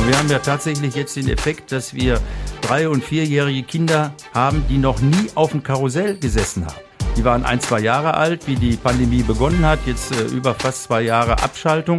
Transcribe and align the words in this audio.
Und 0.00 0.08
wir 0.08 0.18
haben 0.18 0.30
ja 0.30 0.38
tatsächlich 0.38 0.94
jetzt 0.94 1.14
den 1.16 1.28
Effekt, 1.28 1.72
dass 1.72 1.92
wir 1.92 2.18
drei- 2.62 2.88
und 2.88 3.04
vierjährige 3.04 3.62
Kinder 3.62 4.14
haben, 4.32 4.64
die 4.70 4.78
noch 4.78 4.98
nie 5.02 5.28
auf 5.34 5.50
dem 5.50 5.62
Karussell 5.62 6.16
gesessen 6.16 6.64
haben. 6.64 6.80
Die 7.18 7.24
waren 7.24 7.44
ein, 7.44 7.60
zwei 7.60 7.80
Jahre 7.80 8.14
alt, 8.14 8.46
wie 8.46 8.54
die 8.56 8.76
Pandemie 8.76 9.22
begonnen 9.22 9.62
hat, 9.66 9.80
jetzt 9.84 10.12
äh, 10.12 10.22
über 10.22 10.54
fast 10.54 10.84
zwei 10.84 11.02
Jahre 11.02 11.42
Abschaltung. 11.42 11.98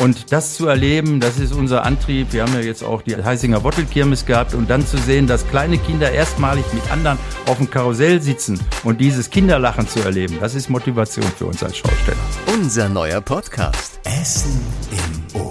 Und 0.00 0.30
das 0.30 0.54
zu 0.54 0.68
erleben, 0.68 1.18
das 1.18 1.40
ist 1.40 1.52
unser 1.52 1.84
Antrieb. 1.84 2.32
Wir 2.32 2.42
haben 2.42 2.54
ja 2.54 2.60
jetzt 2.60 2.84
auch 2.84 3.02
die 3.02 3.16
Heisinger 3.16 3.58
Bottelkirmes 3.58 4.26
gehabt 4.26 4.54
und 4.54 4.70
dann 4.70 4.86
zu 4.86 4.96
sehen, 4.96 5.26
dass 5.26 5.48
kleine 5.48 5.78
Kinder 5.78 6.12
erstmalig 6.12 6.64
mit 6.72 6.88
anderen 6.92 7.18
auf 7.46 7.56
dem 7.56 7.68
Karussell 7.68 8.22
sitzen 8.22 8.60
und 8.84 9.00
dieses 9.00 9.28
Kinderlachen 9.28 9.88
zu 9.88 9.98
erleben, 10.00 10.38
das 10.40 10.54
ist 10.54 10.70
Motivation 10.70 11.26
für 11.36 11.46
uns 11.46 11.64
als 11.64 11.78
Schausteller. 11.78 12.16
Unser 12.52 12.88
neuer 12.88 13.20
Podcast. 13.20 13.98
Essen 14.04 14.60
im 14.92 15.40
Ohr. 15.40 15.43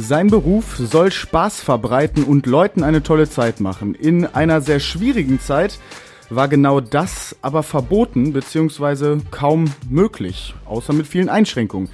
Sein 0.00 0.28
Beruf 0.28 0.76
soll 0.76 1.10
Spaß 1.10 1.60
verbreiten 1.60 2.22
und 2.22 2.46
Leuten 2.46 2.84
eine 2.84 3.02
tolle 3.02 3.28
Zeit 3.28 3.58
machen. 3.58 3.96
In 3.96 4.26
einer 4.26 4.60
sehr 4.60 4.78
schwierigen 4.78 5.40
Zeit 5.40 5.80
war 6.30 6.46
genau 6.46 6.78
das 6.80 7.34
aber 7.42 7.64
verboten 7.64 8.32
bzw. 8.32 9.18
kaum 9.32 9.64
möglich, 9.90 10.54
außer 10.66 10.92
mit 10.92 11.08
vielen 11.08 11.28
Einschränkungen. 11.28 11.88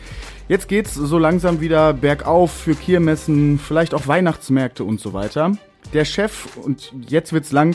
Jetzt 0.48 0.68
geht's 0.68 0.92
so 0.92 1.18
langsam 1.18 1.62
wieder 1.62 1.94
bergauf 1.94 2.52
für 2.52 2.74
Kirmessen, 2.74 3.58
vielleicht 3.58 3.94
auch 3.94 4.06
Weihnachtsmärkte 4.06 4.84
und 4.84 5.00
so 5.00 5.14
weiter. 5.14 5.52
Der 5.94 6.04
Chef, 6.04 6.58
und 6.62 6.92
jetzt 7.08 7.32
wird's 7.32 7.52
lang, 7.52 7.74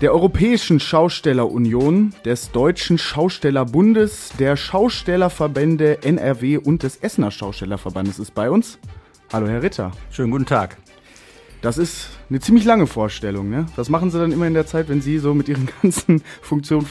der 0.00 0.12
Europäischen 0.12 0.80
Schaustellerunion, 0.80 2.12
des 2.24 2.50
Deutschen 2.50 2.98
Schaustellerbundes, 2.98 4.30
der 4.40 4.56
Schaustellerverbände 4.56 6.02
NRW 6.02 6.56
und 6.56 6.82
des 6.82 6.96
Essener 6.96 7.30
Schaustellerverbandes 7.30 8.18
ist 8.18 8.34
bei 8.34 8.50
uns. 8.50 8.80
Hallo, 9.32 9.48
Herr 9.48 9.62
Ritter. 9.62 9.92
Schönen 10.10 10.30
guten 10.30 10.44
Tag. 10.44 10.76
Das 11.62 11.78
ist 11.78 12.10
eine 12.28 12.40
ziemlich 12.40 12.66
lange 12.66 12.86
Vorstellung, 12.86 13.48
ne? 13.48 13.64
Was 13.76 13.88
machen 13.88 14.10
Sie 14.10 14.18
dann 14.18 14.30
immer 14.30 14.46
in 14.46 14.52
der 14.52 14.66
Zeit, 14.66 14.90
wenn 14.90 15.00
Sie 15.00 15.16
so 15.16 15.32
mit 15.32 15.48
Ihren 15.48 15.70
ganzen 15.82 16.22
Funktionen 16.42 16.84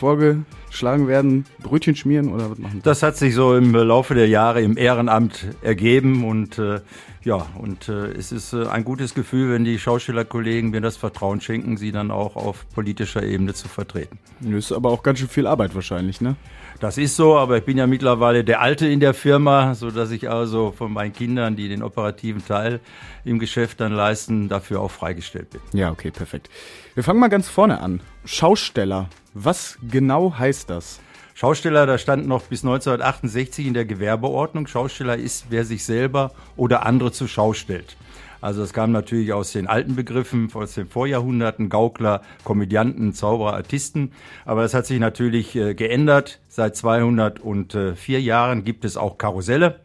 vorgeschlagen 0.72 1.08
werden? 1.08 1.46
Brötchen 1.62 1.96
schmieren 1.96 2.32
oder 2.34 2.50
was 2.50 2.58
machen 2.58 2.78
Sie? 2.78 2.82
Das 2.82 3.04
hat 3.04 3.18
sich 3.18 3.36
so 3.36 3.56
im 3.56 3.74
Laufe 3.74 4.16
der 4.16 4.28
Jahre 4.28 4.62
im 4.62 4.78
Ehrenamt 4.78 5.46
ergeben 5.62 6.24
und 6.24 6.58
äh, 6.58 6.80
ja, 7.24 7.46
und 7.60 7.88
äh, 7.90 8.08
es 8.14 8.32
ist 8.32 8.54
äh, 8.54 8.66
ein 8.68 8.84
gutes 8.84 9.14
Gefühl, 9.14 9.52
wenn 9.52 9.64
die 9.64 9.78
Schauspielerkollegen 9.78 10.72
mir 10.72 10.82
das 10.82 10.98
Vertrauen 10.98 11.42
schenken, 11.42 11.78
sie 11.78 11.92
dann 11.92 12.10
auch 12.10 12.36
auf 12.36 12.66
politischer 12.74 13.22
Ebene 13.22 13.54
zu 13.54 13.68
vertreten. 13.68 14.18
Das 14.40 14.66
ist 14.66 14.72
aber 14.72 14.90
auch 14.90 15.04
ganz 15.04 15.20
schön 15.20 15.28
viel 15.28 15.46
Arbeit 15.46 15.76
wahrscheinlich, 15.76 16.22
ne? 16.22 16.36
Das 16.80 16.98
ist 16.98 17.16
so, 17.16 17.38
aber 17.38 17.58
ich 17.58 17.64
bin 17.64 17.78
ja 17.78 17.86
mittlerweile 17.86 18.44
der 18.44 18.60
Alte 18.60 18.88
in 18.88 19.00
der 19.00 19.14
Firma, 19.14 19.76
so 19.76 19.92
dass 19.92 20.10
ich 20.10 20.32
also 20.32 20.74
von 20.76 20.92
meinen 20.92 21.14
Kindern, 21.14 21.56
die 21.56 21.70
den 21.70 21.84
operativen 21.84 22.44
Teil 22.44 22.80
im 23.24 23.38
Geschäft 23.38 23.82
dann 23.82 23.92
leisten, 23.92 24.50
dafür 24.50 24.82
auch 24.82 24.90
freigestellt 24.90 25.52
bin. 25.52 25.62
Ja, 25.74 25.92
okay, 25.92 26.10
perfekt. 26.10 26.50
Wir 26.94 27.03
fangen 27.03 27.22
mal 27.22 27.30
ganz 27.30 27.47
vorne 27.47 27.80
an. 27.80 28.02
Schausteller. 28.25 29.08
Was 29.34 29.78
genau 29.89 30.38
heißt 30.38 30.70
das? 30.70 31.00
Schausteller, 31.36 31.86
da 31.86 31.97
stand 31.97 32.28
noch 32.28 32.44
bis 32.44 32.66
1968 32.66 33.66
in 33.66 33.73
der 33.73 33.86
Gewerbeordnung, 33.86 34.67
Schausteller 34.67 35.16
ist, 35.16 35.45
wer 35.50 35.64
sich 35.64 35.86
selber 35.86 36.34
oder 36.58 36.86
andere 36.86 37.14
zur 37.14 37.30
Schau 37.30 37.53
stellt. 37.53 37.95
Also 38.42 38.62
es 38.62 38.73
kam 38.73 38.92
natürlich 38.92 39.31
aus 39.31 39.53
den 39.53 39.67
alten 39.67 39.95
Begriffen, 39.95 40.50
aus 40.53 40.73
den 40.73 40.86
Vorjahrhunderten, 40.86 41.69
Gaukler, 41.69 42.23
Komödianten, 42.44 43.14
Zauberer, 43.14 43.53
Artisten. 43.53 44.12
Aber 44.44 44.66
es 44.66 44.73
hat 44.73 44.86
sich 44.86 45.00
natürlich 45.00 45.56
äh, 45.56 45.73
geändert. 45.73 46.42
Seit 46.50 46.75
204 46.75 48.22
Jahren 48.22 48.66
gibt 48.66 48.84
es 48.84 48.97
auch 48.97 49.17
Karusselle. 49.17 49.80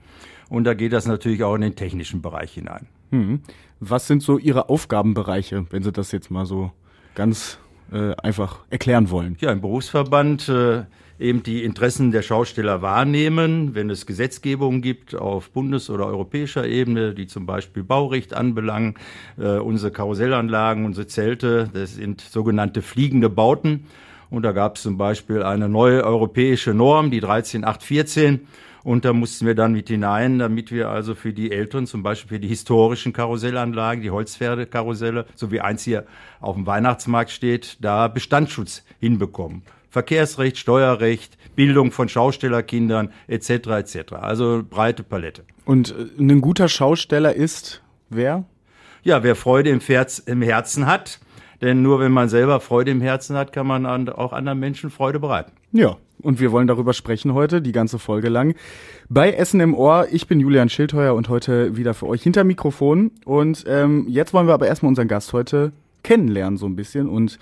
Und 0.49 0.65
da 0.65 0.75
geht 0.75 0.93
das 0.93 1.07
natürlich 1.07 1.45
auch 1.45 1.55
in 1.55 1.61
den 1.61 1.77
technischen 1.77 2.21
Bereich 2.21 2.55
hinein. 2.55 2.89
Hm. 3.13 3.43
Was 3.79 4.09
sind 4.09 4.25
so 4.25 4.39
Ihre 4.39 4.69
Aufgabenbereiche, 4.71 5.67
wenn 5.71 5.85
Sie 5.85 5.93
das 5.93 6.11
jetzt 6.11 6.33
mal 6.33 6.47
so 6.47 6.73
ganz 7.17 7.59
äh, 7.93 8.15
einfach 8.23 8.61
erklären 8.71 9.11
wollen? 9.11 9.37
Ja, 9.41 9.51
im 9.51 9.61
Berufsverband 9.61 10.49
äh, 10.49 10.85
eben 11.19 11.43
die 11.43 11.65
Interessen 11.65 12.13
der 12.13 12.23
Schausteller 12.23 12.83
wahrnehmen, 12.83 13.75
wenn 13.75 13.91
es 13.91 14.07
Gesetzgebungen 14.07 14.83
gibt 14.83 15.17
auf 15.17 15.51
bundes- 15.51 15.91
oder 15.91 16.07
europäischer 16.07 16.67
Ebene, 16.67 17.15
die 17.15 17.27
zum 17.27 17.47
Beispiel 17.47 17.83
Baurecht 17.83 18.35
anbelangen, 18.35 18.95
äh, 19.39 19.57
unsere 19.57 19.91
Karussellanlagen, 19.91 20.85
unsere 20.85 21.09
Zelte, 21.09 21.71
das 21.73 21.97
sind 21.97 22.21
sogenannte 22.21 22.83
fliegende 22.83 23.29
Bauten. 23.29 23.87
Und 24.29 24.43
da 24.43 24.53
gab 24.53 24.77
es 24.77 24.83
zum 24.83 24.99
Beispiel 24.99 25.43
eine 25.43 25.69
neue 25.69 26.05
europäische 26.05 26.75
Norm, 26.75 27.11
die 27.11 27.21
13814. 27.21 28.47
Und 28.87 29.05
da 29.05 29.13
mussten 29.13 29.47
wir 29.47 29.57
dann 29.57 29.73
mit 29.73 29.89
hinein, 29.89 30.39
damit 30.39 30.71
wir 30.71 30.91
also 30.91 31.17
für 31.17 31.33
die 31.33 31.51
Älteren, 31.51 31.89
zum 31.89 32.05
Beispiel 32.05 32.37
für 32.37 32.39
die 32.39 32.47
historischen 32.47 33.13
Karussellanlagen, 33.13 34.01
die 34.01 34.13
Holzpferdekarusselle, 34.13 35.27
so 35.35 35.51
wie 35.51 35.61
eins 35.61 35.83
hier 35.83 36.07
auf 36.41 36.55
dem 36.55 36.67
Weihnachtsmarkt 36.67 37.33
steht, 37.33 37.79
da 37.81 38.07
Bestandsschutz 38.07 38.85
hinbekommen. 39.01 39.63
Verkehrsrecht, 39.91 40.57
Steuerrecht, 40.57 41.37
Bildung 41.57 41.91
von 41.91 42.09
Schaustellerkindern 42.09 43.11
etc. 43.27 43.51
etc. 43.51 44.13
Also 44.13 44.63
breite 44.71 45.03
Palette. 45.03 45.43
Und 45.65 45.91
äh, 45.91 46.23
ein 46.23 46.41
guter 46.41 46.69
Schausteller 46.69 47.35
ist 47.35 47.83
wer? 48.09 48.45
Ja, 49.03 49.25
wer 49.25 49.35
Freude 49.35 49.71
im, 49.71 49.81
Herz, 49.81 50.21
im 50.21 50.43
Herzen 50.43 50.87
hat. 50.87 51.19
Denn 51.61 51.83
nur 51.83 51.99
wenn 51.99 52.13
man 52.13 52.29
selber 52.29 52.61
Freude 52.61 52.93
im 52.93 53.01
Herzen 53.01 53.35
hat, 53.37 53.53
kann 53.53 53.67
man 53.67 54.09
auch 54.09 54.33
anderen 54.33 54.61
Menschen 54.61 54.91
Freude 54.91 55.19
bereiten. 55.19 55.51
Ja, 55.73 55.97
und 56.23 56.41
wir 56.41 56.53
wollen 56.53 56.67
darüber 56.67 56.93
sprechen 56.93 57.35
heute, 57.35 57.63
die 57.63 57.73
ganze 57.73 57.99
Folge 57.99 58.29
lang. 58.29 58.55
Bei 59.09 59.33
Essen 59.33 59.61
im 59.61 59.75
Ohr, 59.75 60.09
ich 60.11 60.27
bin 60.27 60.41
Julian 60.41 60.69
Schildheuer 60.69 61.15
und 61.15 61.29
heute 61.29 61.77
wieder 61.77 61.95
für 61.95 62.07
euch 62.07 62.23
hinter 62.23 62.45
Mikrofon. 62.45 63.11
Und 63.25 63.65
ähm, 63.67 64.07
jetzt 64.09 64.35
wollen 64.35 64.47
wir 64.47 64.55
aber 64.55 64.67
erstmal 64.67 64.89
unseren 64.89 65.09
Gast 65.09 65.33
heute 65.33 65.73
kennenlernen 66.03 66.57
so 66.57 66.67
ein 66.67 66.77
bisschen 66.77 67.09
und 67.09 67.39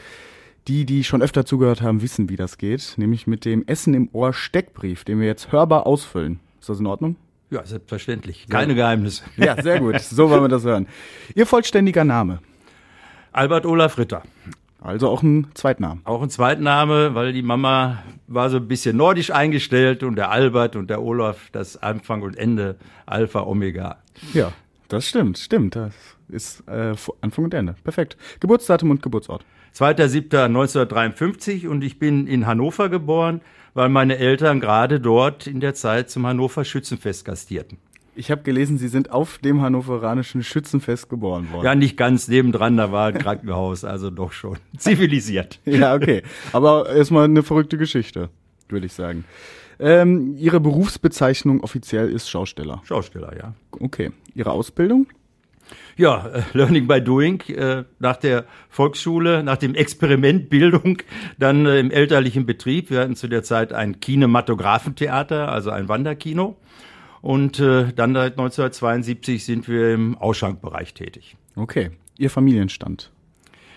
die, 0.69 0.87
die 0.87 1.05
schon 1.05 1.23
öfter 1.23 1.45
zugehört 1.45 1.83
haben, 1.83 2.01
wissen, 2.01 2.31
wie 2.31 2.37
das 2.37 2.57
geht, 2.57 2.95
nämlich 2.97 3.27
mit 3.27 3.45
dem 3.45 3.67
Essen 3.67 3.93
im 3.93 4.09
Ohr 4.13 4.33
Steckbrief, 4.33 5.05
den 5.05 5.21
wir 5.21 5.27
jetzt 5.27 5.53
hörbar 5.53 5.87
ausfüllen. 5.87 6.41
Ist 6.61 6.71
das 6.71 6.81
in 6.81 6.87
Ordnung? 6.87 7.17
Ja, 7.51 7.65
selbstverständlich. 7.65 8.47
Keine 8.49 8.73
ja. 8.73 8.77
Geheimnisse. 8.77 9.25
Ja, 9.37 9.61
sehr 9.63 9.81
gut. 9.81 10.01
So 10.01 10.31
wollen 10.31 10.43
wir 10.43 10.49
das 10.49 10.65
hören. 10.65 10.89
Ihr 11.35 11.47
vollständiger 11.47 12.05
Name? 12.05 12.41
Albert 13.33 13.67
Olaf 13.67 13.99
Ritter. 13.99 14.23
Also 14.85 15.09
auch 15.09 15.23
ein 15.23 15.47
Zweitname. 15.55 16.03
Auch 16.05 16.21
ein 16.21 16.29
Zweitname, 16.29 17.15
weil 17.15 17.33
die 17.33 17.41
Mama 17.41 18.03
war 18.27 18.51
so 18.51 18.59
ein 18.59 18.69
bisschen 18.69 18.99
nordisch 18.99 19.31
eingestellt 19.31 20.03
und 20.03 20.17
der 20.17 20.31
Albert 20.31 20.77
und 20.77 20.91
der 20.91 21.03
Olaf, 21.03 21.49
das 21.53 21.83
Anfang 21.83 22.21
und 22.21 22.37
Ende, 22.37 22.77
Alpha, 23.07 23.45
Omega. 23.45 23.97
Ja, 24.35 24.53
das 24.89 25.09
stimmt, 25.09 25.39
stimmt. 25.39 25.75
Das 25.75 25.95
ist 26.29 26.69
äh, 26.69 26.95
Anfang 27.23 27.47
und 27.47 27.55
Ende. 27.55 27.77
Perfekt. 27.83 28.19
Geburtsdatum 28.41 28.91
und 28.91 29.03
Geburtsort. 29.03 29.47
2.7.1953 29.75 31.67
und 31.67 31.83
ich 31.83 31.99
bin 31.99 32.27
in 32.27 32.47
Hannover 32.47 32.91
geboren, 32.91 33.41
weil 33.73 33.89
meine 33.89 34.19
Eltern 34.19 34.61
gerade 34.61 35.01
dort 35.01 35.47
in 35.47 35.61
der 35.61 35.73
Zeit 35.73 36.11
zum 36.11 36.27
Hannover 36.27 36.63
Schützenfest 36.63 37.25
gastierten. 37.25 37.79
Ich 38.17 38.31
habe 38.31 38.43
gelesen, 38.43 38.79
Sie 38.79 38.89
sind 38.89 39.11
auf 39.11 39.39
dem 39.39 39.61
hannoveranischen 39.61 40.43
Schützenfest 40.43 41.09
geboren 41.09 41.51
worden. 41.53 41.65
Ja, 41.65 41.75
nicht 41.75 41.97
ganz 41.97 42.29
nebendran, 42.29 42.77
da 42.77 42.93
war 42.93 43.09
ein 43.09 43.19
Krankenhaus, 43.19 43.85
also 43.85 44.11
doch 44.11 44.33
schon 44.33 44.59
zivilisiert. 44.77 45.61
ja, 45.65 45.95
okay. 45.95 46.23
Aber 46.53 46.89
erstmal 46.91 47.25
eine 47.25 47.43
verrückte 47.43 47.77
Geschichte, 47.77 48.31
würde 48.69 48.87
ich 48.87 48.93
sagen. 48.93 49.25
Ähm, 49.81 50.37
Ihre 50.37 50.61
Berufsbezeichnung 50.61 51.61
offiziell 51.61 52.09
ist 52.09 52.31
Schausteller. 52.31 52.83
Schausteller, 52.85 53.37
ja. 53.37 53.55
Okay. 53.73 54.13
Ihre 54.35 54.53
Ausbildung? 54.53 55.09
Ja, 55.97 56.27
äh, 56.27 56.43
Learning 56.53 56.87
by 56.87 57.01
Doing, 57.01 57.41
äh, 57.49 57.85
nach 57.99 58.17
der 58.17 58.45
Volksschule, 58.69 59.43
nach 59.43 59.57
dem 59.57 59.75
Experiment 59.75 60.51
Bildung, 60.51 60.99
dann 61.39 61.67
äh, 61.67 61.79
im 61.79 61.91
elterlichen 61.91 62.47
Betrieb. 62.47 62.91
Wir 62.91 63.01
hatten 63.01 63.17
zu 63.17 63.29
der 63.29 63.43
Zeit 63.43 63.73
ein 63.73 64.01
Kinematographentheater, 64.01 65.51
also 65.51 65.71
ein 65.71 65.89
Wanderkino. 65.89 66.57
Und 67.25 67.59
äh, 67.59 67.91
dann 67.95 68.13
seit 68.13 68.33
1972 68.33 69.47
sind 69.47 69.67
wir 69.67 69.95
im 69.95 70.15
Ausschankbereich 70.19 70.93
tätig. 70.93 71.39
Okay. 71.57 71.91
Ihr 72.19 72.29
Familienstand? 72.29 73.13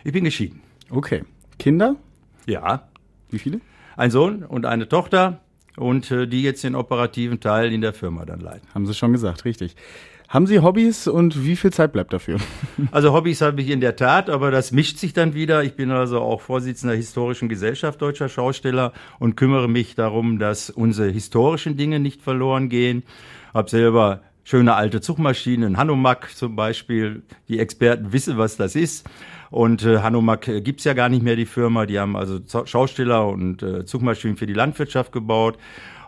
Ich 0.04 0.12
bin 0.12 0.26
geschieden. 0.26 0.60
Okay. 0.90 1.24
Kinder? 1.58 1.96
Ja. 2.46 2.90
Wie 3.30 3.40
viele? 3.40 3.62
Ein 3.96 4.12
Sohn 4.12 4.44
und 4.44 4.66
eine 4.66 4.90
Tochter 4.90 5.40
und 5.78 6.12
äh, 6.12 6.28
die 6.28 6.44
jetzt 6.44 6.66
den 6.66 6.76
operativen 6.76 7.40
Teil 7.40 7.72
in 7.72 7.80
der 7.80 7.94
Firma 7.94 8.26
dann 8.26 8.42
leiten. 8.42 8.68
Haben 8.76 8.86
Sie 8.86 8.94
schon 8.94 9.14
gesagt, 9.14 9.46
richtig. 9.46 9.78
Haben 10.28 10.46
Sie 10.46 10.60
Hobbys 10.60 11.08
und 11.08 11.46
wie 11.46 11.56
viel 11.56 11.72
Zeit 11.72 11.94
bleibt 11.94 12.12
dafür? 12.12 12.40
Also 12.92 13.14
Hobbys 13.14 13.40
habe 13.40 13.62
ich 13.62 13.70
in 13.70 13.80
der 13.80 13.96
Tat, 13.96 14.30
aber 14.30 14.52
das 14.52 14.74
mischt 14.74 14.98
sich 14.98 15.14
dann 15.14 15.34
wieder. 15.34 15.64
Ich 15.64 15.76
bin 15.76 15.90
also 15.92 16.20
auch 16.20 16.42
Vorsitzender 16.42 16.92
der 16.92 16.98
Historischen 16.98 17.48
Gesellschaft 17.48 18.02
Deutscher 18.02 18.28
Schausteller 18.28 18.92
und 19.20 19.38
kümmere 19.38 19.70
mich 19.70 19.96
darum, 19.96 20.38
dass 20.38 20.70
unsere 20.70 21.10
historischen 21.10 21.78
Dinge 21.78 22.02
nicht 22.02 22.22
verloren 22.22 22.68
gehen. 22.68 23.04
Hab 23.58 23.72
selber 23.72 24.22
schöne 24.44 24.76
alte 24.76 25.02
Zugmaschinen, 25.02 25.78
Hanomag 25.78 26.28
zum 26.36 26.56
Beispiel. 26.56 27.24
Die 27.50 27.58
Experten 27.58 28.14
wissen, 28.14 28.38
was 28.38 28.56
das 28.56 28.76
ist. 28.76 29.10
Und 29.50 29.84
äh, 29.84 29.98
Hanomag 29.98 30.48
äh, 30.48 30.62
gibt's 30.62 30.84
ja 30.84 30.94
gar 30.94 31.10
nicht 31.10 31.24
mehr, 31.24 31.36
die 31.36 31.48
Firma. 31.48 31.88
Die 31.88 31.98
haben 31.98 32.16
also 32.16 32.40
Schausteller 32.66 33.28
und 33.28 33.64
äh, 33.64 33.84
Zugmaschinen 33.84 34.38
für 34.38 34.46
die 34.46 34.54
Landwirtschaft 34.54 35.12
gebaut. 35.12 35.58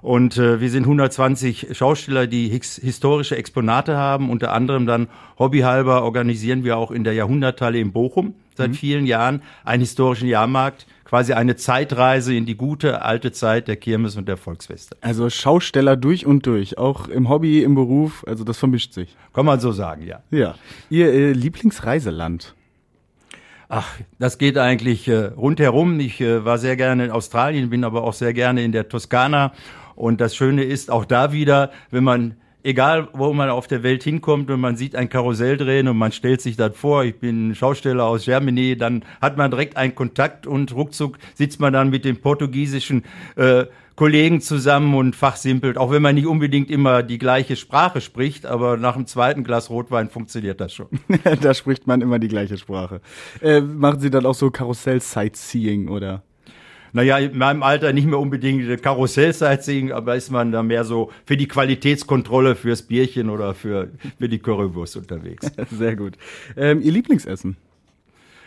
Und 0.03 0.37
äh, 0.37 0.61
wir 0.61 0.69
sind 0.69 0.83
120 0.83 1.75
Schausteller, 1.75 2.27
die 2.27 2.49
his 2.49 2.75
historische 2.75 3.35
Exponate 3.35 3.97
haben. 3.97 4.29
Unter 4.29 4.53
anderem 4.53 4.85
dann 4.85 5.07
hobbyhalber 5.39 6.03
organisieren 6.03 6.63
wir 6.63 6.77
auch 6.77 6.91
in 6.91 7.03
der 7.03 7.13
Jahrhunderthalle 7.13 7.79
in 7.79 7.91
Bochum 7.91 8.35
seit 8.55 8.69
mhm. 8.69 8.75
vielen 8.75 9.07
Jahren 9.07 9.41
einen 9.63 9.81
historischen 9.81 10.27
Jahrmarkt, 10.27 10.85
quasi 11.09 11.33
eine 11.33 11.55
Zeitreise 11.55 12.35
in 12.35 12.45
die 12.45 12.55
gute 12.55 13.01
alte 13.01 13.31
Zeit 13.31 13.67
der 13.67 13.77
Kirmes 13.77 14.15
und 14.15 14.27
der 14.27 14.37
Volksfeste. 14.37 14.95
Also 15.01 15.31
Schausteller 15.31 15.97
durch 15.97 16.27
und 16.27 16.45
durch, 16.45 16.77
auch 16.77 17.07
im 17.07 17.29
Hobby, 17.29 17.63
im 17.63 17.73
Beruf, 17.73 18.23
also 18.27 18.43
das 18.43 18.59
vermischt 18.59 18.93
sich. 18.93 19.17
Kann 19.33 19.43
man 19.43 19.59
so 19.59 19.71
sagen, 19.71 20.05
ja. 20.05 20.21
Ja. 20.29 20.53
Ihr 20.91 21.11
äh, 21.11 21.31
Lieblingsreiseland? 21.31 22.53
Ach, 23.69 23.87
das 24.19 24.37
geht 24.37 24.59
eigentlich 24.59 25.07
äh, 25.07 25.25
rundherum. 25.25 25.99
Ich 25.99 26.21
äh, 26.21 26.45
war 26.45 26.59
sehr 26.59 26.75
gerne 26.75 27.05
in 27.05 27.11
Australien, 27.11 27.71
bin 27.71 27.83
aber 27.83 28.03
auch 28.03 28.13
sehr 28.13 28.33
gerne 28.33 28.63
in 28.63 28.71
der 28.71 28.87
Toskana. 28.87 29.51
Und 29.95 30.21
das 30.21 30.35
Schöne 30.35 30.63
ist 30.63 30.91
auch 30.91 31.05
da 31.05 31.31
wieder, 31.31 31.71
wenn 31.89 32.03
man 32.03 32.35
egal 32.63 33.07
wo 33.13 33.33
man 33.33 33.49
auf 33.49 33.67
der 33.67 33.83
Welt 33.83 34.03
hinkommt 34.03 34.49
und 34.49 34.59
man 34.59 34.75
sieht 34.75 34.95
ein 34.95 35.09
Karussell 35.09 35.57
drehen 35.57 35.87
und 35.87 35.97
man 35.97 36.11
stellt 36.11 36.41
sich 36.41 36.55
das 36.57 36.75
vor, 36.75 37.03
ich 37.03 37.19
bin 37.19 37.55
Schausteller 37.55 38.05
aus 38.05 38.25
Germany, 38.25 38.77
dann 38.77 39.03
hat 39.21 39.37
man 39.37 39.51
direkt 39.51 39.77
einen 39.77 39.95
Kontakt 39.95 40.47
und 40.47 40.73
ruckzuck 40.73 41.17
sitzt 41.35 41.59
man 41.59 41.73
dann 41.73 41.89
mit 41.89 42.05
dem 42.05 42.17
portugiesischen 42.17 43.03
äh, 43.35 43.65
Kollegen 43.95 44.39
zusammen 44.39 44.95
und 44.95 45.13
fachsimpelt, 45.13 45.77
auch 45.77 45.91
wenn 45.91 46.01
man 46.01 46.15
nicht 46.15 46.25
unbedingt 46.25 46.71
immer 46.71 47.03
die 47.03 47.17
gleiche 47.17 47.57
Sprache 47.57 47.99
spricht, 47.99 48.45
aber 48.45 48.77
nach 48.77 48.95
dem 48.95 49.05
zweiten 49.07 49.43
Glas 49.43 49.69
Rotwein 49.69 50.09
funktioniert 50.09 50.61
das 50.61 50.73
schon. 50.73 50.87
da 51.41 51.53
spricht 51.53 51.85
man 51.85 51.99
immer 51.99 52.17
die 52.17 52.29
gleiche 52.29 52.57
Sprache. 52.57 53.01
Äh, 53.41 53.59
machen 53.59 53.99
Sie 53.99 54.09
dann 54.09 54.25
auch 54.25 54.35
so 54.35 54.51
Karussell-Sightseeing 54.51 55.89
oder? 55.89 56.23
Naja, 56.93 57.17
in 57.17 57.37
meinem 57.37 57.63
Alter 57.63 57.93
nicht 57.93 58.07
mehr 58.07 58.19
unbedingt 58.19 58.81
Karussell-Sightseeing, 58.81 59.91
aber 59.91 60.15
ist 60.15 60.31
man 60.31 60.51
da 60.51 60.63
mehr 60.63 60.83
so 60.83 61.11
für 61.25 61.37
die 61.37 61.47
Qualitätskontrolle 61.47 62.55
fürs 62.55 62.81
Bierchen 62.81 63.29
oder 63.29 63.53
für, 63.53 63.89
für 64.17 64.29
die 64.29 64.39
Currywurst 64.39 64.97
unterwegs. 64.97 65.51
Sehr 65.71 65.95
gut. 65.95 66.13
Ähm, 66.57 66.81
Ihr 66.81 66.91
Lieblingsessen? 66.91 67.57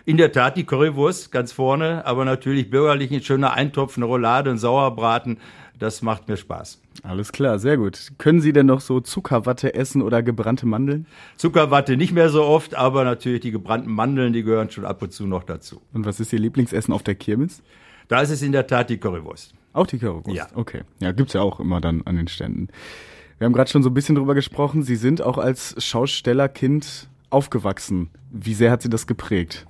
In 0.04 0.16
der 0.16 0.32
Tat 0.32 0.56
die 0.56 0.64
Currywurst 0.64 1.30
ganz 1.30 1.52
vorne, 1.52 2.04
aber 2.04 2.24
natürlich 2.24 2.70
bürgerlich 2.70 3.12
ein 3.12 3.22
schöner 3.22 3.52
Eintopf, 3.52 3.96
eine 3.96 4.06
Roulade, 4.06 4.50
ein 4.50 4.58
Sauerbraten. 4.58 5.38
Das 5.78 6.02
macht 6.02 6.28
mir 6.28 6.36
Spaß. 6.36 6.80
Alles 7.02 7.32
klar, 7.32 7.58
sehr 7.58 7.76
gut. 7.76 8.12
Können 8.18 8.40
Sie 8.40 8.52
denn 8.52 8.66
noch 8.66 8.80
so 8.80 9.00
Zuckerwatte 9.00 9.74
essen 9.74 10.02
oder 10.02 10.22
gebrannte 10.22 10.66
Mandeln? 10.66 11.06
Zuckerwatte 11.36 11.96
nicht 11.96 12.12
mehr 12.12 12.28
so 12.28 12.44
oft, 12.44 12.74
aber 12.74 13.04
natürlich 13.04 13.40
die 13.40 13.50
gebrannten 13.50 13.92
Mandeln, 13.92 14.32
die 14.32 14.42
gehören 14.42 14.70
schon 14.70 14.84
ab 14.84 15.02
und 15.02 15.12
zu 15.12 15.26
noch 15.26 15.44
dazu. 15.44 15.80
Und 15.92 16.04
was 16.04 16.20
ist 16.20 16.32
Ihr 16.32 16.38
Lieblingsessen 16.38 16.92
auf 16.92 17.02
der 17.02 17.14
Kirmes? 17.14 17.62
Da 18.08 18.20
ist 18.20 18.30
es 18.30 18.42
in 18.42 18.52
der 18.52 18.66
Tat 18.66 18.90
die 18.90 18.98
Currywurst. 18.98 19.54
Auch 19.72 19.86
die 19.86 19.98
Currywurst? 19.98 20.36
Ja. 20.36 20.46
Okay. 20.54 20.82
Ja, 21.00 21.12
gibt's 21.12 21.32
ja 21.32 21.40
auch 21.40 21.60
immer 21.60 21.80
dann 21.80 22.02
an 22.04 22.16
den 22.16 22.28
Ständen. 22.28 22.68
Wir 23.38 23.46
haben 23.46 23.52
gerade 23.52 23.70
schon 23.70 23.82
so 23.82 23.90
ein 23.90 23.94
bisschen 23.94 24.14
drüber 24.14 24.34
gesprochen. 24.34 24.82
Sie 24.82 24.96
sind 24.96 25.22
auch 25.22 25.38
als 25.38 25.74
Schaustellerkind 25.82 27.08
aufgewachsen. 27.30 28.10
Wie 28.30 28.54
sehr 28.54 28.70
hat 28.70 28.82
Sie 28.82 28.90
das 28.90 29.06
geprägt? 29.06 29.66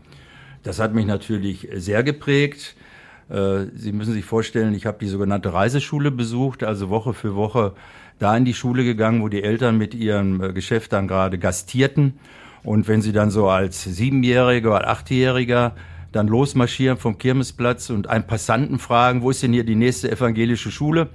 Das 0.63 0.79
hat 0.79 0.95
mich 0.95 1.07
natürlich 1.07 1.69
sehr 1.75 2.03
geprägt. 2.03 2.77
Äh, 3.29 3.67
Sie 3.75 3.93
müssen 3.93 4.13
sich 4.13 4.25
vorstellen, 4.25 4.75
ich 4.75 4.87
habe 4.87 4.99
die 5.01 5.09
sogenannte 5.09 5.53
Reiseschule 5.53 6.11
besucht, 6.11 6.63
also 6.65 6.91
Woche 6.91 7.15
für 7.15 7.35
Woche 7.35 7.75
da 8.19 8.37
in 8.37 8.45
die 8.45 8.55
Schule 8.55 8.85
gegangen, 8.85 9.23
wo 9.23 9.29
die 9.29 9.43
Eltern 9.43 9.79
mit 9.79 9.95
ihrem 9.95 10.43
äh, 10.43 10.53
Geschäft 10.53 10.93
dann 10.93 11.09
gerade 11.09 11.39
gastierten. 11.39 12.19
Und 12.63 12.87
wenn 12.89 13.03
Sie 13.03 13.13
dann 13.13 13.31
so 13.31 13.49
als 13.49 13.83
Siebenjähriger 13.83 14.71
oder 14.71 14.89
Achtjähriger 14.89 15.75
dann 16.13 16.29
losmarschieren 16.29 16.99
vom 16.99 17.19
Kirmesplatz 17.19 17.91
und 17.91 18.09
einen 18.09 18.27
Passanten 18.27 18.79
fragen, 18.79 19.23
wo 19.23 19.31
ist 19.31 19.43
denn 19.43 19.53
hier 19.53 19.65
die 19.65 19.75
nächste 19.75 20.11
evangelische 20.11 20.71
Schule? 20.71 21.09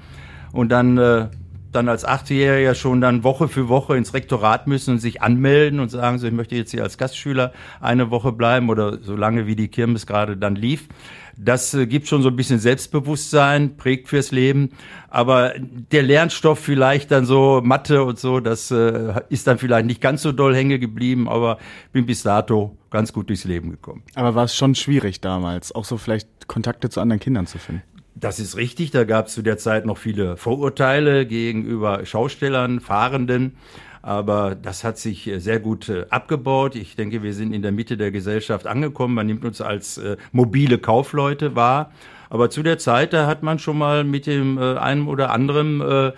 Und 0.51 0.69
dann, 0.69 0.97
äh, 0.97 1.27
dann 1.71 1.87
als 1.87 2.03
Achtjähriger 2.03 2.73
schon 2.73 3.01
dann 3.01 3.23
Woche 3.23 3.47
für 3.47 3.69
Woche 3.69 3.95
ins 3.95 4.13
Rektorat 4.13 4.65
müssen 4.67 4.95
und 4.95 4.99
sich 4.99 5.21
anmelden 5.21 5.79
und 5.79 5.89
sagen, 5.89 6.17
so, 6.17 6.25
ich 6.25 6.33
möchte 6.33 6.55
jetzt 6.55 6.71
hier 6.71 6.83
als 6.83 6.97
Gastschüler 6.97 7.53
eine 7.79 8.09
Woche 8.09 8.31
bleiben 8.31 8.69
oder 8.69 8.97
so 9.03 9.15
lange 9.15 9.45
wie 9.45 9.55
die 9.55 9.67
Kirmes 9.67 10.07
gerade 10.07 10.35
dann 10.35 10.55
lief. 10.55 10.87
Das 11.37 11.73
äh, 11.73 11.85
gibt 11.85 12.07
schon 12.07 12.23
so 12.23 12.29
ein 12.29 12.35
bisschen 12.35 12.59
Selbstbewusstsein, 12.59 13.77
prägt 13.77 14.09
fürs 14.09 14.31
Leben. 14.31 14.71
Aber 15.09 15.53
der 15.57 16.03
Lernstoff 16.03 16.59
vielleicht 16.59 17.11
dann 17.11 17.25
so 17.25 17.61
Mathe 17.63 18.03
und 18.03 18.19
so, 18.19 18.39
das 18.39 18.71
äh, 18.71 19.13
ist 19.29 19.47
dann 19.47 19.57
vielleicht 19.57 19.85
nicht 19.85 20.01
ganz 20.01 20.23
so 20.23 20.31
doll 20.31 20.55
hängen 20.55 20.79
geblieben, 20.79 21.29
aber 21.29 21.59
bin 21.91 22.05
bis 22.05 22.23
dato 22.23 22.75
ganz 22.89 23.13
gut 23.13 23.29
durchs 23.29 23.43
Leben 23.43 23.69
gekommen. 23.69 24.03
Aber 24.15 24.35
war 24.35 24.45
es 24.45 24.55
schon 24.55 24.75
schwierig 24.75 25.21
damals, 25.21 25.73
auch 25.73 25.85
so 25.85 25.97
vielleicht 25.97 26.47
Kontakte 26.47 26.89
zu 26.89 27.01
anderen 27.01 27.19
Kindern 27.19 27.45
zu 27.45 27.59
finden? 27.59 27.83
Das 28.15 28.39
ist 28.39 28.57
richtig. 28.57 28.89
Da 28.91 29.03
gab 29.03 29.27
es 29.27 29.33
zu 29.33 29.43
der 29.43 29.59
Zeit 29.59 29.85
noch 29.85 29.97
viele 29.97 30.37
Vorurteile 30.37 31.27
gegenüber 31.27 32.03
Schaustellern, 32.05 32.79
Fahrenden. 32.79 33.57
Aber 34.01 34.55
das 34.55 34.83
hat 34.83 34.97
sich 34.97 35.27
äh, 35.27 35.39
sehr 35.39 35.59
gut 35.59 35.89
äh, 35.89 36.05
abgebaut. 36.09 36.75
Ich 36.75 36.95
denke, 36.95 37.23
wir 37.23 37.33
sind 37.33 37.53
in 37.53 37.61
der 37.61 37.71
Mitte 37.71 37.97
der 37.97 38.11
Gesellschaft 38.11 38.67
angekommen. 38.67 39.13
Man 39.13 39.27
nimmt 39.27 39.45
uns 39.45 39.61
als 39.61 39.97
äh, 39.97 40.17
mobile 40.31 40.77
Kaufleute 40.77 41.55
wahr. 41.55 41.91
Aber 42.29 42.49
zu 42.49 42.63
der 42.63 42.77
Zeit, 42.77 43.13
da 43.13 43.25
hat 43.25 43.43
man 43.43 43.57
schon 43.59 43.77
mal 43.77 44.03
mit 44.03 44.27
dem 44.27 44.57
äh, 44.57 44.77
einen 44.77 45.07
oder 45.07 45.31
anderen 45.31 46.13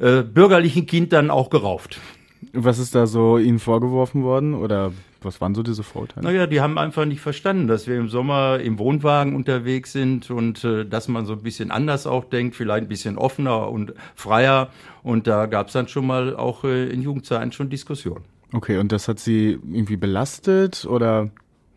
bürgerlichen 0.00 0.86
Kind 0.86 1.12
dann 1.12 1.28
auch 1.28 1.50
gerauft. 1.50 1.98
Was 2.52 2.78
ist 2.78 2.94
da 2.94 3.08
so 3.08 3.36
Ihnen 3.36 3.58
vorgeworfen 3.58 4.22
worden 4.22 4.54
oder 4.54 4.92
was 5.20 5.40
waren 5.40 5.54
so 5.54 5.62
diese 5.62 5.82
Vorteile? 5.82 6.26
Naja, 6.26 6.46
die 6.46 6.60
haben 6.60 6.78
einfach 6.78 7.04
nicht 7.04 7.20
verstanden, 7.20 7.66
dass 7.66 7.86
wir 7.86 7.96
im 7.96 8.08
Sommer 8.08 8.60
im 8.60 8.78
Wohnwagen 8.78 9.34
unterwegs 9.34 9.92
sind 9.92 10.30
und 10.30 10.64
äh, 10.64 10.84
dass 10.84 11.08
man 11.08 11.26
so 11.26 11.32
ein 11.34 11.42
bisschen 11.42 11.70
anders 11.70 12.06
auch 12.06 12.24
denkt, 12.24 12.56
vielleicht 12.56 12.84
ein 12.84 12.88
bisschen 12.88 13.18
offener 13.18 13.70
und 13.70 13.94
freier. 14.14 14.68
Und 15.02 15.26
da 15.26 15.46
gab 15.46 15.68
es 15.68 15.72
dann 15.72 15.88
schon 15.88 16.06
mal 16.06 16.36
auch 16.36 16.64
äh, 16.64 16.88
in 16.88 17.02
Jugendzeiten 17.02 17.52
schon 17.52 17.70
Diskussionen. 17.70 18.24
Okay, 18.52 18.78
und 18.78 18.92
das 18.92 19.08
hat 19.08 19.18
Sie 19.18 19.58
irgendwie 19.70 19.96
belastet 19.96 20.86
oder 20.86 21.30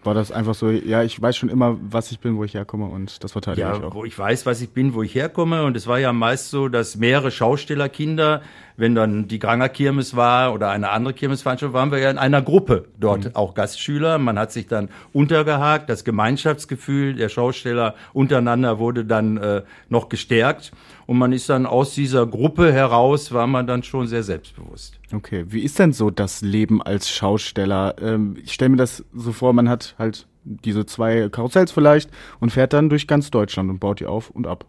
war 0.03 0.13
das 0.13 0.31
einfach 0.31 0.56
so, 0.56 0.69
ja, 0.69 1.03
ich 1.03 1.21
weiß 1.21 1.38
schon 1.38 1.50
immer, 1.50 1.77
was 1.81 2.12
ich 2.12 2.19
bin, 2.19 2.38
wo 2.38 2.44
ich 2.44 2.53
herkomme 2.53 2.86
und 2.86 3.24
das 3.24 3.33
verteidige 3.33 3.68
ja, 3.68 3.75
ich 3.75 3.83
auch. 3.83 3.94
wo 3.94 4.06
ich 4.06 4.18
weiß, 4.18 4.45
was 4.45 4.62
ich 4.62 4.71
bin, 4.71 4.94
wo 4.94 5.03
ich 5.03 5.13
herkomme 5.13 5.63
und 5.63 5.77
es 5.77 5.88
war 5.88 6.00
ja 6.00 6.12
meist 6.12 6.50
so, 6.50 6.68
dass 6.69 6.95
mehrere 6.95 7.30
Schaustellerkinder, 7.30 8.42
wenn 8.77 8.95
dann 8.95 9.27
die 9.27 9.38
Granger 9.38 9.69
Kirmes 9.69 10.15
war 10.15 10.53
oder 10.53 10.71
eine 10.71 10.89
andere 10.89 11.13
Kirmesveranstaltung, 11.13 11.74
waren 11.74 11.92
wir 11.92 12.00
ja 12.00 12.09
in 12.09 12.18
einer 12.18 12.42
Gruppe 12.42 12.86
dort 13.00 13.25
mhm. 13.25 13.36
auch 13.36 13.53
Gastschüler. 13.53 14.18
Man 14.18 14.39
hat 14.39 14.51
sich 14.51 14.68
dann 14.68 14.89
untergehakt, 15.13 15.89
das 15.89 16.03
Gemeinschaftsgefühl 16.03 17.15
der 17.15 17.30
Schausteller 17.30 17.95
untereinander 18.13 18.80
wurde 18.80 19.06
dann 19.06 19.38
äh, 19.38 19.62
noch 19.89 20.09
gestärkt 20.09 20.71
und 21.11 21.17
man 21.17 21.33
ist 21.33 21.49
dann 21.49 21.65
aus 21.65 21.93
dieser 21.93 22.25
Gruppe 22.25 22.71
heraus, 22.71 23.33
war 23.33 23.45
man 23.45 23.67
dann 23.67 23.83
schon 23.83 24.07
sehr 24.07 24.23
selbstbewusst. 24.23 24.97
Okay, 25.13 25.43
wie 25.49 25.59
ist 25.59 25.77
denn 25.77 25.91
so 25.91 26.09
das 26.09 26.39
Leben 26.41 26.81
als 26.81 27.09
Schausteller? 27.09 27.95
Ähm, 28.01 28.37
ich 28.41 28.53
stelle 28.53 28.69
mir 28.69 28.77
das 28.77 29.03
so 29.13 29.33
vor, 29.33 29.51
man 29.51 29.67
hat 29.67 29.93
halt 30.00 30.25
diese 30.45 30.86
zwei 30.86 31.27
Karussells 31.27 31.74
vielleicht 31.74 32.09
und 32.39 32.51
fährt 32.51 32.71
dann 32.71 32.88
durch 32.88 33.07
ganz 33.07 33.29
Deutschland 33.29 33.69
und 33.69 33.79
baut 33.79 34.00
die 34.00 34.05
auf 34.05 34.29
und 34.29 34.47
ab. 34.47 34.63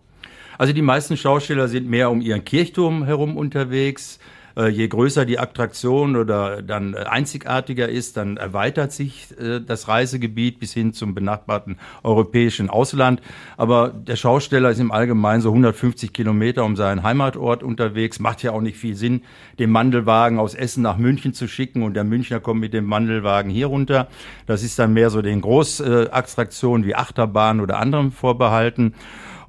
Also 0.59 0.73
die 0.73 0.83
meisten 0.83 1.17
Schausteller 1.17 1.69
sind 1.69 1.89
mehr 1.89 2.11
um 2.11 2.21
ihren 2.21 2.45
Kirchturm 2.45 3.05
herum 3.05 3.37
unterwegs. 3.37 4.19
Äh, 4.57 4.69
je 4.69 4.89
größer 4.89 5.25
die 5.25 5.39
Attraktion 5.39 6.17
oder 6.17 6.63
dann 6.63 6.95
einzigartiger 6.95 7.89
ist, 7.89 8.17
dann 8.17 8.37
erweitert 8.37 8.93
sich 8.93 9.29
äh, 9.39 9.61
das 9.61 9.89
Reisegebiet 9.89 10.59
bis 10.59 10.73
hin 10.73 10.93
zum 10.93 11.15
benachbarten 11.15 11.79
europäischen 12.03 12.71
Ausland. 12.71 13.23
Aber 13.57 13.89
der 13.89 14.17
Schausteller 14.17 14.71
ist 14.71 14.81
im 14.81 14.93
Allgemeinen 14.93 15.41
so 15.41 15.51
150 15.51 16.13
Kilometer 16.13 16.65
um 16.65 16.77
seinen 16.77 17.03
Heimatort 17.03 17.63
unterwegs. 17.63 18.21
Macht 18.21 18.43
ja 18.43 18.53
auch 18.53 18.61
nicht 18.61 18.77
viel 18.77 18.95
Sinn, 18.95 19.23
den 19.59 19.71
Mandelwagen 19.71 20.39
aus 20.39 20.55
Essen 20.55 20.83
nach 20.83 20.97
München 20.97 21.35
zu 21.35 21.49
schicken 21.49 21.83
und 21.83 21.95
der 21.95 22.05
Münchner 22.05 22.41
kommt 22.41 22.61
mit 22.61 22.75
dem 22.75 22.85
Mandelwagen 22.85 23.51
hier 23.51 23.67
runter. 23.67 24.09
Das 24.47 24.63
ist 24.63 24.79
dann 24.79 24.93
mehr 24.93 25.11
so 25.11 25.23
den 25.23 25.41
Großattraktionen 25.41 26.87
wie 26.87 26.95
Achterbahn 26.95 27.61
oder 27.61 27.79
anderem 27.79 28.13
vorbehalten. 28.13 28.95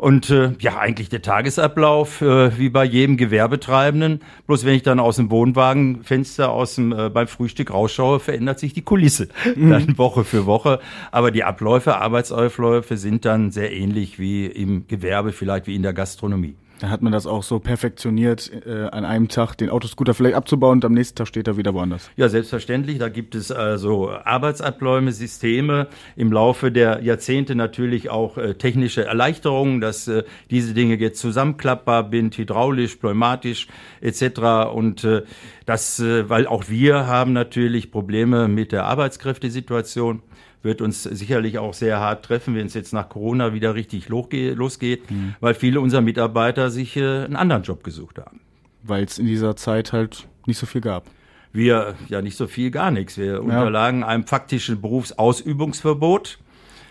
Und 0.04 0.30
äh, 0.32 0.52
ja, 0.60 0.80
eigentlich 0.80 1.08
der 1.08 1.22
Tagesablauf 1.22 2.22
äh, 2.22 2.58
wie 2.58 2.68
bei 2.68 2.84
jedem 2.84 3.16
Gewerbetreibenden. 3.16 4.20
Bloß 4.48 4.66
wenn 4.66 4.76
ich 4.76 4.84
dann 4.84 5.00
aus 5.00 5.16
dem 5.16 5.32
Wohnwagenfenster 5.32 6.52
aus 6.52 6.76
dem, 6.76 6.92
äh, 6.92 7.10
beim 7.10 7.26
Frühstück 7.26 7.72
rausschaue, 7.72 8.20
verändert 8.20 8.60
sich 8.60 8.74
die 8.74 8.82
Kulisse 8.82 9.30
mhm. 9.56 9.70
dann 9.70 9.98
Woche 9.98 10.26
für 10.26 10.46
Woche. 10.46 10.82
Aber 11.12 11.32
die 11.32 11.46
Abläufe, 11.46 11.96
Arbeitsaufläufe 11.96 12.98
sind 12.98 13.24
dann 13.24 13.52
sehr 13.52 13.72
ähnlich 13.72 14.20
wie 14.20 14.46
im 14.46 14.90
Gewerbe, 14.90 15.32
vielleicht 15.32 15.68
wie 15.68 15.76
in 15.76 15.84
der 15.84 15.94
Gastronomie. 15.94 16.56
Da 16.80 16.90
hat 16.90 17.02
man 17.02 17.14
das 17.14 17.28
auch 17.28 17.44
so 17.44 17.60
perfektioniert, 17.60 18.52
äh, 18.66 18.88
an 18.92 19.06
einem 19.06 19.28
Tag 19.28 19.56
den 19.56 19.70
Autoscooter 19.70 20.14
vielleicht 20.14 20.36
abzubauen 20.36 20.80
und 20.80 20.86
am 20.86 20.94
nächsten 20.94 21.16
Tag 21.16 21.28
steht 21.28 21.48
er 21.48 21.56
wieder 21.56 21.74
woanders. 21.74 22.10
Ja, 22.18 22.30
selbstverständlich. 22.30 23.00
Da 23.00 23.10
gibt 23.10 23.36
es 23.36 23.52
also 23.52 24.10
Arbeitsabläufe, 24.12 25.12
Systeme, 25.12 25.88
im 26.16 26.32
Laufe 26.32 26.72
der 26.72 27.02
Jahrzehnte 27.02 27.56
natürlich 27.56 28.10
auch 28.10 28.38
äh, 28.38 28.56
technische 28.56 29.06
Erleichterungen, 29.06 29.82
dass 29.82 30.08
äh, 30.08 30.24
diese 30.50 30.74
Dinge 30.74 30.96
jetzt 30.96 31.20
zusammenklappbar 31.20 32.10
sind, 32.12 32.38
hydraulisch, 32.38 32.96
pneumatisch 32.96 33.68
etc. 34.02 34.74
Und 34.74 35.04
äh, 35.04 35.24
das, 35.66 36.00
äh, 36.00 36.30
weil 36.30 36.48
auch 36.48 36.70
wir 36.70 37.08
haben 37.08 37.34
natürlich 37.34 37.92
Probleme 37.92 38.48
mit 38.48 38.72
der 38.72 38.86
Arbeitskräftesituation 38.86 40.22
wird 40.64 40.82
uns 40.82 41.04
sicherlich 41.04 41.60
auch 41.60 41.74
sehr 41.74 42.00
hart 42.00 42.26
treffen, 42.26 42.56
wenn 42.56 42.66
es 42.66 42.74
jetzt 42.74 42.94
nach 42.94 43.10
Corona 43.10 43.54
wieder 43.54 43.76
richtig 43.76 44.10
losgeht, 44.10 45.12
mhm. 45.12 45.36
weil 45.40 45.54
viele 45.54 45.82
unserer 45.82 46.02
Mitarbeiter 46.02 46.72
sich 46.72 46.96
äh, 46.96 47.26
einen 47.26 47.36
anderen 47.36 47.64
Job 47.64 47.84
gesucht 47.84 48.18
haben. 48.18 48.40
Weil 48.82 49.04
es 49.04 49.20
in 49.20 49.28
dieser 49.28 49.56
Zeit 49.56 49.94
halt 49.94 50.28
nicht 50.46 50.58
so 50.58 50.66
viel 50.66 50.82
gab. 50.82 51.06
Wir, 51.52 51.96
ja 52.10 52.22
nicht 52.22 52.36
so 52.36 52.48
viel, 52.48 52.72
gar 52.72 52.90
nichts. 52.90 53.18
Wir 53.18 53.34
ja. 53.34 53.40
unterlagen 53.40 54.04
einem 54.04 54.26
faktischen 54.26 54.82
Berufsausübungsverbot. 54.82 56.40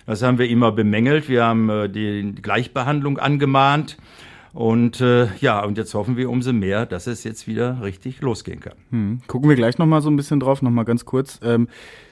Das 0.07 0.23
haben 0.23 0.39
wir 0.39 0.49
immer 0.49 0.71
bemängelt. 0.73 1.29
Wir 1.29 1.45
haben 1.45 1.69
äh, 1.69 1.89
die 1.89 2.35
Gleichbehandlung 2.41 3.19
angemahnt. 3.19 3.97
Und 4.53 5.01
äh, 5.01 5.29
ja, 5.41 5.65
und 5.65 5.79
jetzt 5.79 5.95
hoffen 5.95 6.17
wir 6.17 6.29
umso 6.29 6.53
mehr, 6.53 6.85
dass 6.85 7.07
es 7.07 7.25
jetzt 7.25 7.47
wieder 7.47 7.83
richtig 7.83 8.21
losgehen 8.21 8.61
kann. 8.61 8.75
Hm. 8.91 9.21
Gucken 9.27 9.49
wir 9.49 9.57
gleich 9.57 9.79
nochmal 9.79 10.03
so 10.03 10.11
ein 10.11 10.17
bisschen 10.17 10.41
drauf, 10.41 10.61
nochmal 10.61 10.85
ganz 10.85 11.05
kurz. 11.05 11.41
Ähm, 11.43 11.69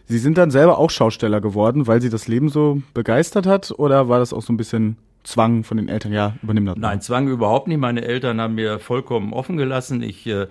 Sie 0.07 0.19
sind 0.19 0.39
dann 0.39 0.51
selber 0.51 0.79
auch 0.79 0.91
Schausteller 0.91 1.41
geworden, 1.41 1.87
weil 1.87 2.01
Sie 2.01 2.09
das 2.09 2.27
Leben 2.29 2.49
so 2.49 2.83
begeistert 2.95 3.47
hat 3.47 3.73
oder 3.77 4.09
war 4.09 4.19
das 4.19 4.33
auch 4.33 4.43
so 4.43 4.53
ein 4.53 4.57
bisschen 4.57 4.97
Zwang 5.23 5.65
von 5.65 5.77
den 5.77 5.89
Eltern? 5.89 6.13
Ja, 6.13 6.35
übernimm 6.43 6.65
das. 6.65 6.77
Nein, 6.77 7.01
Zwang 7.03 7.29
überhaupt 7.29 7.69
nicht. 7.69 7.79
Meine 7.79 8.03
Eltern 8.03 8.41
haben 8.41 8.55
mir 8.55 8.79
vollkommen 8.79 9.35
offen 9.35 9.59
gelassen. 9.59 10.03
Ich 10.03 10.27
äh, 10.27 10.47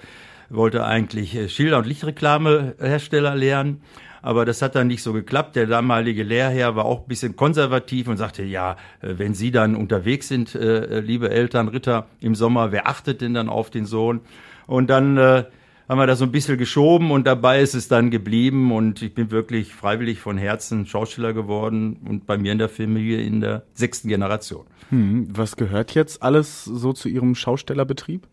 wollte 0.49 0.85
eigentlich 0.85 1.35
äh, 1.35 1.49
Schilder- 1.49 1.79
und 1.79 1.87
Lichtreklamehersteller 1.87 3.35
lernen 3.35 3.81
aber 4.21 4.45
das 4.45 4.61
hat 4.61 4.75
dann 4.75 4.87
nicht 4.87 5.03
so 5.03 5.13
geklappt. 5.13 5.55
Der 5.55 5.65
damalige 5.65 6.23
Lehrherr 6.23 6.75
war 6.75 6.85
auch 6.85 7.01
ein 7.01 7.07
bisschen 7.07 7.35
konservativ 7.35 8.07
und 8.07 8.17
sagte, 8.17 8.43
ja, 8.43 8.77
äh, 9.01 9.15
wenn 9.17 9.33
Sie 9.33 9.51
dann 9.51 9.75
unterwegs 9.75 10.27
sind, 10.27 10.55
äh, 10.55 10.99
liebe 10.99 11.29
Eltern, 11.29 11.67
Ritter, 11.67 12.07
im 12.19 12.35
Sommer, 12.35 12.71
wer 12.71 12.87
achtet 12.87 13.21
denn 13.21 13.33
dann 13.33 13.49
auf 13.49 13.69
den 13.69 13.85
Sohn? 13.85 14.21
Und 14.67 14.89
dann 14.89 15.17
äh, 15.17 15.45
haben 15.89 15.97
wir 15.97 16.05
das 16.05 16.19
so 16.19 16.25
ein 16.25 16.31
bisschen 16.31 16.59
geschoben 16.59 17.09
und 17.09 17.25
dabei 17.25 17.61
ist 17.61 17.73
es 17.73 17.87
dann 17.87 18.11
geblieben 18.11 18.71
und 18.71 19.01
ich 19.01 19.15
bin 19.15 19.31
wirklich 19.31 19.73
freiwillig 19.73 20.19
von 20.19 20.37
Herzen 20.37 20.85
Schauspieler 20.85 21.33
geworden 21.33 21.97
und 22.07 22.27
bei 22.27 22.37
mir 22.37 22.51
in 22.51 22.59
der 22.59 22.69
Familie 22.69 23.21
in 23.21 23.41
der 23.41 23.63
sechsten 23.73 24.07
Generation. 24.07 24.67
Hm, 24.89 25.27
was 25.31 25.55
gehört 25.55 25.95
jetzt 25.95 26.21
alles 26.21 26.63
so 26.63 26.93
zu 26.93 27.09
Ihrem 27.09 27.33
Schaustellerbetrieb? 27.33 28.27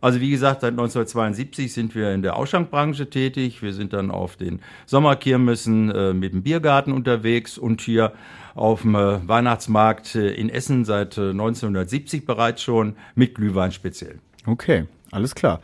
Also 0.00 0.20
wie 0.20 0.30
gesagt, 0.30 0.60
seit 0.60 0.72
1972 0.72 1.72
sind 1.72 1.94
wir 1.94 2.12
in 2.12 2.22
der 2.22 2.36
Ausschankbranche 2.36 3.10
tätig. 3.10 3.62
Wir 3.62 3.72
sind 3.72 3.92
dann 3.92 4.10
auf 4.10 4.36
den 4.36 4.60
Sommerkirmessen 4.86 5.90
äh, 5.90 6.12
mit 6.14 6.32
dem 6.32 6.42
Biergarten 6.42 6.92
unterwegs 6.92 7.58
und 7.58 7.80
hier 7.80 8.12
auf 8.54 8.82
dem 8.82 8.94
äh, 8.94 9.26
Weihnachtsmarkt 9.26 10.14
äh, 10.14 10.30
in 10.32 10.50
Essen 10.50 10.84
seit 10.84 11.18
1970 11.18 12.22
äh, 12.22 12.24
bereits 12.24 12.62
schon 12.62 12.94
mit 13.14 13.34
Glühwein 13.34 13.72
speziell. 13.72 14.20
Okay, 14.46 14.86
alles 15.10 15.34
klar. 15.34 15.60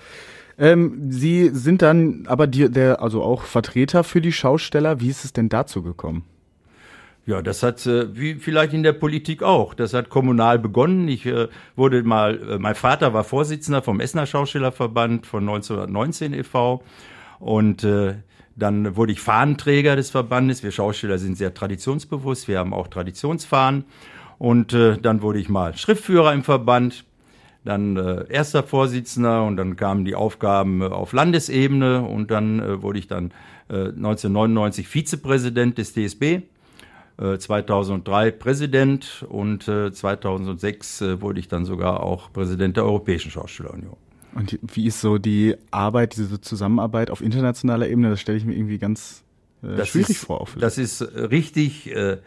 Ähm, 0.59 1.11
Sie 1.11 1.50
sind 1.53 1.83
dann 1.83 2.25
aber 2.26 2.47
die, 2.47 2.71
der, 2.71 3.03
also 3.03 3.23
auch 3.23 3.43
Vertreter 3.43 4.05
für 4.05 4.21
die 4.21 4.33
Schausteller. 4.33 5.00
Wie 5.00 5.09
ist 5.09 5.25
es 5.25 5.33
denn 5.33 5.49
dazu 5.49 5.83
gekommen? 5.83 6.25
Ja, 7.26 7.40
das 7.40 7.62
hat, 7.62 7.87
äh, 7.87 8.14
wie 8.14 8.35
vielleicht 8.35 8.75
in 8.75 8.83
der 8.83 8.93
Politik 8.93 9.43
auch, 9.43 9.73
das 9.73 9.95
hat 9.95 10.11
kommunal 10.11 10.59
begonnen. 10.59 11.09
Ich 11.09 11.25
äh, 11.25 11.49
wurde 11.75 12.02
mal, 12.02 12.38
äh, 12.50 12.59
mein 12.59 12.75
Vater 12.75 13.14
war 13.14 13.25
Vorsitzender 13.25 13.81
vom 13.81 14.00
Essener 14.00 14.26
Schauspielerverband 14.26 15.26
von 15.26 15.49
1919 15.49 16.35
e.V. 16.35 16.83
Und 17.40 17.83
äh, 17.83 18.16
dann 18.57 18.95
wurde 18.97 19.12
ich 19.12 19.21
Fahnenträger 19.21 19.97
des 19.97 20.11
Verbandes. 20.11 20.62
Wir 20.62 20.71
Schauspieler 20.71 21.19
sind 21.19 21.38
sehr 21.38 21.54
traditionsbewusst, 21.54 22.47
wir 22.47 22.59
haben 22.59 22.75
auch 22.75 22.88
Traditionsfahnen. 22.88 23.85
Und 24.38 24.75
äh, 24.75 24.99
dann 24.99 25.23
wurde 25.23 25.38
ich 25.38 25.49
mal 25.49 25.75
Schriftführer 25.76 26.35
im 26.35 26.45
Verband, 26.45 27.04
dann 27.64 27.97
äh, 27.97 28.26
erster 28.28 28.62
Vorsitzender 28.62 29.45
und 29.45 29.57
dann 29.57 29.76
kamen 29.76 30.04
die 30.04 30.14
Aufgaben 30.14 30.83
äh, 30.83 30.87
auf 30.87 31.14
Landesebene 31.14 32.02
und 32.02 32.31
dann 32.31 32.61
äh, 32.61 32.83
wurde 32.83 32.99
ich 32.99 33.07
dann 33.07 33.31
äh, 33.71 33.87
1999 33.87 34.87
Vizepräsident 34.87 35.78
des 35.78 35.95
DSB 35.95 36.43
2003 37.16 38.26
äh, 38.26 38.33
Präsident 38.33 39.25
und 39.28 39.64
2006 39.64 41.00
äh, 41.00 41.04
äh, 41.06 41.21
wurde 41.21 41.40
ich 41.40 41.49
dann 41.49 41.64
sogar 41.64 42.02
auch 42.02 42.33
Präsident 42.33 42.76
der 42.76 42.85
Europäischen 42.85 43.30
Schauspielerunion. 43.30 43.97
Und 44.35 44.59
wie 44.62 44.87
ist 44.87 45.00
so 45.00 45.18
die 45.18 45.54
Arbeit, 45.71 46.16
diese 46.16 46.40
Zusammenarbeit 46.40 47.11
auf 47.11 47.21
internationaler 47.21 47.88
Ebene? 47.88 48.11
Das 48.11 48.21
stelle 48.21 48.37
ich 48.37 48.44
mir 48.44 48.54
irgendwie 48.54 48.78
ganz 48.78 49.23
äh, 49.62 49.85
schwierig 49.85 50.11
ist, 50.11 50.25
vor. 50.25 50.49
Das 50.59 50.76
ist 50.76 51.02
richtig. 51.02 51.94
Äh, 51.94 52.18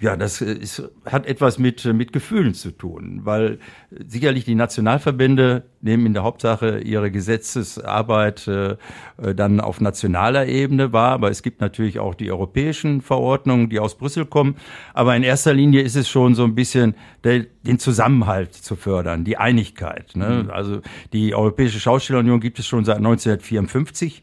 ja, 0.00 0.16
das 0.16 0.40
ist, 0.42 0.82
hat 1.06 1.26
etwas 1.26 1.58
mit, 1.58 1.84
mit 1.86 2.12
Gefühlen 2.12 2.52
zu 2.52 2.70
tun, 2.70 3.20
weil 3.24 3.58
sicherlich 3.90 4.44
die 4.44 4.54
Nationalverbände 4.54 5.64
nehmen 5.80 6.06
in 6.06 6.14
der 6.14 6.22
Hauptsache 6.22 6.80
ihre 6.80 7.10
Gesetzesarbeit 7.10 8.46
äh, 8.46 8.76
dann 9.34 9.60
auf 9.60 9.80
nationaler 9.80 10.46
Ebene 10.46 10.92
wahr, 10.92 11.12
aber 11.12 11.30
es 11.30 11.42
gibt 11.42 11.60
natürlich 11.60 11.98
auch 11.98 12.14
die 12.14 12.30
europäischen 12.30 13.00
Verordnungen, 13.00 13.70
die 13.70 13.80
aus 13.80 13.96
Brüssel 13.96 14.26
kommen. 14.26 14.56
Aber 14.92 15.16
in 15.16 15.22
erster 15.22 15.54
Linie 15.54 15.80
ist 15.80 15.96
es 15.96 16.08
schon 16.08 16.34
so 16.34 16.44
ein 16.44 16.54
bisschen 16.54 16.94
der, 17.24 17.46
den 17.62 17.78
Zusammenhalt 17.78 18.54
zu 18.54 18.76
fördern, 18.76 19.24
die 19.24 19.38
Einigkeit. 19.38 20.14
Ne? 20.14 20.44
Mhm. 20.44 20.50
Also 20.50 20.80
die 21.12 21.34
Europäische 21.34 21.80
Schauspielunion 21.80 22.40
gibt 22.40 22.58
es 22.58 22.66
schon 22.66 22.84
seit 22.84 22.98
1954. 22.98 24.20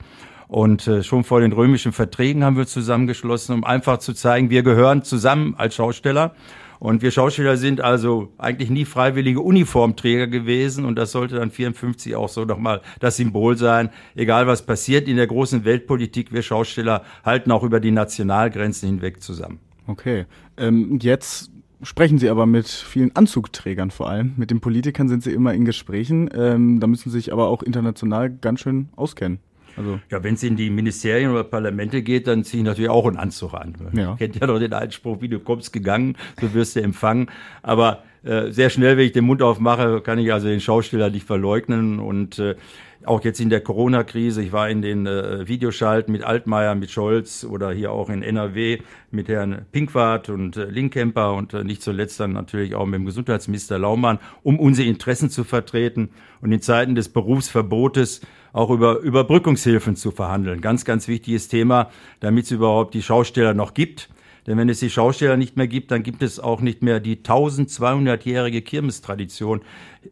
Und 0.53 0.87
äh, 0.87 1.01
schon 1.01 1.23
vor 1.23 1.41
den 1.41 1.51
römischen 1.51 1.93
Verträgen 1.93 2.43
haben 2.43 2.57
wir 2.57 2.67
zusammengeschlossen, 2.67 3.55
um 3.55 3.63
einfach 3.63 3.97
zu 3.97 4.13
zeigen, 4.13 4.51
wir 4.51 4.61
gehören 4.61 5.01
zusammen 5.01 5.55
als 5.57 5.73
Schausteller. 5.73 6.35
Und 6.77 7.01
wir 7.01 7.09
Schauspieler 7.09 7.57
sind 7.57 7.81
also 7.81 8.31
eigentlich 8.37 8.69
nie 8.69 8.85
freiwillige 8.85 9.41
Uniformträger 9.41 10.27
gewesen. 10.27 10.85
Und 10.85 10.95
das 10.95 11.11
sollte 11.11 11.37
dann 11.37 11.49
54 11.49 12.15
auch 12.15 12.29
so 12.29 12.45
nochmal 12.45 12.81
das 12.99 13.17
Symbol 13.17 13.57
sein. 13.57 13.89
Egal 14.13 14.45
was 14.45 14.63
passiert 14.63 15.07
in 15.07 15.15
der 15.15 15.25
großen 15.25 15.65
Weltpolitik, 15.65 16.31
wir 16.31 16.43
Schausteller 16.43 17.01
halten 17.25 17.49
auch 17.49 17.63
über 17.63 17.79
die 17.79 17.89
Nationalgrenzen 17.89 18.87
hinweg 18.87 19.23
zusammen. 19.23 19.57
Okay. 19.87 20.27
Ähm, 20.57 20.99
jetzt 21.01 21.49
sprechen 21.81 22.19
Sie 22.19 22.29
aber 22.29 22.45
mit 22.45 22.67
vielen 22.67 23.15
Anzugträgern 23.15 23.89
vor 23.89 24.07
allem. 24.07 24.33
Mit 24.37 24.51
den 24.51 24.61
Politikern 24.61 25.09
sind 25.09 25.23
Sie 25.23 25.31
immer 25.31 25.55
in 25.55 25.65
Gesprächen. 25.65 26.29
Ähm, 26.31 26.79
da 26.79 26.85
müssen 26.85 27.09
Sie 27.09 27.17
sich 27.17 27.33
aber 27.33 27.47
auch 27.47 27.63
international 27.63 28.29
ganz 28.29 28.59
schön 28.59 28.89
auskennen. 28.95 29.39
Also 29.77 29.99
ja, 30.09 30.23
wenn 30.23 30.35
es 30.35 30.43
in 30.43 30.55
die 30.55 30.69
Ministerien 30.69 31.31
oder 31.31 31.43
Parlamente 31.43 32.01
geht, 32.01 32.27
dann 32.27 32.43
ziehe 32.43 32.61
ich 32.61 32.65
natürlich 32.65 32.89
auch 32.89 33.07
einen 33.07 33.17
Anzug 33.17 33.53
an. 33.53 33.75
Ja. 33.93 34.15
Kennt 34.15 34.35
ja 34.35 34.47
doch 34.47 34.59
den 34.59 34.73
Einspruch, 34.73 35.21
wie 35.21 35.29
du 35.29 35.39
kommst 35.39 35.73
gegangen, 35.73 36.15
so 36.39 36.53
wirst 36.53 36.75
du 36.75 36.81
empfangen. 36.81 37.27
Aber 37.61 38.03
äh, 38.23 38.51
sehr 38.51 38.69
schnell, 38.69 38.97
wenn 38.97 39.05
ich 39.05 39.11
den 39.11 39.25
Mund 39.25 39.41
aufmache, 39.41 40.01
kann 40.01 40.19
ich 40.19 40.31
also 40.31 40.47
den 40.47 40.61
Schausteller 40.61 41.09
nicht 41.09 41.25
verleugnen 41.25 41.99
und 41.99 42.39
äh, 42.39 42.55
auch 43.05 43.23
jetzt 43.23 43.39
in 43.39 43.49
der 43.49 43.61
Corona-Krise, 43.61 44.41
ich 44.41 44.51
war 44.51 44.69
in 44.69 44.81
den 44.81 45.05
äh, 45.05 45.47
Videoschalten 45.47 46.11
mit 46.11 46.23
Altmaier, 46.23 46.75
mit 46.75 46.91
Scholz 46.91 47.43
oder 47.43 47.71
hier 47.71 47.91
auch 47.91 48.09
in 48.09 48.23
NRW 48.23 48.79
mit 49.11 49.27
Herrn 49.27 49.65
Pinkwart 49.71 50.29
und 50.29 50.57
äh, 50.57 50.65
Linkemper 50.65 51.33
und 51.33 51.53
äh, 51.53 51.63
nicht 51.63 51.81
zuletzt 51.81 52.19
dann 52.19 52.33
natürlich 52.33 52.75
auch 52.75 52.85
mit 52.85 52.95
dem 52.95 53.05
Gesundheitsminister 53.05 53.77
Laumann, 53.79 54.19
um 54.43 54.59
unsere 54.59 54.87
Interessen 54.87 55.29
zu 55.29 55.43
vertreten 55.43 56.09
und 56.41 56.51
in 56.51 56.61
Zeiten 56.61 56.95
des 56.95 57.09
Berufsverbotes 57.09 58.21
auch 58.53 58.69
über 58.69 58.99
Überbrückungshilfen 58.99 59.95
zu 59.95 60.11
verhandeln. 60.11 60.61
Ganz, 60.61 60.85
ganz 60.85 61.07
wichtiges 61.07 61.47
Thema, 61.47 61.89
damit 62.19 62.45
es 62.45 62.51
überhaupt 62.51 62.93
die 62.93 63.01
Schausteller 63.01 63.53
noch 63.53 63.73
gibt. 63.73 64.09
Denn 64.45 64.57
wenn 64.57 64.69
es 64.69 64.79
die 64.79 64.89
Schausteller 64.89 65.37
nicht 65.37 65.55
mehr 65.55 65.67
gibt, 65.67 65.91
dann 65.91 66.03
gibt 66.03 66.21
es 66.21 66.39
auch 66.39 66.59
nicht 66.59 66.81
mehr 66.81 66.99
die 66.99 67.17
1200-jährige 67.17 68.61
Kirmestradition 68.61 69.61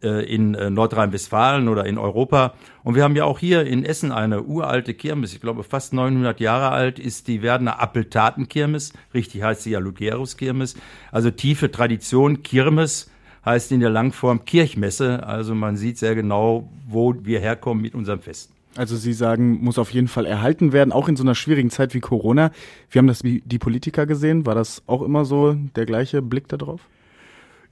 äh, 0.02 0.26
in 0.26 0.56
äh, 0.56 0.70
Nordrhein-Westfalen 0.70 1.68
oder 1.68 1.86
in 1.86 1.98
Europa. 1.98 2.54
Und 2.84 2.96
wir 2.96 3.04
haben 3.04 3.16
ja 3.16 3.26
auch 3.26 3.40
hier 3.40 3.66
in 3.66 3.84
Essen 3.84 4.12
eine 4.12 4.44
uralte 4.44 4.94
Kirmes, 4.94 5.34
ich 5.34 5.42
glaube 5.42 5.64
fast 5.64 5.94
900 5.94 6.40
Jahre 6.40 6.70
alt 6.70 6.98
ist 6.98 7.28
die 7.28 7.42
Werdener 7.42 7.82
Appeltatenkirmes, 7.82 8.94
richtig 9.14 9.44
heißt 9.44 9.64
sie 9.64 9.72
ja 9.72 9.80
Lugerus-Kirmes, 9.80 10.76
also 11.12 11.30
tiefe 11.30 11.72
Tradition, 11.72 12.42
Kirmes 12.42 13.12
heißt 13.46 13.72
in 13.72 13.80
der 13.80 13.90
Langform 13.90 14.46
Kirchmesse. 14.46 15.26
Also 15.26 15.56
man 15.56 15.76
sieht 15.76 15.98
sehr 15.98 16.16
genau, 16.16 16.70
wo 16.88 17.16
wir 17.24 17.40
herkommen 17.40 17.82
mit 17.82 17.96
unserem 17.96 18.22
Fest. 18.22 18.52
Also 18.78 18.96
Sie 18.96 19.14
sagen, 19.14 19.60
muss 19.62 19.78
auf 19.78 19.92
jeden 19.92 20.08
Fall 20.08 20.26
erhalten 20.26 20.72
werden, 20.72 20.94
auch 20.94 21.10
in 21.10 21.18
so 21.18 21.24
einer 21.24 21.36
schwierigen 21.36 21.70
Zeit 21.70 21.94
wie 21.94 22.00
Corona. 22.00 22.52
Wir 22.90 23.00
haben 23.00 23.08
das 23.08 23.20
die 23.24 23.60
Politiker 23.60 24.06
gesehen. 24.06 24.46
War 24.46 24.56
das 24.56 24.82
auch 24.88 25.02
immer 25.02 25.26
so 25.26 25.56
der 25.76 25.86
gleiche 25.86 26.22
Blick 26.22 26.48
darauf? 26.48 26.82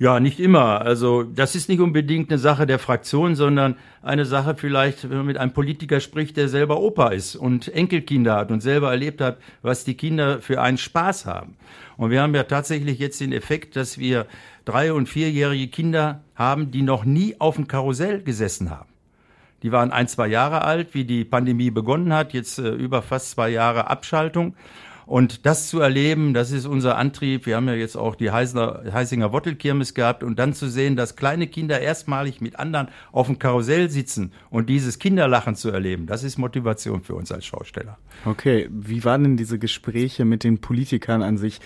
Ja, 0.02 0.22
nicht 0.22 0.40
immer. 0.40 0.82
Also 0.82 1.24
das 1.24 1.56
ist 1.56 1.68
nicht 1.68 1.82
unbedingt 1.82 2.30
eine 2.32 2.40
Sache 2.40 2.66
der 2.66 2.80
Fraktion, 2.80 3.36
sondern 3.36 3.76
eine 4.02 4.24
Sache 4.24 4.56
vielleicht, 4.56 5.10
wenn 5.10 5.18
man 5.18 5.26
mit 5.26 5.38
einem 5.38 5.52
Politiker 5.52 6.00
spricht, 6.00 6.38
der 6.38 6.48
selber 6.48 6.80
Opa 6.80 7.10
ist 7.10 7.36
und 7.36 7.68
Enkelkinder 7.68 8.36
hat 8.36 8.50
und 8.50 8.62
selber 8.62 8.92
erlebt 8.92 9.20
hat, 9.20 9.40
was 9.62 9.84
die 9.84 9.96
Kinder 9.96 10.42
für 10.42 10.62
einen 10.62 10.78
Spaß 10.78 11.26
haben. 11.26 11.56
Und 11.98 12.12
wir 12.12 12.22
haben 12.22 12.34
ja 12.34 12.44
tatsächlich 12.44 12.98
jetzt 13.00 13.20
den 13.20 13.34
Effekt, 13.34 13.76
dass 13.76 13.98
wir 13.98 14.26
drei- 14.64 14.94
und 14.94 15.10
vierjährige 15.10 15.68
Kinder 15.68 16.24
haben, 16.34 16.72
die 16.72 16.82
noch 16.82 17.04
nie 17.04 17.36
auf 17.40 17.56
dem 17.56 17.68
Karussell 17.68 18.24
gesessen 18.24 18.70
haben. 18.70 18.89
Die 19.64 19.72
waren 19.72 19.92
ein, 19.92 20.08
zwei 20.08 20.28
Jahre 20.28 20.64
alt, 20.64 20.94
wie 20.94 21.06
die 21.06 21.26
Pandemie 21.26 21.72
begonnen 21.72 22.14
hat, 22.14 22.34
jetzt 22.34 22.60
äh, 22.60 22.70
über 22.70 23.02
fast 23.02 23.32
zwei 23.32 23.50
Jahre 23.50 23.90
Abschaltung. 23.90 24.56
Und 25.10 25.48
das 25.48 25.70
zu 25.70 25.80
erleben, 25.80 26.36
das 26.36 26.52
ist 26.52 26.68
unser 26.68 26.96
Antrieb. 26.96 27.48
Wir 27.48 27.56
haben 27.56 27.68
ja 27.68 27.74
jetzt 27.74 27.96
auch 27.96 28.14
die 28.14 28.30
Heisinger 28.30 29.34
Wottelkirmes 29.34 29.96
gehabt 29.96 30.24
und 30.24 30.38
dann 30.38 30.54
zu 30.54 30.70
sehen, 30.70 30.96
dass 30.96 31.16
kleine 31.16 31.48
Kinder 31.48 31.80
erstmalig 31.80 32.42
mit 32.42 32.60
anderen 32.60 32.90
auf 33.12 33.26
dem 33.26 33.40
Karussell 33.40 33.90
sitzen 33.90 34.34
und 34.52 34.70
dieses 34.70 35.00
Kinderlachen 35.00 35.56
zu 35.56 35.72
erleben, 35.72 36.06
das 36.06 36.24
ist 36.24 36.38
Motivation 36.38 37.02
für 37.02 37.16
uns 37.16 37.32
als 37.32 37.48
Schausteller. 37.48 37.98
Okay, 38.24 38.70
wie 38.72 39.04
waren 39.04 39.24
denn 39.24 39.36
diese 39.36 39.58
Gespräche 39.58 40.26
mit 40.26 40.44
den 40.44 40.62
Politikern 40.62 41.24
an 41.24 41.40
sich? 41.40 41.60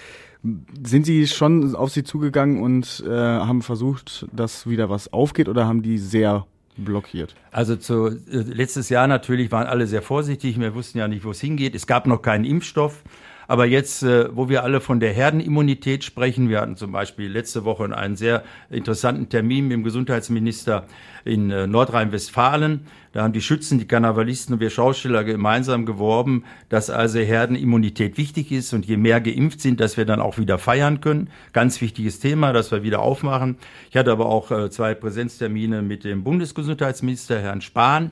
Sind 0.81 1.05
Sie 1.05 1.27
schon 1.27 1.75
auf 1.75 1.89
Sie 1.89 2.05
zugegangen 2.05 2.61
und 2.61 3.03
äh, 3.05 3.11
haben 3.11 3.61
versucht, 3.61 4.25
dass 4.31 4.69
wieder 4.69 4.89
was 4.89 5.11
aufgeht 5.11 5.49
oder 5.49 5.67
haben 5.67 5.81
die 5.81 5.97
sehr 5.97 6.47
blockiert? 6.77 7.35
Also 7.51 7.75
zu, 7.75 8.07
äh, 8.07 8.17
letztes 8.29 8.89
Jahr 8.89 9.07
natürlich 9.07 9.51
waren 9.51 9.67
alle 9.67 9.87
sehr 9.87 10.01
vorsichtig. 10.01 10.59
Wir 10.59 10.75
wussten 10.75 10.97
ja 10.97 11.07
nicht, 11.07 11.23
wo 11.23 11.31
es 11.31 11.41
hingeht. 11.41 11.75
Es 11.75 11.87
gab 11.87 12.07
noch 12.07 12.21
keinen 12.21 12.45
Impfstoff. 12.45 13.03
Aber 13.47 13.65
jetzt, 13.65 14.03
äh, 14.03 14.35
wo 14.35 14.49
wir 14.49 14.63
alle 14.63 14.81
von 14.81 14.99
der 14.99 15.13
Herdenimmunität 15.13 16.03
sprechen, 16.03 16.49
wir 16.49 16.61
hatten 16.61 16.75
zum 16.75 16.91
Beispiel 16.91 17.29
letzte 17.29 17.65
Woche 17.65 17.95
einen 17.95 18.15
sehr 18.15 18.43
interessanten 18.69 19.29
Termin 19.29 19.67
mit 19.67 19.73
dem 19.73 19.83
Gesundheitsminister 19.83 20.85
in 21.25 21.51
äh, 21.51 21.67
Nordrhein-Westfalen. 21.67 22.87
Da 23.11 23.23
haben 23.23 23.33
die 23.33 23.41
Schützen, 23.41 23.77
die 23.77 23.87
Karnevalisten 23.87 24.55
und 24.55 24.59
wir 24.59 24.69
Schausteller 24.69 25.23
gemeinsam 25.23 25.85
geworben, 25.85 26.43
dass 26.69 26.89
also 26.89 27.19
Herdenimmunität 27.19 28.17
wichtig 28.17 28.51
ist 28.51 28.73
und 28.73 28.85
je 28.85 28.97
mehr 28.97 29.21
geimpft 29.21 29.61
sind, 29.61 29.79
dass 29.79 29.97
wir 29.97 30.05
dann 30.05 30.19
auch 30.19 30.37
wieder 30.37 30.57
feiern 30.57 30.99
können. 30.99 31.29
Ganz 31.53 31.79
wichtiges 31.79 32.19
Thema, 32.19 32.53
dass 32.53 32.71
wir 32.71 32.83
wieder 32.83 33.01
aufmachen. 33.01 33.57
Ich 33.91 33.97
hatte 33.97 34.11
aber 34.11 34.25
auch 34.25 34.51
äh, 34.51 34.69
zwei 34.69 34.95
Präsenztermine 34.95 35.81
mit 35.81 36.03
dem 36.03 36.23
Bundesgesundheitsminister, 36.23 37.39
Herrn 37.39 37.61
Spahn 37.61 38.11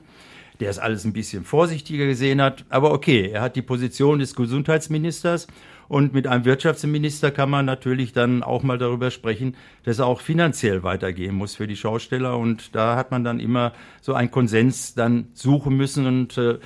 der 0.60 0.70
es 0.70 0.78
alles 0.78 1.04
ein 1.04 1.12
bisschen 1.12 1.44
vorsichtiger 1.44 2.06
gesehen 2.06 2.40
hat. 2.40 2.64
Aber 2.68 2.92
okay, 2.92 3.30
er 3.32 3.42
hat 3.42 3.56
die 3.56 3.62
Position 3.62 4.18
des 4.18 4.34
Gesundheitsministers 4.34 5.46
und 5.88 6.14
mit 6.14 6.26
einem 6.26 6.46
Wirtschaftsminister 6.46 7.30
kann 7.30 7.50
man 7.50 7.66
natürlich 7.66 8.14
dann 8.14 8.42
auch 8.42 8.62
mal 8.62 8.78
darüber 8.78 9.10
sprechen, 9.10 9.56
dass 9.84 9.98
er 9.98 10.06
auch 10.06 10.22
finanziell 10.22 10.82
weitergehen 10.82 11.34
muss 11.34 11.56
für 11.56 11.66
die 11.66 11.76
Schausteller. 11.76 12.38
Und 12.38 12.74
da 12.74 12.96
hat 12.96 13.10
man 13.10 13.24
dann 13.24 13.40
immer 13.40 13.72
so 14.00 14.14
einen 14.14 14.30
Konsens 14.30 14.94
dann 14.94 15.28
suchen 15.34 15.76
müssen 15.76 16.06
und 16.06 16.38
äh, 16.38 16.58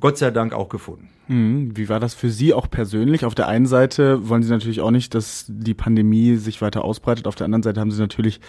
Gott 0.00 0.18
sei 0.18 0.30
Dank 0.30 0.54
auch 0.54 0.68
gefunden. 0.68 1.08
Mhm. 1.28 1.76
Wie 1.76 1.88
war 1.88 2.00
das 2.00 2.14
für 2.14 2.30
Sie 2.30 2.54
auch 2.54 2.68
persönlich? 2.70 3.24
Auf 3.24 3.34
der 3.34 3.48
einen 3.48 3.66
Seite 3.66 4.28
wollen 4.28 4.42
Sie 4.42 4.50
natürlich 4.50 4.80
auch 4.80 4.90
nicht, 4.90 5.14
dass 5.14 5.44
die 5.48 5.74
Pandemie 5.74 6.36
sich 6.36 6.62
weiter 6.62 6.84
ausbreitet. 6.84 7.26
Auf 7.26 7.34
der 7.34 7.44
anderen 7.44 7.62
Seite 7.62 7.80
haben 7.80 7.90
Sie 7.90 8.00
natürlich 8.00 8.40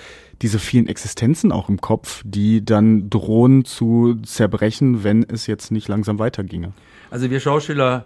diese 0.41 0.59
vielen 0.59 0.87
Existenzen 0.87 1.51
auch 1.51 1.69
im 1.69 1.81
Kopf, 1.81 2.23
die 2.25 2.63
dann 2.63 3.09
drohen 3.09 3.65
zu 3.65 4.15
zerbrechen, 4.23 5.03
wenn 5.03 5.23
es 5.23 5.47
jetzt 5.47 5.71
nicht 5.71 5.87
langsam 5.87 6.19
weiterginge. 6.19 6.73
Also 7.11 7.29
wir 7.29 7.39
Schauspieler 7.39 8.05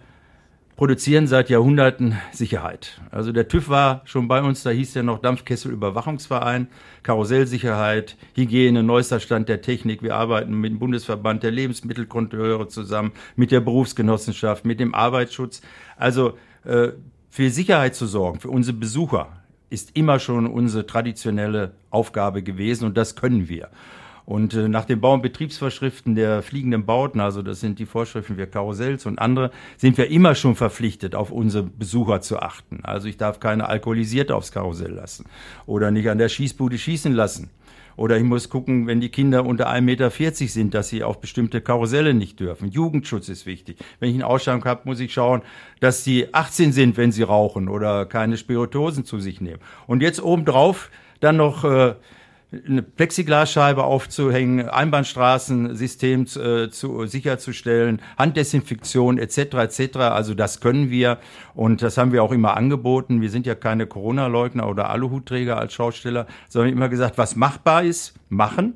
produzieren 0.78 1.26
seit 1.26 1.50
Jahrhunderten 1.50 2.18
Sicherheit. 2.32 3.02
Also 3.10 3.32
der 3.32 3.48
TÜV 3.48 3.68
war 3.68 4.02
schon 4.06 4.28
bei 4.28 4.44
uns, 4.44 4.62
da 4.62 4.70
hieß 4.70 4.94
ja 4.94 5.02
noch 5.02 5.18
Dampfkesselüberwachungsverein, 5.20 6.68
Karussellsicherheit, 7.02 8.16
Hygiene, 8.36 8.84
neuester 8.84 9.20
Stand 9.20 9.50
der 9.50 9.62
Technik. 9.62 10.04
Wir 10.04 10.16
arbeiten 10.16 10.54
mit 10.54 10.72
dem 10.72 10.80
Bundesverband 10.80 11.42
der 11.42 11.50
Lebensmittelkontrolleure 11.50 12.68
zusammen, 12.68 13.12
mit 13.36 13.52
der 13.52 13.60
Berufsgenossenschaft, 13.60 14.66
mit 14.66 14.80
dem 14.80 14.94
Arbeitsschutz. 14.94 15.62
Also 15.98 16.38
äh, 16.64 16.90
für 17.32 17.50
Sicherheit 17.50 17.96
zu 17.96 18.06
sorgen, 18.06 18.40
für 18.40 18.52
unsere 18.52 18.78
Besucher, 18.78 19.30
ist 19.70 19.98
immer 19.98 20.20
schon 20.20 20.48
unsere 20.48 20.86
traditionelle 20.86 21.74
Aufgabe 21.90 22.42
gewesen 22.44 22.86
und 22.86 22.96
das 22.96 23.16
können 23.16 23.50
wir. 23.50 23.70
Und 24.28 24.54
äh, 24.56 24.68
nach 24.68 24.84
den 24.84 25.00
Bau- 25.00 25.14
und 25.14 25.22
Betriebsvorschriften 25.22 26.14
der 26.14 26.42
fliegenden 26.42 26.86
Bauten, 26.86 27.22
also 27.22 27.42
das 27.42 27.62
sind 27.62 27.80
die 27.80 27.86
Vorschriften 27.86 28.36
für 28.36 28.46
Karussells 28.46 29.06
und 29.06 29.20
andere, 29.20 29.52
sind 29.78 29.98
wir 29.98 30.12
immer 30.12 30.36
schon 30.36 30.58
verpflichtet, 30.58 31.16
auf 31.16 31.32
unsere 31.32 31.64
Besucher 31.64 32.20
zu 32.20 32.38
achten. 32.38 32.82
Also 32.84 33.08
ich 33.08 33.16
darf 33.16 33.40
keine 33.40 33.70
Alkoholisierte 33.70 34.36
aufs 34.36 34.52
Karussell 34.52 34.92
lassen 34.92 35.28
oder 35.66 35.92
nicht 35.92 36.10
an 36.10 36.18
der 36.18 36.28
Schießbude 36.28 36.78
schießen 36.78 37.14
lassen. 37.14 37.52
Oder 37.96 38.18
ich 38.18 38.24
muss 38.24 38.50
gucken, 38.50 38.86
wenn 38.86 39.00
die 39.00 39.08
Kinder 39.08 39.46
unter 39.46 39.70
1,40 39.70 39.82
Meter 39.82 40.12
sind, 40.12 40.74
dass 40.74 40.90
sie 40.90 41.06
auf 41.06 41.22
bestimmte 41.22 41.62
Karusselle 41.62 42.14
nicht 42.14 42.38
dürfen. 42.42 42.68
Jugendschutz 42.68 43.30
ist 43.30 43.46
wichtig. 43.46 43.78
Wenn 44.02 44.10
ich 44.10 44.16
einen 44.16 44.24
Ausschank 44.24 44.66
habe, 44.66 44.82
muss 44.84 45.00
ich 45.00 45.14
schauen, 45.14 45.42
dass 45.80 46.04
sie 46.04 46.34
18 46.34 46.74
sind, 46.74 46.98
wenn 46.98 47.14
sie 47.14 47.24
rauchen 47.24 47.70
oder 47.70 48.06
keine 48.06 48.36
Spiritosen 48.36 49.06
zu 49.06 49.20
sich 49.22 49.40
nehmen. 49.40 49.62
Und 49.88 50.02
jetzt 50.02 50.22
obendrauf 50.22 50.92
dann 51.22 51.38
noch 51.38 51.64
äh, 51.64 51.96
eine 52.52 52.82
Plexiglasscheibe 52.82 53.84
aufzuhängen, 53.84 54.70
Einbahnstraßensystem 54.70 56.28
äh, 56.38 56.70
zu, 56.70 57.06
sicherzustellen, 57.06 58.02
Handdesinfektion 58.18 59.18
etc. 59.18 59.38
etc. 59.56 59.98
Also 59.98 60.34
das 60.34 60.62
können 60.62 60.90
wir 60.90 61.20
und 61.56 61.82
das 61.82 61.98
haben 61.98 62.14
wir 62.14 62.24
auch 62.24 62.32
immer 62.32 62.56
angeboten. 62.56 63.22
Wir 63.22 63.30
sind 63.30 63.46
ja 63.46 63.56
keine 63.56 63.86
Corona-Leugner 63.86 64.70
oder 64.70 64.90
Aluhutträger 64.90 65.58
als 65.58 65.74
Schausteller, 65.74 66.26
sondern 66.48 66.72
immer 66.72 66.88
gesagt, 66.88 67.18
was 67.18 67.36
machbar 67.36 67.84
ist, 67.84 68.14
machen. 68.30 68.76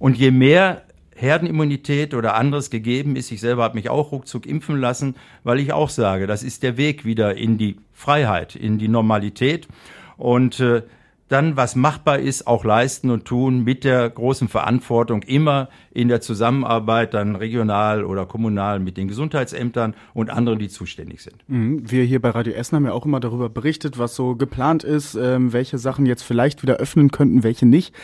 Und 0.00 0.18
je 0.18 0.32
mehr 0.32 0.82
Herdenimmunität 1.14 2.14
oder 2.14 2.34
anderes 2.34 2.70
gegeben 2.70 3.14
ist, 3.14 3.30
ich 3.30 3.40
selber 3.40 3.62
habe 3.62 3.76
mich 3.76 3.88
auch 3.88 4.10
ruckzuck 4.10 4.46
impfen 4.46 4.80
lassen, 4.80 5.14
weil 5.44 5.60
ich 5.60 5.72
auch 5.72 5.90
sage, 5.90 6.26
das 6.26 6.42
ist 6.42 6.64
der 6.64 6.76
Weg 6.76 7.04
wieder 7.04 7.36
in 7.36 7.56
die 7.56 7.76
Freiheit, 7.92 8.56
in 8.56 8.78
die 8.78 8.88
Normalität. 8.88 9.68
Und 10.16 10.58
äh, 10.58 10.82
dann, 11.30 11.56
was 11.56 11.76
machbar 11.76 12.18
ist, 12.18 12.48
auch 12.48 12.64
leisten 12.64 13.08
und 13.08 13.24
tun 13.24 13.62
mit 13.62 13.84
der 13.84 14.10
großen 14.10 14.48
Verantwortung 14.48 15.22
immer 15.22 15.68
in 15.92 16.08
der 16.08 16.20
Zusammenarbeit 16.20 17.14
dann 17.14 17.36
regional 17.36 18.04
oder 18.04 18.26
kommunal 18.26 18.80
mit 18.80 18.96
den 18.96 19.06
Gesundheitsämtern 19.06 19.94
und 20.12 20.28
anderen, 20.28 20.58
die 20.58 20.68
zuständig 20.68 21.22
sind. 21.22 21.36
Mhm. 21.46 21.88
Wir 21.88 22.02
hier 22.02 22.20
bei 22.20 22.30
Radio 22.30 22.52
Essen 22.52 22.76
haben 22.76 22.84
ja 22.84 22.92
auch 22.92 23.06
immer 23.06 23.20
darüber 23.20 23.48
berichtet, 23.48 23.96
was 23.96 24.16
so 24.16 24.34
geplant 24.34 24.82
ist, 24.82 25.14
ähm, 25.14 25.52
welche 25.52 25.78
Sachen 25.78 26.04
jetzt 26.04 26.24
vielleicht 26.24 26.64
wieder 26.64 26.76
öffnen 26.76 27.12
könnten, 27.12 27.44
welche 27.44 27.64
nicht. 27.64 27.94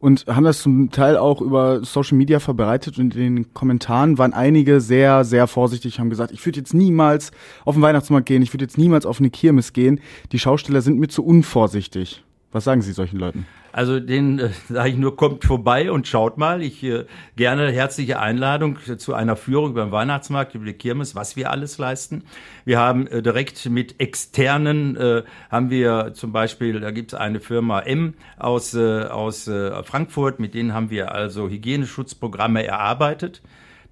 Und 0.00 0.26
haben 0.26 0.44
das 0.44 0.60
zum 0.60 0.90
Teil 0.90 1.16
auch 1.16 1.40
über 1.40 1.84
Social 1.84 2.18
Media 2.18 2.40
verbreitet 2.40 2.98
und 2.98 3.14
in 3.14 3.36
den 3.36 3.54
Kommentaren 3.54 4.18
waren 4.18 4.34
einige 4.34 4.80
sehr, 4.80 5.24
sehr 5.24 5.46
vorsichtig, 5.46 6.00
haben 6.00 6.10
gesagt, 6.10 6.32
ich 6.32 6.44
würde 6.44 6.58
jetzt 6.58 6.74
niemals 6.74 7.30
auf 7.64 7.76
den 7.76 7.82
Weihnachtsmarkt 7.82 8.26
gehen, 8.26 8.42
ich 8.42 8.52
würde 8.52 8.64
jetzt 8.64 8.78
niemals 8.78 9.06
auf 9.06 9.20
eine 9.20 9.30
Kirmes 9.30 9.72
gehen. 9.72 10.00
Die 10.32 10.40
Schausteller 10.40 10.82
sind 10.82 10.98
mir 10.98 11.08
zu 11.08 11.24
unvorsichtig. 11.24 12.24
Was 12.54 12.62
sagen 12.62 12.82
Sie 12.82 12.92
solchen 12.92 13.18
Leuten? 13.18 13.48
Also 13.72 13.98
den 13.98 14.38
äh, 14.38 14.50
sage 14.68 14.90
ich 14.90 14.96
nur, 14.96 15.16
kommt 15.16 15.42
vorbei 15.42 15.90
und 15.90 16.06
schaut 16.06 16.38
mal. 16.38 16.62
Ich 16.62 16.84
äh, 16.84 17.04
gerne 17.34 17.72
herzliche 17.72 18.20
Einladung 18.20 18.78
zu 18.96 19.12
einer 19.12 19.34
Führung 19.34 19.74
den 19.74 19.90
Weihnachtsmarkt, 19.90 20.54
über 20.54 20.64
die 20.64 20.74
Kirmes, 20.74 21.16
was 21.16 21.34
wir 21.34 21.50
alles 21.50 21.78
leisten. 21.78 22.22
Wir 22.64 22.78
haben 22.78 23.08
äh, 23.08 23.22
direkt 23.22 23.68
mit 23.68 24.00
externen, 24.00 24.96
äh, 24.96 25.24
haben 25.50 25.70
wir 25.70 26.12
zum 26.14 26.30
Beispiel, 26.30 26.78
da 26.78 26.92
gibt 26.92 27.12
es 27.12 27.18
eine 27.18 27.40
Firma 27.40 27.80
M 27.80 28.14
aus, 28.38 28.72
äh, 28.72 29.02
aus 29.02 29.48
äh, 29.48 29.82
Frankfurt, 29.82 30.38
mit 30.38 30.54
denen 30.54 30.74
haben 30.74 30.90
wir 30.90 31.10
also 31.10 31.48
Hygieneschutzprogramme 31.48 32.64
erarbeitet 32.64 33.42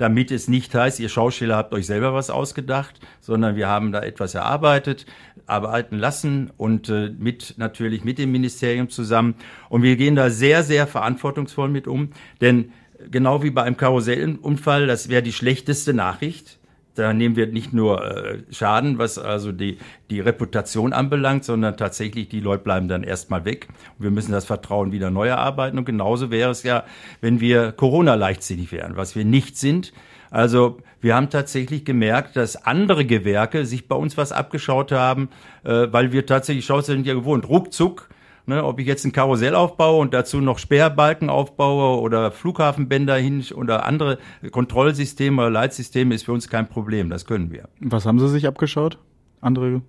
damit 0.02 0.32
es 0.32 0.48
nicht 0.48 0.74
heißt, 0.74 0.98
ihr 0.98 1.08
Schauspieler 1.08 1.56
habt 1.56 1.72
euch 1.72 1.86
selber 1.86 2.12
was 2.12 2.28
ausgedacht, 2.28 2.98
sondern 3.20 3.54
wir 3.54 3.68
haben 3.68 3.92
da 3.92 4.00
etwas 4.00 4.34
erarbeitet, 4.34 5.06
arbeiten 5.46 5.98
lassen 5.98 6.50
und 6.56 6.88
äh, 6.88 7.10
mit 7.18 7.54
natürlich 7.56 8.04
mit 8.04 8.18
dem 8.18 8.32
Ministerium 8.32 8.88
zusammen. 8.88 9.34
Und 9.68 9.82
wir 9.82 9.96
gehen 9.96 10.16
da 10.16 10.30
sehr, 10.30 10.62
sehr 10.62 10.86
verantwortungsvoll 10.86 11.68
mit 11.68 11.86
um, 11.86 12.10
denn 12.40 12.72
genau 13.10 13.42
wie 13.42 13.50
bei 13.50 13.62
einem 13.62 13.76
Karussellunfall, 13.76 14.86
das 14.86 15.08
wäre 15.08 15.22
die 15.22 15.32
schlechteste 15.32 15.94
Nachricht 15.94 16.58
da 16.94 17.14
nehmen 17.14 17.36
wir 17.36 17.46
nicht 17.46 17.72
nur 17.72 18.04
äh, 18.04 18.38
Schaden, 18.50 18.98
was 18.98 19.18
also 19.18 19.50
die, 19.50 19.78
die 20.10 20.20
Reputation 20.20 20.92
anbelangt, 20.92 21.44
sondern 21.44 21.76
tatsächlich 21.76 22.28
die 22.28 22.40
Leute 22.40 22.64
bleiben 22.64 22.88
dann 22.88 23.02
erstmal 23.02 23.44
weg. 23.44 23.68
Und 23.98 24.04
wir 24.04 24.10
müssen 24.10 24.32
das 24.32 24.44
Vertrauen 24.44 24.92
wieder 24.92 25.10
neu 25.10 25.28
erarbeiten. 25.28 25.78
Und 25.78 25.86
genauso 25.86 26.30
wäre 26.30 26.50
es 26.50 26.62
ja, 26.64 26.84
wenn 27.20 27.40
wir 27.40 27.72
Corona 27.72 28.14
leichtsinnig 28.14 28.72
wären, 28.72 28.96
was 28.96 29.16
wir 29.16 29.24
nicht 29.24 29.56
sind. 29.56 29.92
Also 30.32 30.78
wir 31.00 31.14
haben 31.14 31.28
tatsächlich 31.28 31.84
gemerkt, 31.84 32.36
dass 32.36 32.64
andere 32.64 33.04
Gewerke 33.04 33.66
sich 33.66 33.86
bei 33.86 33.96
uns 33.96 34.16
was 34.16 34.32
abgeschaut 34.32 34.90
haben, 34.90 35.28
äh, 35.62 35.88
weil 35.90 36.10
wir 36.10 36.24
tatsächlich, 36.24 36.64
schaut 36.64 36.86
sind 36.86 37.06
ja 37.06 37.14
gewohnt, 37.14 37.48
ruckzuck 37.48 38.08
Ne, 38.44 38.64
ob 38.64 38.80
ich 38.80 38.88
jetzt 38.88 39.04
ein 39.04 39.12
Karussell 39.12 39.54
aufbaue 39.54 40.00
und 40.00 40.12
dazu 40.12 40.40
noch 40.40 40.58
Sperrbalken 40.58 41.30
aufbaue 41.30 42.00
oder 42.00 42.32
Flughafenbänder 42.32 43.14
hin 43.14 43.44
oder 43.54 43.86
andere 43.86 44.18
Kontrollsysteme 44.50 45.42
oder 45.42 45.50
Leitsysteme 45.50 46.12
ist 46.12 46.24
für 46.24 46.32
uns 46.32 46.48
kein 46.48 46.68
Problem. 46.68 47.08
Das 47.08 47.24
können 47.24 47.52
wir. 47.52 47.68
Was 47.78 48.04
haben 48.04 48.18
Sie 48.18 48.28
sich 48.28 48.48
abgeschaut? 48.48 48.98
Andere 49.40 49.82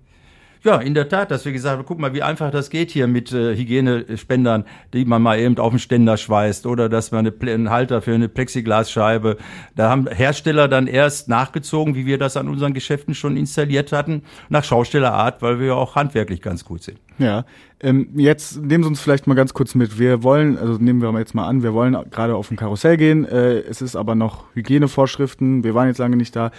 ja, 0.64 0.78
in 0.78 0.94
der 0.94 1.08
Tat, 1.10 1.30
dass 1.30 1.44
wir 1.44 1.52
gesagt 1.52 1.78
haben, 1.78 1.84
guck 1.86 1.98
mal, 1.98 2.14
wie 2.14 2.22
einfach 2.22 2.50
das 2.50 2.70
geht 2.70 2.90
hier 2.90 3.06
mit 3.06 3.32
äh, 3.32 3.54
Hygienespendern, 3.54 4.64
die 4.94 5.04
man 5.04 5.20
mal 5.20 5.38
eben 5.38 5.58
auf 5.58 5.70
den 5.70 5.78
Ständer 5.78 6.16
schweißt 6.16 6.66
oder 6.66 6.88
dass 6.88 7.12
man 7.12 7.26
eine, 7.26 7.52
einen 7.52 7.70
Halter 7.70 8.00
für 8.00 8.14
eine 8.14 8.30
Plexiglasscheibe. 8.30 9.36
Da 9.76 9.90
haben 9.90 10.08
Hersteller 10.08 10.66
dann 10.66 10.86
erst 10.86 11.28
nachgezogen, 11.28 11.94
wie 11.94 12.06
wir 12.06 12.16
das 12.16 12.38
an 12.38 12.48
unseren 12.48 12.72
Geschäften 12.72 13.14
schon 13.14 13.36
installiert 13.36 13.92
hatten, 13.92 14.22
nach 14.48 14.64
Schaustellerart, 14.64 15.42
weil 15.42 15.60
wir 15.60 15.76
auch 15.76 15.96
handwerklich 15.96 16.40
ganz 16.40 16.64
gut 16.64 16.82
sind. 16.82 16.98
Ja, 17.18 17.44
ähm, 17.80 18.08
jetzt 18.16 18.62
nehmen 18.62 18.84
Sie 18.84 18.88
uns 18.88 19.00
vielleicht 19.00 19.26
mal 19.26 19.34
ganz 19.34 19.52
kurz 19.52 19.74
mit. 19.74 19.98
Wir 19.98 20.22
wollen, 20.22 20.56
also 20.56 20.78
nehmen 20.78 21.02
wir 21.02 21.12
jetzt 21.18 21.34
mal 21.34 21.46
an, 21.46 21.62
wir 21.62 21.74
wollen 21.74 21.96
gerade 22.10 22.34
auf 22.34 22.50
ein 22.50 22.56
Karussell 22.56 22.96
gehen. 22.96 23.26
Äh, 23.26 23.58
es 23.58 23.82
ist 23.82 23.96
aber 23.96 24.14
noch 24.14 24.44
Hygienevorschriften. 24.54 25.62
Wir 25.62 25.74
waren 25.74 25.88
jetzt 25.88 25.98
lange 25.98 26.16
nicht 26.16 26.34
da 26.34 26.50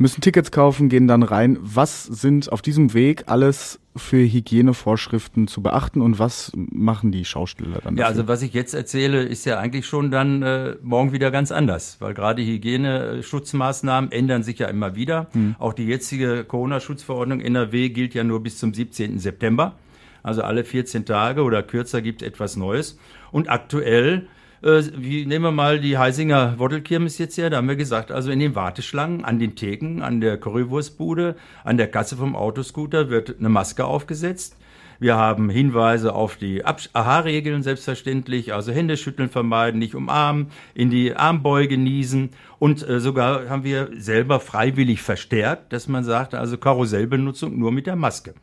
müssen 0.00 0.22
Tickets 0.22 0.50
kaufen, 0.50 0.88
gehen 0.88 1.06
dann 1.06 1.22
rein. 1.22 1.58
Was 1.60 2.04
sind 2.04 2.50
auf 2.50 2.62
diesem 2.62 2.94
Weg 2.94 3.24
alles 3.26 3.78
für 3.94 4.16
Hygienevorschriften 4.16 5.46
zu 5.46 5.62
beachten 5.62 6.00
und 6.00 6.18
was 6.18 6.52
machen 6.54 7.12
die 7.12 7.26
Schausteller 7.26 7.80
dann? 7.84 7.98
Ja, 7.98 8.06
also 8.06 8.26
was 8.26 8.40
ich 8.40 8.54
jetzt 8.54 8.72
erzähle, 8.72 9.22
ist 9.22 9.44
ja 9.44 9.58
eigentlich 9.58 9.86
schon 9.86 10.10
dann 10.10 10.42
äh, 10.42 10.76
morgen 10.82 11.12
wieder 11.12 11.30
ganz 11.30 11.52
anders, 11.52 11.98
weil 12.00 12.14
gerade 12.14 12.42
Hygieneschutzmaßnahmen 12.42 14.10
ändern 14.10 14.42
sich 14.42 14.58
ja 14.58 14.68
immer 14.68 14.94
wieder. 14.96 15.26
Hm. 15.32 15.54
Auch 15.58 15.74
die 15.74 15.84
jetzige 15.84 16.44
Corona-Schutzverordnung 16.44 17.40
NRW 17.40 17.90
gilt 17.90 18.14
ja 18.14 18.24
nur 18.24 18.42
bis 18.42 18.56
zum 18.56 18.72
17. 18.72 19.18
September. 19.18 19.76
Also 20.22 20.42
alle 20.42 20.64
14 20.64 21.04
Tage 21.04 21.42
oder 21.42 21.62
kürzer 21.62 22.00
gibt 22.00 22.22
etwas 22.22 22.56
Neues. 22.56 22.98
Und 23.32 23.50
aktuell 23.50 24.28
äh, 24.62 24.82
wie 24.96 25.26
nehmen 25.26 25.44
wir 25.44 25.52
mal 25.52 25.80
die 25.80 25.98
Heisinger 25.98 26.58
Wottelkirmes 26.58 27.18
jetzt 27.18 27.38
her, 27.38 27.50
da 27.50 27.58
haben 27.58 27.68
wir 27.68 27.76
gesagt, 27.76 28.12
also 28.12 28.30
in 28.30 28.38
den 28.38 28.54
Warteschlangen, 28.54 29.24
an 29.24 29.38
den 29.38 29.56
Theken, 29.56 30.02
an 30.02 30.20
der 30.20 30.38
Currywurstbude, 30.38 31.36
an 31.64 31.76
der 31.76 31.88
Kasse 31.88 32.16
vom 32.16 32.36
Autoscooter 32.36 33.10
wird 33.10 33.38
eine 33.38 33.48
Maske 33.48 33.84
aufgesetzt. 33.84 34.56
Wir 34.98 35.16
haben 35.16 35.48
Hinweise 35.48 36.14
auf 36.14 36.36
die 36.36 36.62
AHA-Regeln 36.62 37.62
selbstverständlich, 37.62 38.52
also 38.52 38.70
Hände 38.70 38.98
schütteln 38.98 39.30
vermeiden, 39.30 39.78
nicht 39.78 39.94
umarmen, 39.94 40.48
in 40.74 40.90
die 40.90 41.16
Armbeuge 41.16 41.78
niesen 41.78 42.28
und 42.58 42.86
äh, 42.86 43.00
sogar 43.00 43.48
haben 43.48 43.64
wir 43.64 43.88
selber 43.96 44.40
freiwillig 44.40 45.00
verstärkt, 45.00 45.72
dass 45.72 45.88
man 45.88 46.04
sagt, 46.04 46.34
also 46.34 46.58
Karussellbenutzung 46.58 47.58
nur 47.58 47.72
mit 47.72 47.86
der 47.86 47.96
Maske. 47.96 48.34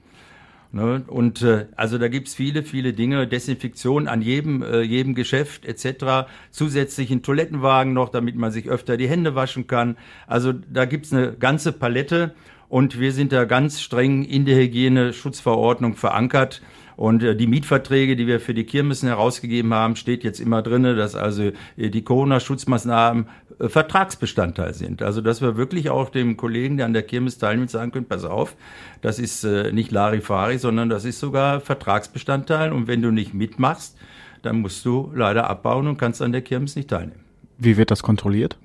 Ne? 0.72 1.04
Und 1.08 1.42
äh, 1.42 1.68
also 1.76 1.98
da 1.98 2.08
gibt's 2.08 2.36
viele, 2.36 2.64
viele 2.64 2.94
Dinge, 2.94 3.28
Desinfektion 3.28 4.08
an 4.08 4.22
jedem, 4.22 4.62
äh, 4.62 4.82
jedem 4.82 5.16
Geschäft 5.16 5.66
etc. 5.66 6.28
Zusätzlichen 6.52 7.24
Toilettenwagen 7.24 7.94
noch, 7.94 8.10
damit 8.10 8.36
man 8.36 8.52
sich 8.52 8.70
öfter 8.70 8.98
die 8.98 9.08
Hände 9.08 9.36
waschen 9.36 9.68
kann. 9.68 9.98
Also 10.28 10.54
da 10.54 10.86
gibt's 10.86 11.14
eine 11.14 11.34
ganze 11.34 11.72
Palette 11.72 12.34
und 12.70 13.00
wir 13.00 13.14
sind 13.14 13.32
da 13.32 13.46
ganz 13.46 13.82
streng 13.82 14.24
in 14.24 14.46
der 14.46 14.58
Hygieneschutzverordnung 14.58 15.96
verankert. 15.96 16.62
Und 16.98 17.22
äh, 17.22 17.36
die 17.36 17.48
Mietverträge, 17.48 18.16
die 18.16 18.28
wir 18.28 18.40
für 18.40 18.56
die 18.56 18.66
Kirmessen 18.66 19.08
herausgegeben 19.08 19.74
haben, 19.74 19.96
steht 19.96 20.24
jetzt 20.24 20.40
immer 20.40 20.64
drinne, 20.64 20.96
dass 20.96 21.16
also 21.16 21.52
äh, 21.78 21.90
die 21.90 22.02
Corona-Schutzmaßnahmen 22.04 23.28
Vertragsbestandteil 23.60 24.74
sind. 24.74 25.02
Also 25.02 25.22
dass 25.22 25.42
wir 25.42 25.58
wirklich 25.58 25.90
auch 25.90 26.10
dem 26.10 26.38
Kollegen, 26.38 26.78
der 26.78 26.86
an 26.86 26.94
der 26.94 27.04
Kirmes 27.04 27.38
teilnimmt, 27.38 27.72
sagen 27.72 27.92
können, 27.92 28.06
pass 28.06 28.24
auf, 28.24 28.56
das 29.02 29.20
ist 29.20 29.44
äh, 29.44 29.72
nicht 29.72 29.92
Larifari, 29.92 30.58
sondern 30.58 30.90
das 30.90 31.06
ist 31.06 31.20
sogar 31.20 31.60
Vertragsbestandteil. 31.60 32.72
Und 32.72 32.88
wenn 32.88 33.02
du 33.02 33.12
nicht 33.12 33.34
mitmachst, 33.34 33.98
dann 34.44 34.62
musst 34.62 34.86
du 34.86 35.12
leider 35.16 35.50
abbauen 35.50 35.88
und 35.88 35.98
kannst 35.98 36.22
an 36.22 36.32
der 36.32 36.42
Kirmes 36.42 36.76
nicht 36.76 36.90
teilnehmen. 36.90 37.24
Wie 37.58 37.78
wird 37.78 37.92
das 37.92 38.04
kontrolliert? 38.04 38.58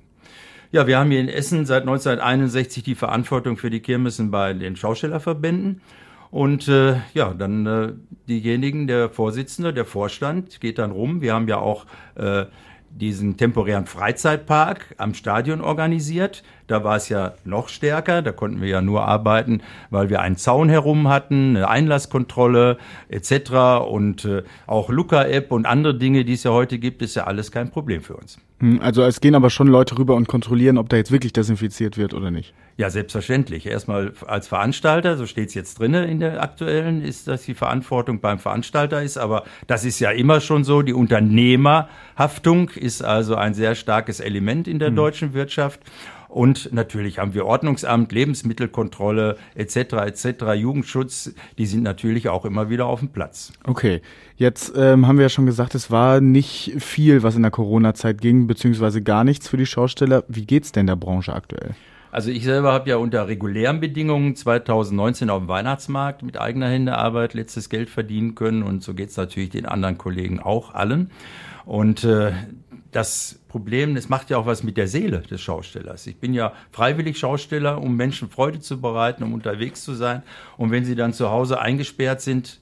Ja, 0.71 0.87
wir 0.87 0.97
haben 0.97 1.11
hier 1.11 1.19
in 1.19 1.29
Essen 1.29 1.65
seit 1.65 1.83
1961 1.83 2.83
die 2.83 2.95
Verantwortung 2.95 3.57
für 3.57 3.69
die 3.69 3.79
Kirmessen 3.79 4.31
bei 4.31 4.53
den 4.53 4.75
Schaustellerverbänden. 4.75 5.81
Und 6.31 6.67
äh, 6.67 6.95
ja, 7.13 7.31
dann 7.35 7.65
äh, 7.67 7.93
diejenigen, 8.27 8.87
der 8.87 9.09
Vorsitzende, 9.09 9.71
der 9.71 9.85
Vorstand 9.85 10.59
geht 10.61 10.79
dann 10.79 10.89
rum. 10.89 11.21
Wir 11.21 11.35
haben 11.35 11.47
ja 11.47 11.57
auch 11.59 11.85
äh, 12.15 12.45
diesen 12.95 13.37
temporären 13.37 13.85
Freizeitpark 13.85 14.93
am 14.97 15.13
Stadion 15.13 15.61
organisiert. 15.61 16.43
Da 16.67 16.83
war 16.83 16.95
es 16.95 17.09
ja 17.09 17.33
noch 17.45 17.69
stärker. 17.69 18.21
Da 18.21 18.31
konnten 18.31 18.61
wir 18.61 18.69
ja 18.69 18.81
nur 18.81 19.05
arbeiten, 19.05 19.61
weil 19.89 20.09
wir 20.09 20.21
einen 20.21 20.37
Zaun 20.37 20.69
herum 20.69 21.09
hatten, 21.09 21.57
eine 21.57 21.67
Einlasskontrolle 21.67 22.77
etc. 23.09 23.85
Und 23.87 24.25
äh, 24.25 24.43
auch 24.67 24.89
Luca-App 24.89 25.51
und 25.51 25.65
andere 25.65 25.95
Dinge, 25.95 26.25
die 26.25 26.33
es 26.33 26.43
ja 26.43 26.51
heute 26.51 26.79
gibt, 26.79 27.01
ist 27.01 27.15
ja 27.15 27.25
alles 27.25 27.51
kein 27.51 27.69
Problem 27.69 28.01
für 28.01 28.15
uns. 28.15 28.39
Hm, 28.59 28.79
also 28.81 29.03
es 29.03 29.19
gehen 29.19 29.35
aber 29.35 29.49
schon 29.49 29.67
Leute 29.67 29.97
rüber 29.97 30.15
und 30.15 30.27
kontrollieren, 30.29 30.77
ob 30.77 30.87
da 30.87 30.95
jetzt 30.95 31.11
wirklich 31.11 31.33
desinfiziert 31.33 31.97
wird 31.97 32.13
oder 32.13 32.31
nicht. 32.31 32.53
Ja, 32.77 32.89
selbstverständlich. 32.89 33.65
Erstmal 33.65 34.13
als 34.25 34.47
Veranstalter, 34.47 35.17
so 35.17 35.25
steht 35.25 35.49
es 35.49 35.53
jetzt 35.53 35.79
drinne 35.79 36.05
in 36.05 36.19
der 36.19 36.41
aktuellen, 36.41 37.03
ist, 37.03 37.27
dass 37.27 37.43
die 37.43 37.53
Verantwortung 37.53 38.21
beim 38.21 38.39
Veranstalter 38.39 39.03
ist. 39.03 39.17
Aber 39.17 39.43
das 39.67 39.83
ist 39.83 39.99
ja 39.99 40.11
immer 40.11 40.39
schon 40.39 40.63
so. 40.63 40.81
Die 40.81 40.93
Unternehmerhaftung 40.93 42.69
ist 42.69 43.03
also 43.03 43.35
ein 43.35 43.53
sehr 43.53 43.75
starkes 43.75 44.21
Element 44.21 44.67
in 44.69 44.79
der 44.79 44.91
mhm. 44.91 44.95
deutschen 44.95 45.33
Wirtschaft. 45.33 45.81
Und 46.33 46.73
natürlich 46.73 47.19
haben 47.19 47.35
wir 47.35 47.45
Ordnungsamt, 47.45 48.11
Lebensmittelkontrolle 48.11 49.37
etc. 49.53 49.75
etc. 49.75 50.25
Jugendschutz, 50.55 51.35
die 51.59 51.67
sind 51.67 51.83
natürlich 51.83 52.27
auch 52.27 52.43
immer 52.43 52.71
wieder 52.71 52.87
auf 52.87 53.01
dem 53.01 53.09
Platz. 53.09 53.53
Okay, 53.65 54.01
jetzt 54.35 54.73
ähm, 54.75 55.05
haben 55.05 55.19
wir 55.19 55.25
ja 55.25 55.29
schon 55.29 55.45
gesagt, 55.45 55.75
es 55.75 55.91
war 55.91 56.21
nicht 56.21 56.73
viel, 56.79 57.21
was 57.21 57.35
in 57.35 57.43
der 57.43 57.51
Corona-Zeit 57.51 58.19
ging, 58.19 58.47
beziehungsweise 58.47 59.03
gar 59.03 59.23
nichts 59.23 59.47
für 59.47 59.57
die 59.57 59.67
Schausteller. 59.67 60.23
Wie 60.27 60.47
geht's 60.47 60.71
denn 60.71 60.87
der 60.87 60.95
Branche 60.95 61.33
aktuell? 61.33 61.75
Also 62.11 62.31
ich 62.31 62.43
selber 62.43 62.73
habe 62.73 62.89
ja 62.89 62.95
unter 62.97 63.27
regulären 63.27 63.79
Bedingungen 63.79 64.35
2019 64.35 65.29
auf 65.29 65.43
dem 65.43 65.47
Weihnachtsmarkt 65.47 66.23
mit 66.23 66.39
eigener 66.39 66.67
Händearbeit 66.67 67.35
letztes 67.35 67.69
Geld 67.69 67.91
verdienen 67.91 68.33
können 68.33 68.63
und 68.63 68.81
so 68.81 68.95
geht 68.95 69.09
es 69.09 69.17
natürlich 69.17 69.51
den 69.51 69.67
anderen 69.67 69.99
Kollegen 69.99 70.39
auch 70.39 70.73
allen. 70.73 71.11
Und 71.65 72.03
äh, 72.03 72.31
das 72.95 73.39
Problem, 73.47 73.95
es 73.95 74.09
macht 74.09 74.29
ja 74.29 74.37
auch 74.37 74.45
was 74.45 74.63
mit 74.63 74.77
der 74.77 74.87
Seele 74.87 75.19
des 75.21 75.41
Schaustellers. 75.41 76.07
Ich 76.07 76.17
bin 76.17 76.33
ja 76.33 76.53
freiwillig 76.71 77.17
Schausteller, 77.17 77.81
um 77.81 77.95
Menschen 77.95 78.29
Freude 78.29 78.59
zu 78.59 78.79
bereiten, 78.81 79.23
um 79.23 79.33
unterwegs 79.33 79.83
zu 79.83 79.93
sein. 79.93 80.23
Und 80.57 80.71
wenn 80.71 80.85
sie 80.85 80.95
dann 80.95 81.13
zu 81.13 81.29
Hause 81.29 81.59
eingesperrt 81.59 82.21
sind, 82.21 82.59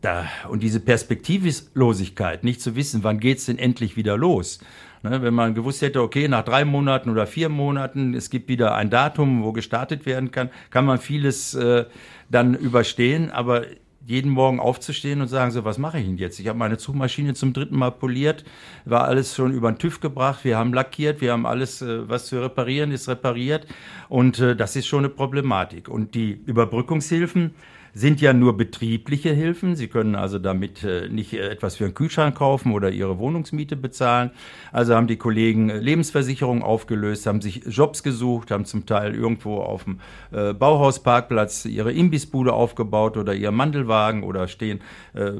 da, 0.00 0.26
und 0.48 0.62
diese 0.62 0.80
Perspektivlosigkeit, 0.80 2.44
nicht 2.44 2.60
zu 2.60 2.76
wissen, 2.76 3.04
wann 3.04 3.20
geht's 3.20 3.46
denn 3.46 3.58
endlich 3.58 3.96
wieder 3.96 4.18
los, 4.18 4.60
Ne, 5.04 5.20
wenn 5.20 5.34
man 5.34 5.54
gewusst 5.54 5.82
hätte, 5.82 6.00
okay, 6.00 6.28
nach 6.28 6.46
drei 6.46 6.64
Monaten 6.64 7.10
oder 7.10 7.26
vier 7.26 7.50
Monaten, 7.50 8.14
es 8.14 8.30
gibt 8.30 8.48
wieder 8.48 8.74
ein 8.74 8.88
Datum, 8.88 9.44
wo 9.44 9.52
gestartet 9.52 10.06
werden 10.06 10.30
kann, 10.30 10.48
kann 10.70 10.86
man 10.86 10.98
vieles 10.98 11.54
äh, 11.54 11.84
dann 12.30 12.54
überstehen. 12.54 13.30
Aber 13.30 13.64
jeden 14.06 14.30
Morgen 14.30 14.60
aufzustehen 14.60 15.20
und 15.20 15.28
sagen, 15.28 15.50
so, 15.50 15.64
was 15.64 15.78
mache 15.78 15.98
ich 15.98 16.04
denn 16.04 16.16
jetzt? 16.16 16.38
Ich 16.38 16.48
habe 16.48 16.58
meine 16.58 16.76
Zugmaschine 16.76 17.34
zum 17.34 17.52
dritten 17.52 17.76
Mal 17.76 17.90
poliert, 17.90 18.44
war 18.84 19.04
alles 19.04 19.34
schon 19.34 19.52
über 19.52 19.72
den 19.72 19.78
TÜV 19.78 20.00
gebracht, 20.00 20.44
wir 20.44 20.58
haben 20.58 20.72
lackiert, 20.74 21.20
wir 21.20 21.32
haben 21.32 21.46
alles, 21.46 21.80
äh, 21.82 22.08
was 22.08 22.26
zu 22.26 22.40
reparieren 22.40 22.92
ist, 22.92 23.08
repariert. 23.08 23.66
Und 24.08 24.38
äh, 24.38 24.54
das 24.56 24.76
ist 24.76 24.86
schon 24.86 25.00
eine 25.00 25.08
Problematik. 25.08 25.88
Und 25.88 26.14
die 26.14 26.32
Überbrückungshilfen, 26.32 27.54
sind 27.94 28.20
ja 28.20 28.32
nur 28.32 28.56
betriebliche 28.56 29.30
Hilfen. 29.30 29.76
Sie 29.76 29.86
können 29.86 30.16
also 30.16 30.40
damit 30.40 30.82
äh, 30.82 31.08
nicht 31.08 31.32
äh, 31.32 31.48
etwas 31.48 31.76
für 31.76 31.84
einen 31.84 31.94
Kühlschrank 31.94 32.34
kaufen 32.34 32.72
oder 32.72 32.90
ihre 32.90 33.18
Wohnungsmiete 33.18 33.76
bezahlen. 33.76 34.32
Also 34.72 34.96
haben 34.96 35.06
die 35.06 35.16
Kollegen 35.16 35.70
äh, 35.70 35.78
Lebensversicherungen 35.78 36.64
aufgelöst, 36.64 37.26
haben 37.26 37.40
sich 37.40 37.62
Jobs 37.68 38.02
gesucht, 38.02 38.50
haben 38.50 38.64
zum 38.64 38.84
Teil 38.86 39.14
irgendwo 39.14 39.58
auf 39.58 39.84
dem 39.84 40.00
Bauhausparkplatz 40.30 41.64
ihre 41.66 41.92
Imbissbude 41.92 42.52
aufgebaut 42.52 43.16
oder 43.16 43.34
ihr 43.34 43.52
Mandelwagen 43.52 44.24
oder 44.24 44.48
stehen 44.48 44.80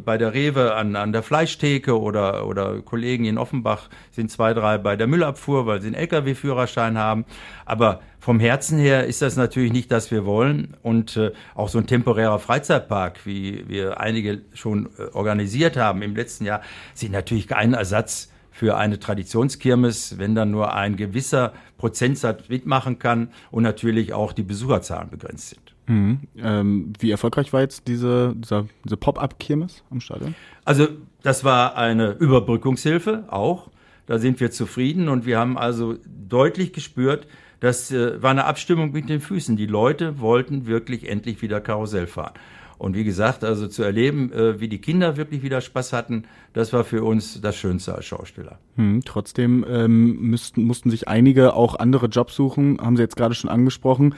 bei 0.04 0.18
der 0.18 0.34
Rewe 0.34 0.74
an, 0.74 0.94
an 0.94 1.12
der 1.12 1.22
Fleischtheke 1.22 1.98
oder, 1.98 2.46
oder 2.46 2.80
Kollegen 2.82 3.24
in 3.24 3.38
Offenbach 3.38 3.88
sind 4.12 4.30
zwei, 4.30 4.54
drei 4.54 4.78
bei 4.78 4.96
der 4.96 5.06
Müllabfuhr, 5.06 5.66
weil 5.66 5.80
sie 5.80 5.88
einen 5.88 5.96
Lkw-Führerschein 5.96 6.96
haben. 6.96 7.24
Aber 7.64 8.00
vom 8.24 8.40
Herzen 8.40 8.78
her 8.78 9.06
ist 9.06 9.20
das 9.20 9.36
natürlich 9.36 9.70
nicht, 9.70 9.92
das 9.92 10.10
wir 10.10 10.24
wollen. 10.24 10.78
Und 10.82 11.18
äh, 11.18 11.32
auch 11.54 11.68
so 11.68 11.76
ein 11.76 11.86
temporärer 11.86 12.38
Freizeitpark, 12.38 13.26
wie 13.26 13.68
wir 13.68 14.00
einige 14.00 14.40
schon 14.54 14.88
äh, 14.98 15.12
organisiert 15.12 15.76
haben 15.76 16.00
im 16.00 16.16
letzten 16.16 16.46
Jahr, 16.46 16.62
sind 16.94 17.12
natürlich 17.12 17.48
kein 17.48 17.74
Ersatz 17.74 18.30
für 18.50 18.78
eine 18.78 18.98
Traditionskirmes, 18.98 20.16
wenn 20.16 20.34
dann 20.34 20.50
nur 20.50 20.74
ein 20.74 20.96
gewisser 20.96 21.52
Prozentsatz 21.76 22.48
mitmachen 22.48 22.98
kann 22.98 23.28
und 23.50 23.62
natürlich 23.62 24.14
auch 24.14 24.32
die 24.32 24.42
Besucherzahlen 24.42 25.10
begrenzt 25.10 25.50
sind. 25.50 25.74
Mhm. 25.86 26.20
Ähm, 26.38 26.92
wie 26.98 27.10
erfolgreich 27.10 27.52
war 27.52 27.60
jetzt 27.60 27.88
diese, 27.88 28.34
diese, 28.38 28.66
diese 28.86 28.96
Pop-up-Kirmes 28.96 29.84
am 29.90 30.00
Stadion? 30.00 30.34
Also 30.64 30.88
das 31.22 31.44
war 31.44 31.76
eine 31.76 32.12
Überbrückungshilfe 32.12 33.24
auch. 33.28 33.68
Da 34.06 34.18
sind 34.18 34.40
wir 34.40 34.50
zufrieden 34.50 35.10
und 35.10 35.26
wir 35.26 35.38
haben 35.38 35.58
also 35.58 35.96
deutlich 36.06 36.72
gespürt, 36.72 37.26
das 37.64 37.90
äh, 37.90 38.22
war 38.22 38.30
eine 38.30 38.44
Abstimmung 38.44 38.92
mit 38.92 39.08
den 39.08 39.20
Füßen. 39.20 39.56
Die 39.56 39.66
Leute 39.66 40.20
wollten 40.20 40.66
wirklich 40.66 41.08
endlich 41.08 41.40
wieder 41.40 41.60
Karussell 41.60 42.06
fahren. 42.06 42.34
Und 42.76 42.94
wie 42.94 43.04
gesagt, 43.04 43.42
also 43.42 43.68
zu 43.68 43.82
erleben, 43.82 44.30
äh, 44.32 44.60
wie 44.60 44.68
die 44.68 44.80
Kinder 44.80 45.16
wirklich 45.16 45.42
wieder 45.42 45.62
Spaß 45.62 45.94
hatten, 45.94 46.24
das 46.52 46.74
war 46.74 46.84
für 46.84 47.02
uns 47.02 47.40
das 47.40 47.56
Schönste 47.56 47.94
als 47.94 48.04
Schauspieler. 48.04 48.58
Hm, 48.76 49.00
trotzdem 49.06 49.64
ähm, 49.66 50.20
müssten, 50.20 50.64
mussten 50.64 50.90
sich 50.90 51.08
einige 51.08 51.54
auch 51.54 51.76
andere 51.76 52.06
Jobs 52.06 52.34
suchen, 52.34 52.78
haben 52.82 52.96
Sie 52.96 53.02
jetzt 53.02 53.16
gerade 53.16 53.34
schon 53.34 53.48
angesprochen. 53.48 54.14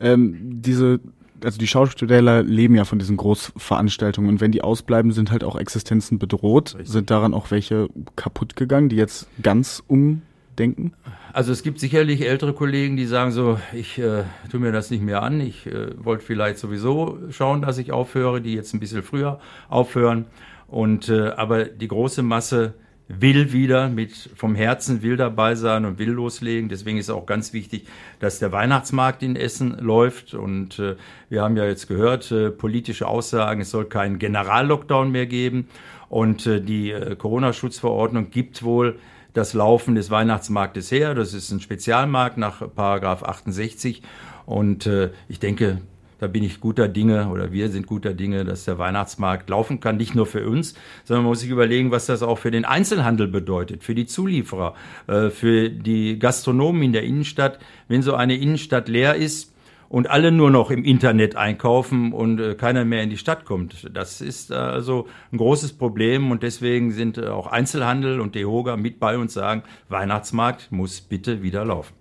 Ähm, 0.00 0.36
diese 0.60 0.98
also 1.42 1.58
die 1.58 1.68
Schauspieler 1.68 2.42
leben 2.42 2.74
ja 2.74 2.84
von 2.84 2.98
diesen 2.98 3.16
Großveranstaltungen 3.16 4.28
und 4.28 4.40
wenn 4.42 4.52
die 4.52 4.60
ausbleiben, 4.60 5.10
sind 5.12 5.30
halt 5.30 5.42
auch 5.42 5.56
Existenzen 5.56 6.18
bedroht. 6.18 6.74
Richtig. 6.74 6.92
Sind 6.92 7.10
daran 7.10 7.32
auch 7.32 7.50
welche 7.50 7.88
kaputt 8.14 8.56
gegangen, 8.56 8.90
die 8.90 8.96
jetzt 8.96 9.26
ganz 9.40 9.82
um 9.86 10.20
denken? 10.60 10.92
Also 11.32 11.52
es 11.52 11.62
gibt 11.62 11.80
sicherlich 11.80 12.20
ältere 12.26 12.52
Kollegen, 12.52 12.96
die 12.96 13.06
sagen 13.06 13.32
so, 13.32 13.58
ich 13.72 13.98
äh, 13.98 14.24
tue 14.50 14.60
mir 14.60 14.72
das 14.72 14.90
nicht 14.90 15.02
mehr 15.02 15.22
an, 15.22 15.40
ich 15.40 15.66
äh, 15.66 16.04
wollte 16.04 16.24
vielleicht 16.24 16.58
sowieso 16.58 17.18
schauen, 17.30 17.62
dass 17.62 17.78
ich 17.78 17.92
aufhöre, 17.92 18.40
die 18.40 18.54
jetzt 18.54 18.74
ein 18.74 18.80
bisschen 18.80 19.02
früher 19.02 19.40
aufhören. 19.68 20.26
Und 20.68 21.08
äh, 21.08 21.30
aber 21.30 21.64
die 21.64 21.88
große 21.88 22.22
Masse 22.22 22.74
will 23.08 23.52
wieder 23.52 23.88
mit 23.88 24.30
vom 24.36 24.54
Herzen 24.54 25.02
will 25.02 25.16
dabei 25.16 25.56
sein 25.56 25.84
und 25.84 25.98
will 25.98 26.10
loslegen. 26.10 26.68
Deswegen 26.68 26.96
ist 26.98 27.10
auch 27.10 27.26
ganz 27.26 27.52
wichtig, 27.52 27.88
dass 28.20 28.38
der 28.38 28.52
Weihnachtsmarkt 28.52 29.24
in 29.24 29.34
Essen 29.34 29.76
läuft. 29.80 30.34
Und 30.34 30.78
äh, 30.78 30.94
wir 31.28 31.42
haben 31.42 31.56
ja 31.56 31.64
jetzt 31.64 31.88
gehört, 31.88 32.30
äh, 32.30 32.50
politische 32.50 33.08
Aussagen, 33.08 33.62
es 33.62 33.70
soll 33.70 33.86
keinen 33.86 34.18
Generallockdown 34.20 35.10
mehr 35.10 35.26
geben. 35.26 35.68
Und 36.08 36.46
äh, 36.46 36.60
die 36.60 36.92
äh, 36.92 37.16
Corona-Schutzverordnung 37.16 38.30
gibt 38.30 38.62
wohl 38.62 38.98
das 39.32 39.54
Laufen 39.54 39.94
des 39.94 40.10
Weihnachtsmarktes 40.10 40.90
her. 40.90 41.14
Das 41.14 41.34
ist 41.34 41.50
ein 41.50 41.60
Spezialmarkt 41.60 42.38
nach 42.38 42.62
Paragraph 42.74 43.22
68. 43.22 44.02
Und 44.46 44.86
äh, 44.86 45.10
ich 45.28 45.38
denke, 45.38 45.80
da 46.20 46.26
bin 46.26 46.44
ich 46.44 46.60
guter 46.60 46.86
Dinge 46.86 47.28
oder 47.28 47.50
wir 47.50 47.70
sind 47.70 47.86
guter 47.86 48.12
Dinge, 48.12 48.44
dass 48.44 48.66
der 48.66 48.78
Weihnachtsmarkt 48.78 49.48
laufen 49.48 49.80
kann, 49.80 49.96
nicht 49.96 50.14
nur 50.14 50.26
für 50.26 50.46
uns, 50.46 50.74
sondern 51.04 51.24
man 51.24 51.30
muss 51.30 51.40
sich 51.40 51.48
überlegen, 51.48 51.90
was 51.90 52.06
das 52.06 52.22
auch 52.22 52.36
für 52.36 52.50
den 52.50 52.66
Einzelhandel 52.66 53.26
bedeutet, 53.26 53.82
für 53.82 53.94
die 53.94 54.06
Zulieferer, 54.06 54.74
äh, 55.06 55.30
für 55.30 55.70
die 55.70 56.18
Gastronomen 56.18 56.82
in 56.82 56.92
der 56.92 57.04
Innenstadt. 57.04 57.58
Wenn 57.88 58.02
so 58.02 58.14
eine 58.14 58.36
Innenstadt 58.36 58.88
leer 58.88 59.14
ist, 59.14 59.50
und 59.90 60.08
alle 60.08 60.30
nur 60.30 60.50
noch 60.50 60.70
im 60.70 60.84
Internet 60.84 61.34
einkaufen 61.34 62.12
und 62.12 62.38
äh, 62.38 62.54
keiner 62.54 62.84
mehr 62.84 63.02
in 63.02 63.10
die 63.10 63.18
Stadt 63.18 63.44
kommt. 63.44 63.90
Das 63.92 64.20
ist 64.20 64.52
also 64.52 65.08
ein 65.32 65.36
großes 65.36 65.74
Problem 65.74 66.30
und 66.30 66.44
deswegen 66.44 66.92
sind 66.92 67.22
auch 67.22 67.48
Einzelhandel 67.48 68.20
und 68.20 68.36
DEHOGA 68.36 68.76
mit 68.76 69.00
bei 69.00 69.18
uns 69.18 69.34
sagen, 69.34 69.64
Weihnachtsmarkt 69.88 70.70
muss 70.70 71.00
bitte 71.00 71.42
wieder 71.42 71.64
laufen. 71.64 71.92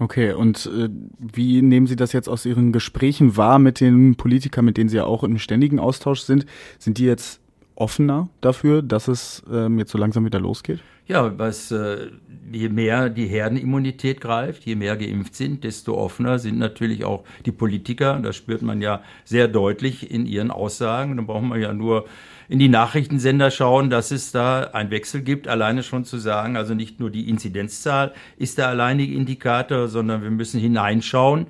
Okay, 0.00 0.32
und 0.32 0.66
äh, 0.66 0.88
wie 1.18 1.62
nehmen 1.62 1.86
Sie 1.86 1.96
das 1.96 2.12
jetzt 2.12 2.28
aus 2.28 2.44
Ihren 2.44 2.72
Gesprächen 2.72 3.36
wahr 3.36 3.60
mit 3.60 3.80
den 3.80 4.16
Politikern, 4.16 4.64
mit 4.64 4.76
denen 4.76 4.90
Sie 4.90 4.96
ja 4.96 5.04
auch 5.04 5.22
im 5.22 5.38
ständigen 5.38 5.78
Austausch 5.78 6.20
sind? 6.20 6.46
Sind 6.78 6.98
die 6.98 7.06
jetzt 7.06 7.40
offener 7.76 8.28
dafür, 8.40 8.82
dass 8.82 9.08
es 9.08 9.42
ähm, 9.50 9.78
jetzt 9.78 9.92
so 9.92 9.98
langsam 9.98 10.24
wieder 10.24 10.40
losgeht? 10.40 10.80
Ja, 11.06 11.38
was 11.38 11.70
äh, 11.70 12.08
je 12.50 12.68
mehr 12.68 13.08
die 13.10 13.26
Herdenimmunität 13.26 14.20
greift, 14.20 14.64
je 14.64 14.74
mehr 14.74 14.96
geimpft 14.96 15.36
sind, 15.36 15.62
desto 15.62 15.94
offener 15.94 16.40
sind 16.40 16.58
natürlich 16.58 17.04
auch 17.04 17.22
die 17.44 17.52
Politiker. 17.52 18.18
Das 18.20 18.34
spürt 18.34 18.62
man 18.62 18.80
ja 18.82 19.02
sehr 19.24 19.46
deutlich 19.46 20.10
in 20.10 20.26
ihren 20.26 20.50
Aussagen. 20.50 21.16
Da 21.16 21.22
brauchen 21.22 21.48
wir 21.48 21.58
ja 21.58 21.72
nur 21.72 22.06
in 22.48 22.58
die 22.58 22.68
Nachrichtensender 22.68 23.52
schauen, 23.52 23.88
dass 23.88 24.10
es 24.10 24.32
da 24.32 24.62
einen 24.72 24.90
Wechsel 24.90 25.22
gibt, 25.22 25.46
alleine 25.46 25.84
schon 25.84 26.04
zu 26.04 26.18
sagen, 26.18 26.56
also 26.56 26.74
nicht 26.74 26.98
nur 26.98 27.10
die 27.10 27.28
Inzidenzzahl 27.28 28.12
ist 28.36 28.58
der 28.58 28.68
alleinige 28.68 29.14
Indikator, 29.14 29.88
sondern 29.88 30.22
wir 30.22 30.30
müssen 30.30 30.60
hineinschauen, 30.60 31.46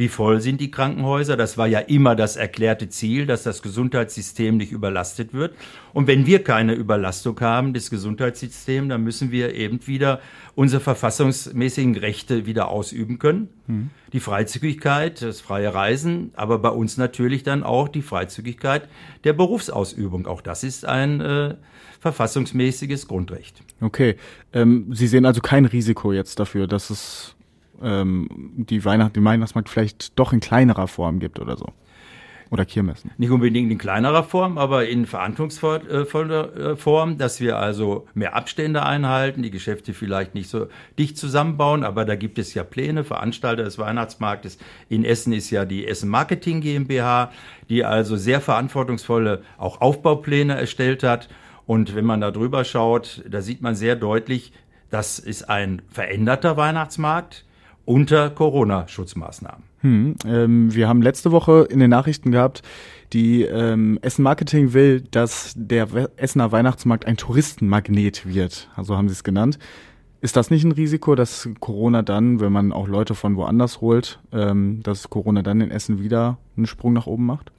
wie 0.00 0.08
voll 0.08 0.40
sind 0.40 0.62
die 0.62 0.70
Krankenhäuser. 0.70 1.36
Das 1.36 1.58
war 1.58 1.66
ja 1.66 1.78
immer 1.78 2.16
das 2.16 2.36
erklärte 2.36 2.88
Ziel, 2.88 3.26
dass 3.26 3.42
das 3.42 3.60
Gesundheitssystem 3.60 4.56
nicht 4.56 4.72
überlastet 4.72 5.34
wird. 5.34 5.54
Und 5.92 6.06
wenn 6.06 6.24
wir 6.24 6.42
keine 6.42 6.72
Überlastung 6.72 7.38
haben 7.42 7.74
des 7.74 7.90
Gesundheitssystems, 7.90 8.88
dann 8.88 9.04
müssen 9.04 9.30
wir 9.30 9.54
eben 9.54 9.86
wieder 9.86 10.20
unsere 10.54 10.80
verfassungsmäßigen 10.80 11.98
Rechte 11.98 12.46
wieder 12.46 12.68
ausüben 12.68 13.18
können. 13.18 13.50
Mhm. 13.66 13.90
Die 14.14 14.20
Freizügigkeit, 14.20 15.20
das 15.20 15.42
freie 15.42 15.74
Reisen, 15.74 16.32
aber 16.34 16.58
bei 16.60 16.70
uns 16.70 16.96
natürlich 16.96 17.42
dann 17.42 17.62
auch 17.62 17.86
die 17.86 18.02
Freizügigkeit 18.02 18.88
der 19.24 19.34
Berufsausübung. 19.34 20.26
Auch 20.26 20.40
das 20.40 20.64
ist 20.64 20.86
ein 20.86 21.20
äh, 21.20 21.56
verfassungsmäßiges 22.00 23.06
Grundrecht. 23.06 23.62
Okay. 23.82 24.16
Ähm, 24.54 24.86
Sie 24.94 25.08
sehen 25.08 25.26
also 25.26 25.42
kein 25.42 25.66
Risiko 25.66 26.14
jetzt 26.14 26.40
dafür, 26.40 26.66
dass 26.66 26.88
es 26.88 27.36
ähm, 27.82 28.28
die 28.56 28.84
Weihnacht, 28.84 29.16
den 29.16 29.24
Weihnachtsmarkt 29.24 29.68
vielleicht 29.68 30.18
doch 30.18 30.32
in 30.32 30.40
kleinerer 30.40 30.88
Form 30.88 31.18
gibt 31.18 31.40
oder 31.40 31.56
so. 31.56 31.66
Oder 32.50 32.64
Kirmessen. 32.64 33.12
Nicht 33.16 33.30
unbedingt 33.30 33.70
in 33.70 33.78
kleinerer 33.78 34.24
Form, 34.24 34.58
aber 34.58 34.88
in 34.88 35.06
verantwortungsvoller 35.06 36.56
äh, 36.56 36.76
Form, 36.76 37.16
dass 37.16 37.40
wir 37.40 37.58
also 37.58 38.08
mehr 38.12 38.34
Abstände 38.34 38.84
einhalten, 38.84 39.42
die 39.42 39.52
Geschäfte 39.52 39.94
vielleicht 39.94 40.34
nicht 40.34 40.50
so 40.50 40.66
dicht 40.98 41.16
zusammenbauen, 41.16 41.84
aber 41.84 42.04
da 42.04 42.16
gibt 42.16 42.40
es 42.40 42.52
ja 42.54 42.64
Pläne. 42.64 43.04
Veranstalter 43.04 43.62
des 43.62 43.78
Weihnachtsmarktes 43.78 44.58
in 44.88 45.04
Essen 45.04 45.32
ist 45.32 45.50
ja 45.50 45.64
die 45.64 45.86
Essen 45.86 46.08
Marketing 46.08 46.60
GmbH, 46.60 47.30
die 47.68 47.84
also 47.84 48.16
sehr 48.16 48.40
verantwortungsvolle 48.40 49.42
auch 49.56 49.80
Aufbaupläne 49.80 50.56
erstellt 50.56 51.04
hat. 51.04 51.28
Und 51.66 51.94
wenn 51.94 52.04
man 52.04 52.20
da 52.20 52.32
drüber 52.32 52.64
schaut, 52.64 53.22
da 53.30 53.42
sieht 53.42 53.62
man 53.62 53.76
sehr 53.76 53.94
deutlich, 53.94 54.52
das 54.90 55.20
ist 55.20 55.48
ein 55.48 55.82
veränderter 55.88 56.56
Weihnachtsmarkt 56.56 57.44
unter 57.84 58.30
Corona-Schutzmaßnahmen. 58.30 59.64
Hm, 59.80 60.14
ähm, 60.26 60.74
wir 60.74 60.88
haben 60.88 61.02
letzte 61.02 61.32
Woche 61.32 61.66
in 61.70 61.78
den 61.78 61.90
Nachrichten 61.90 62.30
gehabt, 62.30 62.62
die 63.12 63.42
ähm, 63.42 63.98
Essen 64.02 64.22
Marketing 64.22 64.72
will, 64.72 65.00
dass 65.00 65.54
der 65.56 65.88
Essener 66.16 66.52
Weihnachtsmarkt 66.52 67.06
ein 67.06 67.16
Touristenmagnet 67.16 68.26
wird. 68.26 68.68
Also 68.76 68.96
haben 68.96 69.08
sie 69.08 69.14
es 69.14 69.24
genannt. 69.24 69.58
Ist 70.20 70.36
das 70.36 70.50
nicht 70.50 70.64
ein 70.64 70.72
Risiko, 70.72 71.14
dass 71.14 71.48
Corona 71.60 72.02
dann, 72.02 72.40
wenn 72.40 72.52
man 72.52 72.72
auch 72.72 72.88
Leute 72.88 73.14
von 73.14 73.36
woanders 73.36 73.80
holt, 73.80 74.20
ähm, 74.32 74.82
dass 74.82 75.08
Corona 75.08 75.42
dann 75.42 75.62
in 75.62 75.70
Essen 75.70 76.02
wieder 76.02 76.36
einen 76.56 76.66
Sprung 76.66 76.92
nach 76.92 77.06
oben 77.06 77.24
macht? 77.24 77.50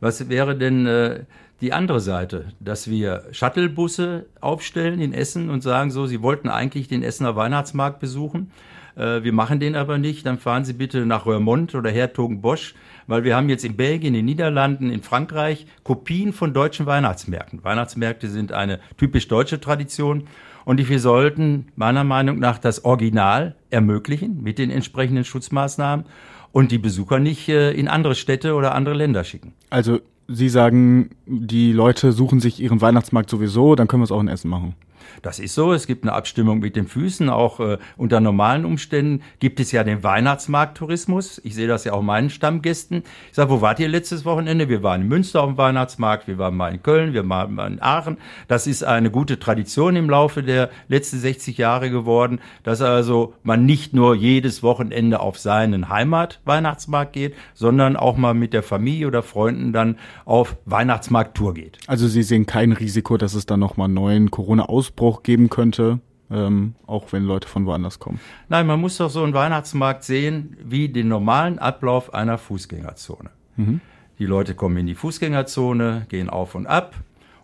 Was 0.00 0.28
wäre 0.28 0.56
denn 0.56 0.86
äh, 0.86 1.24
die 1.60 1.72
andere 1.72 1.98
Seite, 1.98 2.52
dass 2.60 2.88
wir 2.88 3.24
Shuttlebusse 3.32 4.26
aufstellen 4.40 5.00
in 5.00 5.12
Essen 5.12 5.50
und 5.50 5.62
sagen 5.62 5.90
so, 5.90 6.06
sie 6.06 6.22
wollten 6.22 6.48
eigentlich 6.48 6.86
den 6.86 7.02
Essener 7.02 7.34
Weihnachtsmarkt 7.34 7.98
besuchen, 7.98 8.52
äh, 8.98 9.22
wir 9.22 9.32
machen 9.32 9.60
den 9.60 9.76
aber 9.76 9.96
nicht, 9.98 10.26
dann 10.26 10.38
fahren 10.38 10.64
Sie 10.64 10.72
bitte 10.72 11.06
nach 11.06 11.24
Roermond 11.24 11.74
oder 11.74 11.90
Hertogenbosch, 11.90 12.74
weil 13.06 13.24
wir 13.24 13.36
haben 13.36 13.48
jetzt 13.48 13.64
in 13.64 13.76
Belgien, 13.76 14.08
in 14.08 14.20
den 14.20 14.24
Niederlanden, 14.24 14.90
in 14.90 15.02
Frankreich 15.02 15.66
Kopien 15.84 16.32
von 16.32 16.52
deutschen 16.52 16.86
Weihnachtsmärkten. 16.86 17.62
Weihnachtsmärkte 17.64 18.28
sind 18.28 18.52
eine 18.52 18.80
typisch 18.96 19.28
deutsche 19.28 19.60
Tradition 19.60 20.24
und 20.64 20.86
wir 20.86 21.00
sollten 21.00 21.68
meiner 21.76 22.04
Meinung 22.04 22.38
nach 22.38 22.58
das 22.58 22.84
Original 22.84 23.54
ermöglichen 23.70 24.42
mit 24.42 24.58
den 24.58 24.70
entsprechenden 24.70 25.24
Schutzmaßnahmen 25.24 26.04
und 26.52 26.72
die 26.72 26.78
Besucher 26.78 27.20
nicht 27.20 27.48
äh, 27.48 27.72
in 27.72 27.88
andere 27.88 28.14
Städte 28.14 28.54
oder 28.54 28.74
andere 28.74 28.94
Länder 28.94 29.24
schicken. 29.24 29.54
Also 29.70 30.00
Sie 30.30 30.50
sagen, 30.50 31.10
die 31.24 31.72
Leute 31.72 32.12
suchen 32.12 32.40
sich 32.40 32.60
ihren 32.60 32.82
Weihnachtsmarkt 32.82 33.30
sowieso, 33.30 33.74
dann 33.76 33.88
können 33.88 34.02
wir 34.02 34.04
es 34.04 34.12
auch 34.12 34.20
in 34.20 34.28
Essen 34.28 34.50
machen. 34.50 34.74
Das 35.22 35.38
ist 35.38 35.54
so. 35.54 35.72
Es 35.72 35.86
gibt 35.86 36.04
eine 36.04 36.12
Abstimmung 36.12 36.60
mit 36.60 36.76
den 36.76 36.86
Füßen. 36.86 37.28
Auch 37.28 37.60
äh, 37.60 37.78
unter 37.96 38.20
normalen 38.20 38.64
Umständen 38.64 39.22
gibt 39.40 39.60
es 39.60 39.72
ja 39.72 39.84
den 39.84 40.02
Weihnachtsmarkttourismus. 40.02 41.40
Ich 41.44 41.54
sehe 41.54 41.66
das 41.66 41.84
ja 41.84 41.92
auch 41.92 42.02
meinen 42.02 42.30
Stammgästen. 42.30 43.02
Ich 43.30 43.36
sage, 43.36 43.50
wo 43.50 43.60
wart 43.60 43.80
ihr 43.80 43.88
letztes 43.88 44.24
Wochenende? 44.24 44.68
Wir 44.68 44.82
waren 44.82 45.02
in 45.02 45.08
Münster 45.08 45.42
auf 45.42 45.50
dem 45.50 45.58
Weihnachtsmarkt, 45.58 46.28
wir 46.28 46.38
waren 46.38 46.56
mal 46.56 46.72
in 46.72 46.82
Köln, 46.82 47.14
wir 47.14 47.28
waren 47.28 47.54
mal 47.54 47.70
in 47.70 47.82
Aachen. 47.82 48.18
Das 48.46 48.66
ist 48.66 48.84
eine 48.84 49.10
gute 49.10 49.38
Tradition 49.38 49.96
im 49.96 50.10
Laufe 50.10 50.42
der 50.42 50.70
letzten 50.88 51.18
60 51.18 51.58
Jahre 51.58 51.90
geworden, 51.90 52.40
dass 52.62 52.80
also 52.82 53.34
man 53.42 53.66
nicht 53.66 53.94
nur 53.94 54.14
jedes 54.14 54.62
Wochenende 54.62 55.20
auf 55.20 55.38
seinen 55.38 55.88
Heimat-Weihnachtsmarkt 55.88 57.12
geht, 57.12 57.34
sondern 57.54 57.96
auch 57.96 58.16
mal 58.16 58.34
mit 58.34 58.52
der 58.52 58.62
Familie 58.62 59.06
oder 59.06 59.22
Freunden 59.22 59.72
dann 59.72 59.96
auf 60.24 60.56
Weihnachtsmarkttour 60.64 61.54
geht. 61.54 61.78
Also 61.86 62.08
Sie 62.08 62.22
sehen 62.22 62.46
kein 62.46 62.72
Risiko, 62.72 63.16
dass 63.16 63.34
es 63.34 63.46
dann 63.46 63.60
nochmal 63.60 63.88
neuen 63.88 64.30
Corona-Ausbruch 64.30 64.97
Ausbruch 64.98 65.22
geben 65.22 65.48
könnte, 65.48 66.00
ähm, 66.30 66.74
auch 66.86 67.12
wenn 67.12 67.24
Leute 67.24 67.46
von 67.46 67.66
woanders 67.66 68.00
kommen. 68.00 68.18
Nein, 68.48 68.66
man 68.66 68.80
muss 68.80 68.96
doch 68.96 69.10
so 69.10 69.22
einen 69.22 69.32
Weihnachtsmarkt 69.32 70.02
sehen 70.02 70.56
wie 70.62 70.88
den 70.88 71.08
normalen 71.08 71.58
Ablauf 71.60 72.12
einer 72.12 72.36
Fußgängerzone. 72.36 73.30
Mhm. 73.56 73.80
Die 74.18 74.26
Leute 74.26 74.54
kommen 74.54 74.76
in 74.78 74.86
die 74.86 74.96
Fußgängerzone, 74.96 76.06
gehen 76.08 76.28
auf 76.28 76.56
und 76.56 76.66
ab. 76.66 76.96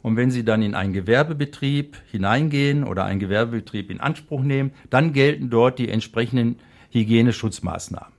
Und 0.02 0.16
wenn 0.16 0.32
sie 0.32 0.44
dann 0.44 0.62
in 0.62 0.74
einen 0.74 0.92
Gewerbebetrieb 0.92 1.96
hineingehen 2.10 2.82
oder 2.82 3.04
einen 3.04 3.20
Gewerbebetrieb 3.20 3.90
in 3.90 4.00
Anspruch 4.00 4.42
nehmen, 4.42 4.72
dann 4.90 5.12
gelten 5.12 5.48
dort 5.48 5.78
die 5.78 5.88
entsprechenden 5.88 6.56
Hygieneschutzmaßnahmen. 6.90 8.12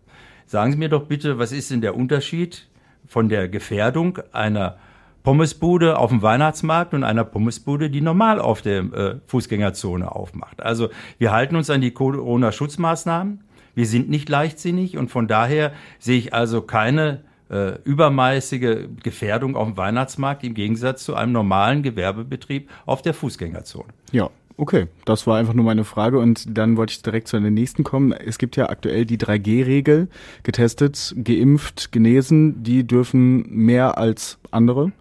Sagen 0.48 0.71
Sie 0.71 0.78
mir 0.78 0.89
doch 0.89 1.08
bitte, 1.08 1.38
was 1.38 1.52
ist 1.52 1.71
denn 1.71 1.82
der 1.82 1.95
Unterschied 1.95 2.67
von 3.06 3.30
der 3.30 3.50
Gefährdung 3.50 4.19
einer 4.32 4.78
Pommesbude 5.26 5.98
auf 5.98 6.12
dem 6.12 6.22
Weihnachtsmarkt 6.22 6.94
und 6.94 7.04
einer 7.04 7.24
Pommesbude, 7.24 7.90
die 7.90 8.00
normal 8.00 8.40
auf 8.40 8.62
der 8.62 8.78
äh, 8.94 9.16
Fußgängerzone 9.26 10.16
aufmacht. 10.16 10.62
Also 10.62 10.90
wir 11.18 11.32
halten 11.32 11.56
uns 11.56 11.72
an 11.72 11.82
die 11.82 11.90
Corona-Schutzmaßnahmen. 11.90 13.44
Wir 13.74 13.88
sind 13.88 14.08
nicht 14.08 14.30
leichtsinnig 14.30 14.98
und 14.98 15.10
von 15.10 15.28
daher 15.28 15.74
sehe 15.98 16.20
ich 16.20 16.36
also 16.36 16.62
keine 16.62 17.22
äh, 17.50 17.80
übermäßige 17.86 18.88
Gefährdung 19.02 19.56
auf 19.56 19.68
dem 19.68 19.78
Weihnachtsmarkt 19.78 20.44
im 20.44 20.54
Gegensatz 20.54 21.04
zu 21.04 21.16
einem 21.16 21.32
normalen 21.32 21.82
Gewerbebetrieb 21.82 22.70
auf 22.86 23.02
der 23.02 23.16
Fußgängerzone. 23.16 23.90
Ja, 24.12 24.30
Okay, 24.58 24.88
das 25.04 25.28
war 25.28 25.38
einfach 25.38 25.54
nur 25.54 25.66
meine 25.66 25.84
Frage 25.84 26.18
und 26.18 26.58
dann 26.58 26.78
wollte 26.78 26.92
ich 26.92 27.02
direkt 27.02 27.28
zu 27.28 27.38
der 27.38 27.52
nächsten 27.52 27.84
kommen. 27.84 28.14
Es 28.14 28.38
gibt 28.38 28.56
ja 28.56 28.70
aktuell 28.70 29.04
die 29.04 29.18
3G-Regel, 29.18 30.08
getestet, 30.44 31.14
geimpft, 31.18 31.92
genesen, 31.92 32.64
die 32.64 32.88
dürfen 32.88 33.50
mehr 33.50 33.98
als 33.98 34.38
andere 34.52 34.94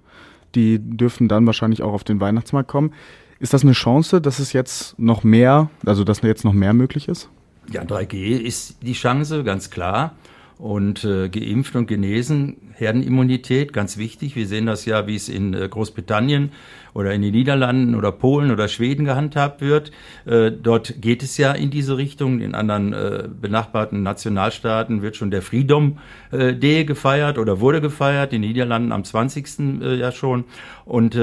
die 0.55 0.79
dürfen 0.79 1.29
dann 1.29 1.47
wahrscheinlich 1.47 1.83
auch 1.83 1.93
auf 1.93 2.05
den 2.05 2.21
Weihnachtsmarkt 2.21 2.69
kommen. 2.69 2.93
Ist 3.38 3.53
das 3.53 3.62
eine 3.62 3.73
Chance, 3.73 4.21
dass 4.21 4.38
es 4.38 4.53
jetzt 4.53 4.99
noch 4.99 5.25
mehr, 5.25 5.71
also 5.85 6.05
dass 6.05 6.23
jetzt 6.23 6.45
noch 6.45 6.53
mehr 6.53 6.73
möglich 6.73 7.09
ist? 7.09 7.29
Ja, 7.71 7.83
3G 7.83 8.38
ist 8.38 8.83
die 8.83 8.93
Chance, 8.93 9.45
ganz 9.45 9.71
klar. 9.71 10.14
Und 10.59 11.05
äh, 11.05 11.29
geimpft 11.29 11.75
und 11.75 11.87
genesen, 11.87 12.57
Herdenimmunität, 12.77 13.73
ganz 13.73 13.97
wichtig. 13.97 14.37
Wir 14.37 14.47
sehen 14.47 14.67
das 14.67 14.85
ja, 14.85 15.07
wie 15.07 15.15
es 15.15 15.29
in 15.29 15.55
äh, 15.55 15.69
Großbritannien 15.69 16.51
oder 16.93 17.13
in 17.13 17.23
den 17.23 17.33
Niederlanden 17.33 17.95
oder 17.95 18.13
Polen 18.13 18.51
oder 18.51 18.69
Schweden 18.69 19.05
gehandhabt 19.05 19.61
wird. 19.61 19.93
Äh, 20.27 20.51
dort 20.51 21.01
geht 21.01 21.23
es 21.23 21.37
ja 21.37 21.53
in 21.53 21.71
diese 21.71 21.97
Richtung. 21.97 22.41
In 22.41 22.55
anderen 22.55 22.93
äh, 22.93 23.29
benachbarten 23.29 24.03
Nationalstaaten 24.03 25.03
wird 25.03 25.17
schon 25.17 25.31
der 25.31 25.43
Freedom 25.43 25.99
Day 26.33 26.85
gefeiert 26.85 27.39
oder 27.39 27.61
wurde 27.61 27.81
gefeiert. 27.81 28.33
In 28.33 28.43
den 28.43 28.51
Niederlanden 28.51 28.93
am 28.93 29.05
20. 29.05 29.83
Äh, 29.83 29.95
ja 29.97 30.11
schon. 30.11 30.45
Und 30.85 31.19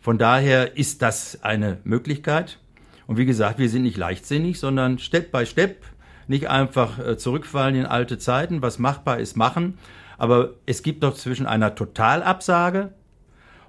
von 0.00 0.18
daher 0.18 0.76
ist 0.76 1.02
das 1.02 1.42
eine 1.42 1.78
Möglichkeit. 1.84 2.58
Und 3.06 3.16
wie 3.16 3.26
gesagt, 3.26 3.58
wir 3.58 3.68
sind 3.68 3.82
nicht 3.82 3.96
leichtsinnig, 3.96 4.58
sondern 4.58 4.98
Step 4.98 5.30
by 5.30 5.46
Step 5.46 5.84
nicht 6.26 6.48
einfach 6.48 7.16
zurückfallen 7.16 7.74
in 7.76 7.86
alte 7.86 8.18
Zeiten, 8.18 8.62
was 8.62 8.78
machbar 8.78 9.18
ist, 9.18 9.36
machen. 9.36 9.78
Aber 10.18 10.50
es 10.66 10.82
gibt 10.82 11.02
doch 11.02 11.14
zwischen 11.14 11.46
einer 11.46 11.74
Totalabsage 11.74 12.90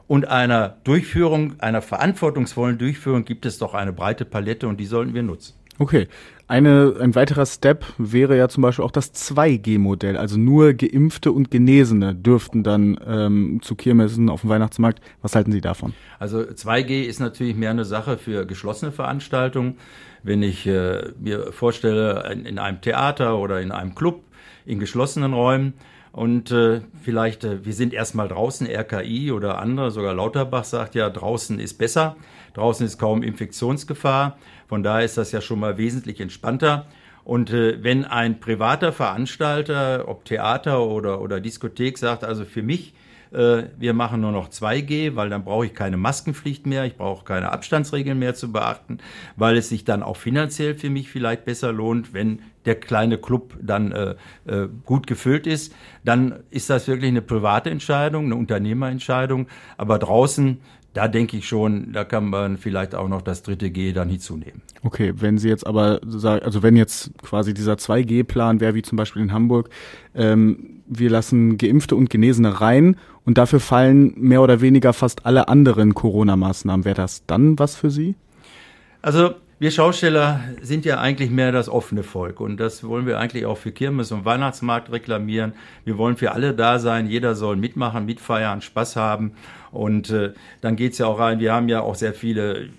und 0.07 0.27
einer 0.27 0.77
Durchführung, 0.83 1.59
einer 1.59 1.81
verantwortungsvollen 1.81 2.77
Durchführung 2.77 3.25
gibt 3.25 3.45
es 3.45 3.57
doch 3.57 3.73
eine 3.73 3.93
breite 3.93 4.25
Palette 4.25 4.67
und 4.67 4.79
die 4.79 4.85
sollten 4.85 5.13
wir 5.13 5.23
nutzen. 5.23 5.55
Okay. 5.79 6.07
Eine, 6.47 6.95
ein 7.01 7.15
weiterer 7.15 7.47
Step 7.47 7.85
wäre 7.97 8.37
ja 8.37 8.47
zum 8.47 8.61
Beispiel 8.61 8.85
auch 8.85 8.91
das 8.91 9.15
2G-Modell. 9.15 10.15
Also 10.15 10.37
nur 10.37 10.73
Geimpfte 10.73 11.31
und 11.31 11.49
Genesene 11.49 12.13
dürften 12.13 12.61
dann 12.61 12.99
ähm, 13.05 13.59
zu 13.63 13.73
Kirmessen 13.73 14.29
auf 14.29 14.41
dem 14.41 14.51
Weihnachtsmarkt. 14.51 15.01
Was 15.23 15.35
halten 15.35 15.51
Sie 15.51 15.61
davon? 15.61 15.93
Also 16.19 16.41
2G 16.41 17.01
ist 17.01 17.19
natürlich 17.19 17.55
mehr 17.55 17.71
eine 17.71 17.83
Sache 17.83 18.19
für 18.19 18.45
geschlossene 18.45 18.91
Veranstaltungen. 18.91 19.77
Wenn 20.21 20.43
ich 20.43 20.67
äh, 20.67 21.13
mir 21.19 21.51
vorstelle, 21.51 22.29
in, 22.31 22.45
in 22.45 22.59
einem 22.59 22.79
Theater 22.79 23.39
oder 23.39 23.59
in 23.59 23.71
einem 23.71 23.95
Club, 23.95 24.21
in 24.67 24.77
geschlossenen 24.77 25.33
Räumen, 25.33 25.73
und 26.15 26.49
äh, 26.49 26.79
vielleicht, 27.03 27.43
äh, 27.43 27.65
wir 27.65 27.73
sind 27.73 27.93
erstmal 27.93 28.29
draußen, 28.29 28.67
RKI 28.67 29.33
oder 29.33 29.57
andere, 29.59 29.91
sogar 29.91 30.13
Lauterbach 30.13 30.63
sagt 30.63 30.95
ja, 30.95 31.09
draußen 31.09 31.59
ist 31.59 31.73
besser, 31.73 32.15
draußen 32.53 32.85
ist 32.85 32.97
kaum 32.97 33.21
Infektionsgefahr. 33.21 34.37
Von 34.69 34.81
daher 34.81 35.03
ist 35.03 35.17
das 35.17 35.33
ja 35.33 35.41
schon 35.41 35.59
mal 35.59 35.77
wesentlich 35.77 36.21
entspannter. 36.21 36.85
Und 37.25 37.51
äh, 37.51 37.83
wenn 37.83 38.05
ein 38.05 38.39
privater 38.39 38.93
Veranstalter, 38.93 40.05
ob 40.07 40.23
Theater 40.23 40.85
oder, 40.85 41.19
oder 41.19 41.41
Diskothek, 41.41 41.97
sagt, 41.97 42.23
also 42.23 42.45
für 42.45 42.63
mich, 42.63 42.93
wir 43.35 43.93
machen 43.93 44.21
nur 44.21 44.31
noch 44.31 44.49
2G, 44.49 45.15
weil 45.15 45.29
dann 45.29 45.43
brauche 45.43 45.65
ich 45.65 45.73
keine 45.73 45.97
Maskenpflicht 45.97 46.65
mehr, 46.65 46.85
ich 46.85 46.95
brauche 46.95 47.25
keine 47.25 47.51
Abstandsregeln 47.51 48.17
mehr 48.17 48.33
zu 48.33 48.51
beachten, 48.51 48.99
weil 49.35 49.57
es 49.57 49.69
sich 49.69 49.83
dann 49.83 50.03
auch 50.03 50.17
finanziell 50.17 50.75
für 50.75 50.89
mich 50.89 51.09
vielleicht 51.09 51.45
besser 51.45 51.73
lohnt, 51.73 52.13
wenn 52.13 52.41
der 52.65 52.75
kleine 52.75 53.17
Club 53.17 53.57
dann 53.61 53.91
äh, 53.91 54.15
äh, 54.45 54.67
gut 54.85 55.07
gefüllt 55.07 55.47
ist, 55.47 55.73
dann 56.03 56.43
ist 56.49 56.69
das 56.69 56.87
wirklich 56.87 57.09
eine 57.09 57.21
private 57.21 57.69
Entscheidung, 57.69 58.25
eine 58.25 58.35
Unternehmerentscheidung. 58.35 59.47
Aber 59.77 59.99
draußen, 59.99 60.61
da 60.95 61.09
denke 61.09 61.35
ich 61.35 61.47
schon, 61.47 61.91
da 61.91 62.05
kann 62.05 62.29
man 62.29 62.57
vielleicht 62.57 62.95
auch 62.95 63.09
noch 63.09 63.21
das 63.21 63.43
dritte 63.43 63.69
G 63.69 63.91
dann 63.91 64.09
hinzunehmen. 64.09 64.61
Okay, 64.81 65.13
wenn 65.17 65.37
Sie 65.37 65.49
jetzt 65.49 65.67
aber 65.67 65.99
sagen, 66.07 66.43
also 66.45 66.63
wenn 66.63 66.77
jetzt 66.77 67.11
quasi 67.21 67.53
dieser 67.53 67.73
2G-Plan 67.73 68.61
wäre, 68.61 68.75
wie 68.75 68.81
zum 68.81 68.95
Beispiel 68.95 69.21
in 69.21 69.33
Hamburg, 69.33 69.69
ähm, 70.15 70.81
wir 70.87 71.09
lassen 71.09 71.57
Geimpfte 71.57 71.97
und 71.97 72.09
Genesene 72.09 72.61
rein 72.61 72.95
und 73.25 73.37
dafür 73.37 73.59
fallen 73.59 74.13
mehr 74.15 74.41
oder 74.41 74.61
weniger 74.61 74.93
fast 74.93 75.25
alle 75.25 75.49
anderen 75.49 75.93
Corona-Maßnahmen, 75.93 76.85
wäre 76.85 76.95
das 76.95 77.25
dann 77.25 77.59
was 77.59 77.75
für 77.75 77.91
Sie? 77.91 78.15
Also 79.01 79.35
wir 79.57 79.71
Schausteller 79.71 80.41
sind 80.61 80.85
ja 80.85 80.99
eigentlich 80.99 81.29
mehr 81.29 81.51
das 81.51 81.69
offene 81.69 82.03
Volk 82.03 82.39
und 82.39 82.57
das 82.57 82.83
wollen 82.83 83.05
wir 83.05 83.19
eigentlich 83.19 83.45
auch 83.45 83.57
für 83.57 83.71
Kirmes 83.71 84.11
und 84.11 84.25
Weihnachtsmarkt 84.25 84.91
reklamieren. 84.91 85.53
Wir 85.83 85.97
wollen 85.97 86.17
für 86.17 86.31
alle 86.33 86.53
da 86.53 86.77
sein, 86.79 87.07
jeder 87.07 87.35
soll 87.35 87.55
mitmachen, 87.55 88.05
mitfeiern, 88.05 88.61
Spaß 88.61 88.95
haben 88.95 89.31
und 89.75 90.09
äh, 90.09 90.33
dann 90.61 90.75
geht's 90.75 90.97
ja 90.97 91.07
auch 91.07 91.19
rein. 91.19 91.39
Wir 91.39 91.53
haben 91.53 91.69
ja 91.69 91.81
auch 91.81 91.95
sehr 91.95 92.13
viele 92.13 92.69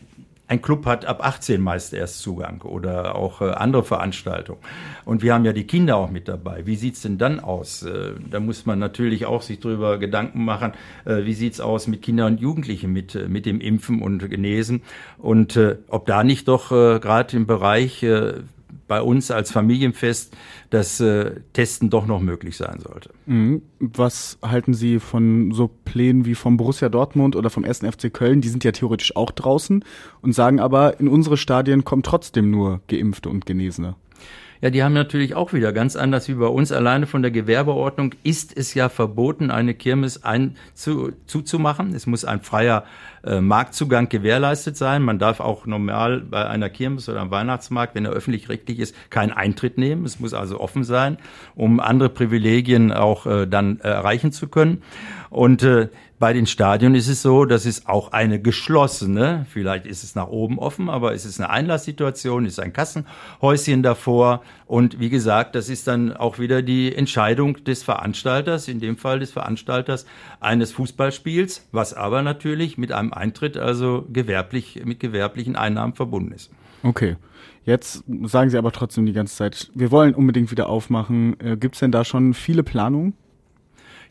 ein 0.49 0.63
Club 0.63 0.87
hat 0.87 1.05
ab 1.07 1.25
18 1.25 1.61
meist 1.61 1.93
erst 1.93 2.21
Zugang 2.21 2.63
oder 2.63 3.17
auch 3.17 3.41
äh, 3.41 3.51
andere 3.51 3.83
Veranstaltungen. 3.83 4.61
Und 5.05 5.23
wir 5.23 5.35
haben 5.35 5.45
ja 5.45 5.53
die 5.53 5.67
Kinder 5.67 5.97
auch 5.97 6.11
mit 6.11 6.29
dabei. 6.29 6.67
Wie 6.67 6.77
sieht's 6.77 7.03
denn 7.03 7.19
dann 7.19 7.41
aus? 7.41 7.83
Äh, 7.83 8.13
da 8.31 8.39
muss 8.39 8.65
man 8.65 8.79
natürlich 8.79 9.27
auch 9.27 9.43
sich 9.43 9.59
drüber 9.59 9.99
Gedanken 9.99 10.45
machen, 10.45 10.73
äh, 11.05 11.25
wie 11.25 11.35
sieht's 11.35 11.61
aus 11.61 11.89
mit 11.89 12.03
Kindern 12.03 12.35
und 12.35 12.41
Jugendlichen 12.41 12.93
mit, 12.93 13.15
äh, 13.15 13.29
mit 13.29 13.45
dem 13.45 13.61
Impfen 13.61 14.01
und 14.03 14.29
Genesen 14.31 14.83
und 15.19 15.57
äh, 15.57 15.77
ob 15.89 16.07
da 16.07 16.23
nicht 16.23 16.47
doch 16.49 16.71
äh, 16.71 17.01
gerade 17.01 17.37
im 17.37 17.47
Bereich 17.47 18.03
äh, 18.03 18.35
bei 18.87 19.03
uns 19.03 19.31
als 19.33 19.51
Familienfest 19.51 20.37
das 20.71 21.01
äh, 21.01 21.41
Testen 21.53 21.91
doch 21.91 22.07
noch 22.07 22.21
möglich 22.21 22.57
sein 22.57 22.81
sollte. 22.81 23.11
Mhm. 23.27 23.63
Was 23.79 24.39
halten 24.43 24.75
Sie 24.75 24.99
von 24.99 25.53
so 25.53 25.69
Plänen 25.85 26.25
wie 26.25 26.35
vom 26.35 26.57
Borussia 26.57 26.89
Dortmund 26.89 27.37
oder 27.37 27.51
vom 27.51 27.65
1. 27.65 27.81
FC 27.81 28.13
Köln? 28.13 28.41
Die 28.41 28.49
sind 28.49 28.65
ja 28.65 28.73
theoretisch 28.73 29.17
auch 29.17 29.31
draußen 29.31 29.85
und 30.23 30.33
sagen 30.33 30.61
aber, 30.61 31.01
in 31.01 31.09
unsere 31.09 31.37
Stadien 31.37 31.85
kommen 31.85 32.03
trotzdem 32.03 32.51
nur 32.51 32.81
Geimpfte 32.89 33.29
und 33.29 33.47
Genesene. 33.47 33.97
Ja, 34.61 34.71
die 34.71 34.83
haben 34.83 34.95
natürlich 34.95 35.35
auch 35.35 35.53
wieder 35.53 35.73
ganz 35.73 35.97
anders 35.97 36.29
wie 36.29 36.35
bei 36.35 36.47
uns. 36.47 36.73
Alleine 36.73 37.07
von 37.07 37.23
der 37.23 37.31
Gewerbeordnung 37.31 38.15
ist 38.23 38.57
es 38.57 38.73
ja 38.75 38.89
verboten, 38.89 39.51
eine 39.51 39.75
Kirmes 39.75 40.25
ein, 40.25 40.57
zu, 40.75 41.13
zuzumachen. 41.27 41.95
Es 41.95 42.07
muss 42.07 42.25
ein 42.25 42.41
freier 42.41 42.85
äh, 43.25 43.41
Marktzugang 43.41 44.09
gewährleistet 44.09 44.77
sein. 44.77 45.03
Man 45.03 45.19
darf 45.19 45.41
auch 45.41 45.67
normal 45.67 46.21
bei 46.21 46.47
einer 46.47 46.71
Kirmes 46.71 47.09
oder 47.09 47.21
einem 47.21 47.31
Weihnachtsmarkt, 47.31 47.95
wenn 47.95 48.07
er 48.07 48.13
öffentlich-rechtlich 48.13 48.79
ist, 48.79 48.95
keinen 49.11 49.33
Eintritt 49.33 49.77
nehmen. 49.77 50.07
Es 50.07 50.21
muss 50.21 50.33
also 50.33 50.56
offen 50.57 50.85
sein, 50.85 51.19
um 51.55 51.81
andere 51.81 52.09
Privilegien 52.09 52.93
auch 52.93 53.27
äh, 53.27 53.47
dann 53.47 53.81
äh, 53.81 53.89
erreichen 53.89 54.33
zu 54.33 54.49
können. 54.49 54.83
Und 55.31 55.63
äh, 55.63 55.89
bei 56.19 56.33
den 56.33 56.47
Stadien 56.47 56.95
ist 56.95 57.09
es 57.09 57.21
so, 57.21 57.45
das 57.45 57.67
ist 57.67 57.89
auch 57.89 58.13
eine 58.13 58.41
geschlossene, 58.41 59.45
vielleicht 59.51 59.85
ist 59.85 60.03
es 60.03 60.15
nach 60.15 60.29
oben 60.29 60.59
offen, 60.59 60.89
aber 60.89 61.13
es 61.13 61.27
ist 61.27 61.39
eine 61.39 61.51
Einlasssituation, 61.51 62.47
ist 62.47 62.59
ein 62.59 62.73
Kassenhäuschen 62.73 63.83
davor. 63.83 64.43
Und 64.67 64.99
wie 64.99 65.11
gesagt, 65.11 65.55
das 65.55 65.69
ist 65.69 65.87
dann 65.87 66.17
auch 66.17 66.39
wieder 66.39 66.63
die 66.63 66.95
Entscheidung 66.95 67.63
des 67.65 67.83
Veranstalters, 67.83 68.69
in 68.69 68.81
dem 68.81 68.97
Fall 68.97 69.19
des 69.19 69.33
Veranstalters 69.33 70.07
eines 70.41 70.73
Fußballspiels, 70.73 71.69
was 71.71 71.93
aber 71.93 72.23
natürlich 72.23 72.79
mit 72.79 72.93
einem 72.93 73.13
Eintritt, 73.13 73.59
also 73.59 74.07
gewerblich, 74.11 74.83
mit 74.85 75.01
gewerblichen 75.01 75.55
Einnahmen 75.57 75.93
verbunden 75.93 76.33
ist. 76.33 76.51
Okay. 76.83 77.17
Jetzt 77.67 78.05
sagen 78.25 78.49
Sie 78.49 78.57
aber 78.57 78.73
trotzdem 78.73 79.07
die 79.07 79.13
ganze 79.13 79.37
Zeit, 79.37 79.71
wir 79.75 79.91
wollen 79.91 80.15
unbedingt 80.15 80.51
wieder 80.51 80.69
aufmachen. 80.69 81.39
Äh, 81.41 81.57
Gibt 81.57 81.75
es 81.75 81.81
denn 81.81 81.93
da 81.93 82.05
schon 82.05 82.33
viele 82.33 82.63
Planungen? 82.63 83.15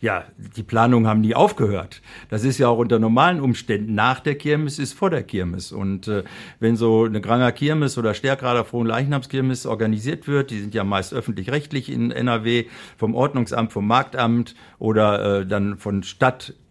ja, 0.02 0.26
die 0.38 0.64
Planungen 0.64 1.08
haben 1.08 1.22
nie 1.22 1.36
aufgehört. 1.36 2.02
Das 2.30 2.44
ist 2.44 2.58
ja 2.58 2.68
auch 2.68 2.78
unter 2.78 3.00
normalen 3.00 3.40
Umständen. 3.40 3.96
Nach 3.96 4.20
der 4.20 4.36
Kirmes 4.36 4.80
ist 4.80 4.94
vor 4.94 5.10
der 5.10 5.24
Kirmes. 5.24 5.72
Und 5.72 6.08
äh, 6.08 6.24
wenn 6.60 6.76
so 6.76 7.06
eine 7.06 7.22
Granger 7.22 7.52
Kirmes 7.52 7.98
oder 7.98 8.14
Stärkrader 8.14 8.66
Frohen 8.66 8.88
Leichnamskirmes 8.88 9.66
organisiert 9.66 10.28
wird, 10.28 10.52
die 10.52 10.60
sind 10.60 10.76
ja 10.76 10.84
meist 10.84 11.14
öffentlich-rechtlich 11.14 11.92
in 11.92 12.12
NRW, 12.12 12.66
vom 12.98 13.16
Ordnungsamt, 13.16 13.72
vom 13.72 13.88
Marktamt 13.88 14.56
oder 14.80 15.40
äh, 15.40 15.46
dann 15.48 15.78
von 15.78 16.04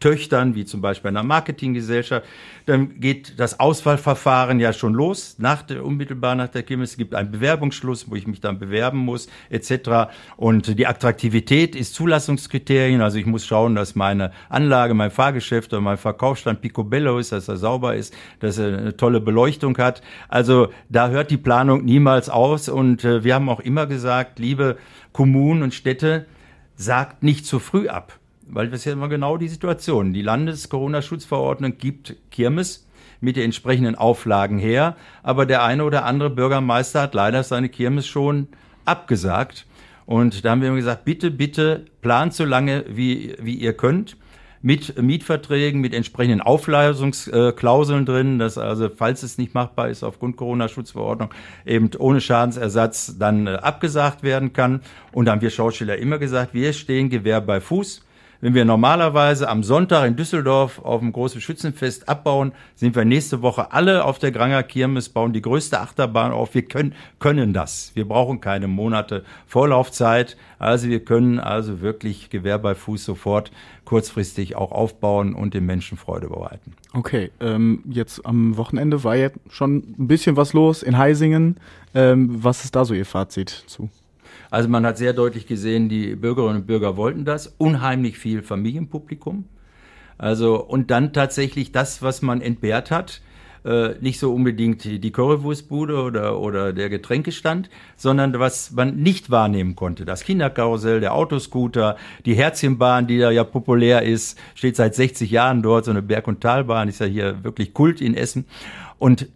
Stadttöchtern, 0.05 0.55
wie 0.55 0.67
zum 0.67 0.83
Beispiel 0.83 1.09
einer 1.09 1.23
Marketinggesellschaft, 1.23 2.27
dann 2.67 3.01
geht 3.01 3.39
das 3.41 3.59
Auswahlverfahren 3.59 4.61
ja 4.61 4.73
schon 4.73 4.93
los, 4.93 5.37
nach 5.39 5.63
der, 5.63 5.85
unmittelbar 5.85 6.35
nach 6.35 6.49
der 6.49 6.63
Kirmes. 6.63 6.91
Es 6.91 6.97
gibt 6.97 7.15
einen 7.15 7.31
Bewerbungsschluss, 7.31 8.11
wo 8.11 8.15
ich 8.15 8.27
mich 8.27 8.41
dann 8.41 8.59
bewerben 8.59 8.99
muss, 8.99 9.29
etc. 9.49 10.13
Und 10.37 10.79
die 10.79 10.87
Attraktivität 10.87 11.75
ist 11.75 11.95
Zulassungskriterien, 11.95 13.01
also 13.01 13.15
also 13.15 13.21
ich 13.21 13.27
muss 13.27 13.47
schauen, 13.47 13.77
dass 13.77 13.95
meine 13.95 14.33
Anlage, 14.49 14.93
mein 14.93 15.13
Fahrgeschäft 15.13 15.73
oder 15.73 15.81
mein 15.81 15.99
Verkaufsstand 15.99 16.61
picobello 16.61 17.21
ist, 17.21 17.31
dass 17.31 17.47
er 17.47 17.57
sauber 17.57 17.95
ist, 17.95 18.13
dass 18.41 18.59
er 18.59 18.77
eine 18.77 18.97
tolle 18.97 19.21
Beleuchtung 19.21 19.79
hat. 19.79 20.03
Also 20.29 20.71
da 20.89 21.11
hört 21.11 21.31
die 21.31 21.37
Planung 21.37 21.85
niemals 21.85 22.29
aus. 22.29 22.69
Und 22.69 23.05
äh, 23.05 23.23
wir 23.23 23.37
haben 23.37 23.49
auch 23.49 23.61
immer 23.61 23.87
gesagt, 23.87 24.41
liebe 24.41 24.79
Kommunen 25.13 25.63
und 25.63 25.75
Städte, 25.75 26.27
sagt 26.75 27.23
nicht 27.23 27.47
zu 27.47 27.61
früh 27.61 27.87
ab. 27.87 28.19
Weil 28.47 28.69
das 28.69 28.81
ist 28.81 28.85
ja 28.87 28.93
immer 28.93 29.09
genau 29.09 29.37
die 29.37 29.49
Situation. 29.49 30.13
Die 30.13 30.23
Landes-Corona-Schutzverordnung 30.23 31.79
gibt 31.79 32.17
Kirmes 32.31 32.87
mit 33.21 33.37
den 33.37 33.45
entsprechenden 33.45 33.95
Auflagen 33.95 34.59
her. 34.59 34.97
Aber 35.23 35.47
der 35.47 35.63
eine 35.63 35.85
oder 35.85 36.05
andere 36.05 36.31
Bürgermeister 36.31 37.03
hat 37.03 37.15
leider 37.15 37.43
seine 37.43 37.69
Kirmes 37.69 38.07
schon 38.07 38.49
abgesagt. 38.85 39.67
Und 40.07 40.45
da 40.45 40.51
haben 40.51 40.63
wir 40.63 40.75
gesagt, 40.75 41.05
bitte, 41.05 41.31
bitte 41.31 41.87
plant 42.03 42.35
so 42.35 42.45
lange, 42.45 42.85
wie, 42.89 43.35
wie 43.41 43.55
ihr 43.55 43.73
könnt 43.73 44.17
mit 44.65 45.01
Mietverträgen, 45.01 45.83
mit 45.83 45.93
entsprechenden 45.93 46.41
Aufleistungsklauseln 46.41 48.07
drin, 48.07 48.39
dass 48.39 48.57
also, 48.57 48.89
falls 48.89 49.23
es 49.23 49.37
nicht 49.37 49.53
machbar 49.53 49.91
ist, 49.91 50.03
aufgrund 50.03 50.39
Corona-Schutzverordnung 50.39 51.29
eben 51.67 51.91
ohne 51.99 52.23
Schadensersatz 52.23 53.19
dann 53.19 53.47
äh, 53.47 53.51
abgesagt 53.57 54.23
werden 54.23 54.55
kann. 54.55 54.81
Und 55.13 55.27
da 55.27 55.33
haben 55.33 55.43
wir 55.43 55.51
Schausteller 55.51 55.99
immer 55.99 56.17
gesagt, 56.17 56.55
wir 56.55 56.73
stehen 56.73 57.11
Gewehr 57.11 57.43
bei 57.43 57.61
Fuß. 57.61 58.04
Wenn 58.45 58.53
wir 58.53 58.67
normalerweise 58.67 59.49
am 59.49 59.63
Sonntag 59.63 60.07
in 60.07 60.17
Düsseldorf 60.17 60.79
auf 60.81 61.01
dem 61.01 61.15
großen 61.15 61.41
Schützenfest 61.41 62.11
abbauen, 62.11 62.53
sind 62.75 62.95
wir 62.95 63.07
nächste 63.07 63.41
Woche 63.41 63.73
alle 63.73 64.05
auf 64.05 64.19
der 64.19 64.33
Granger 64.33 64.63
Kirmes, 64.63 65.09
bauen 65.09 65.33
die 65.33 65.41
größte 65.41 65.81
Achterbahn 65.81 66.31
auf. 66.31 66.55
Wir 66.55 66.61
können, 66.61 66.95
können 67.19 67.55
das. 67.55 67.93
Wir 67.95 68.07
brauchen 68.07 68.43
keine 68.43 68.69
Monate 68.69 69.25
Vorlaufzeit. 69.47 70.37
Also 70.59 70.91
wir 70.91 71.03
können 71.03 71.39
also 71.39 71.81
wirklich 71.81 72.29
Gewehr 72.29 72.59
bei 72.59 72.75
Fuß 72.75 73.07
sofort 73.07 73.51
kurzfristig 73.87 74.57
auch 74.57 74.73
aufbauen 74.73 75.35
und 75.35 75.55
den 75.55 75.65
Menschen 75.65 75.97
Freude 75.97 76.29
bereiten. 76.29 76.75
Okay, 76.93 77.31
ähm, 77.41 77.83
jetzt 77.89 78.27
am 78.27 78.59
Wochenende 78.59 79.05
war 79.05 79.17
ja 79.17 79.31
schon 79.49 79.77
ein 79.99 80.07
bisschen 80.07 80.37
was 80.37 80.53
los 80.53 80.83
in 80.83 80.99
Heisingen. 80.99 81.57
Ähm, 81.95 82.45
was 82.45 82.63
ist 82.63 82.77
da 82.77 82.85
so 82.85 82.93
Ihr 82.93 83.07
Fazit 83.07 83.49
zu? 83.49 83.89
Also 84.55 84.69
man 84.69 84.87
hat 84.87 84.99
sehr 84.99 85.13
deutlich 85.13 85.49
gesehen, 85.49 85.89
die 85.89 86.15
Bürgerinnen 86.15 86.59
und 86.59 86.67
Bürger 86.69 86.97
wollten 86.97 87.25
das. 87.25 87.49
Unheimlich 87.59 88.19
viel 88.19 88.41
Familienpublikum. 88.41 89.47
Also, 90.17 90.65
und 90.65 90.93
dann 90.93 91.13
tatsächlich 91.13 91.73
das, 91.73 92.03
was 92.03 92.23
man 92.23 92.41
entbehrt 92.41 92.93
hat, 92.93 93.21
äh, 93.65 93.97
nicht 94.01 94.21
so 94.21 94.33
unbedingt 94.33 94.85
die 94.85 95.11
Currywurstbude 95.11 96.01
oder, 96.01 96.39
oder 96.39 96.73
der 96.73 96.89
Getränkestand, 96.89 97.69
sondern 97.97 98.39
was 98.39 98.71
man 98.71 98.95
nicht 98.95 99.29
wahrnehmen 99.29 99.75
konnte. 99.75 100.05
Das 100.05 100.23
Kinderkarussell, 100.23 101.01
der 101.01 101.15
Autoscooter, 101.15 101.97
die 102.25 102.35
Herzchenbahn, 102.35 103.09
die 103.09 103.19
da 103.19 103.33
ja 103.33 103.43
populär 103.43 104.03
ist, 104.03 104.39
steht 104.55 104.77
seit 104.77 104.95
60 104.95 105.33
Jahren 105.33 105.63
dort, 105.63 105.87
so 105.87 105.91
eine 105.91 106.03
Berg- 106.03 106.29
und 106.29 106.41
Talbahn, 106.41 106.87
ist 106.87 107.01
ja 107.01 107.07
hier 107.07 107.43
wirklich 107.43 107.75
Kult 107.75 108.01
in 108.01 108.15
Essen. 108.15 108.45
Und 109.01 109.27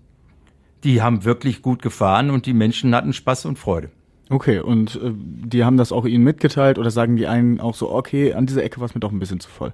die 0.84 1.02
haben 1.02 1.24
wirklich 1.24 1.60
gut 1.60 1.82
gefahren 1.82 2.30
und 2.30 2.46
die 2.46 2.54
Menschen 2.54 2.94
hatten 2.94 3.12
Spaß 3.12 3.46
und 3.46 3.58
Freude. 3.58 3.90
Okay, 4.30 4.60
und 4.60 4.96
äh, 4.96 5.12
die 5.14 5.64
haben 5.64 5.78
das 5.78 5.90
auch 5.92 6.04
Ihnen 6.04 6.24
mitgeteilt 6.24 6.78
oder 6.78 6.90
sagen 6.90 7.16
die 7.16 7.26
einen 7.26 7.60
auch 7.60 7.74
so, 7.74 7.90
okay, 7.90 8.34
an 8.34 8.46
dieser 8.46 8.62
Ecke 8.62 8.78
war 8.80 8.86
es 8.86 8.94
mir 8.94 9.00
doch 9.00 9.12
ein 9.12 9.18
bisschen 9.18 9.40
zu 9.40 9.48
voll? 9.48 9.72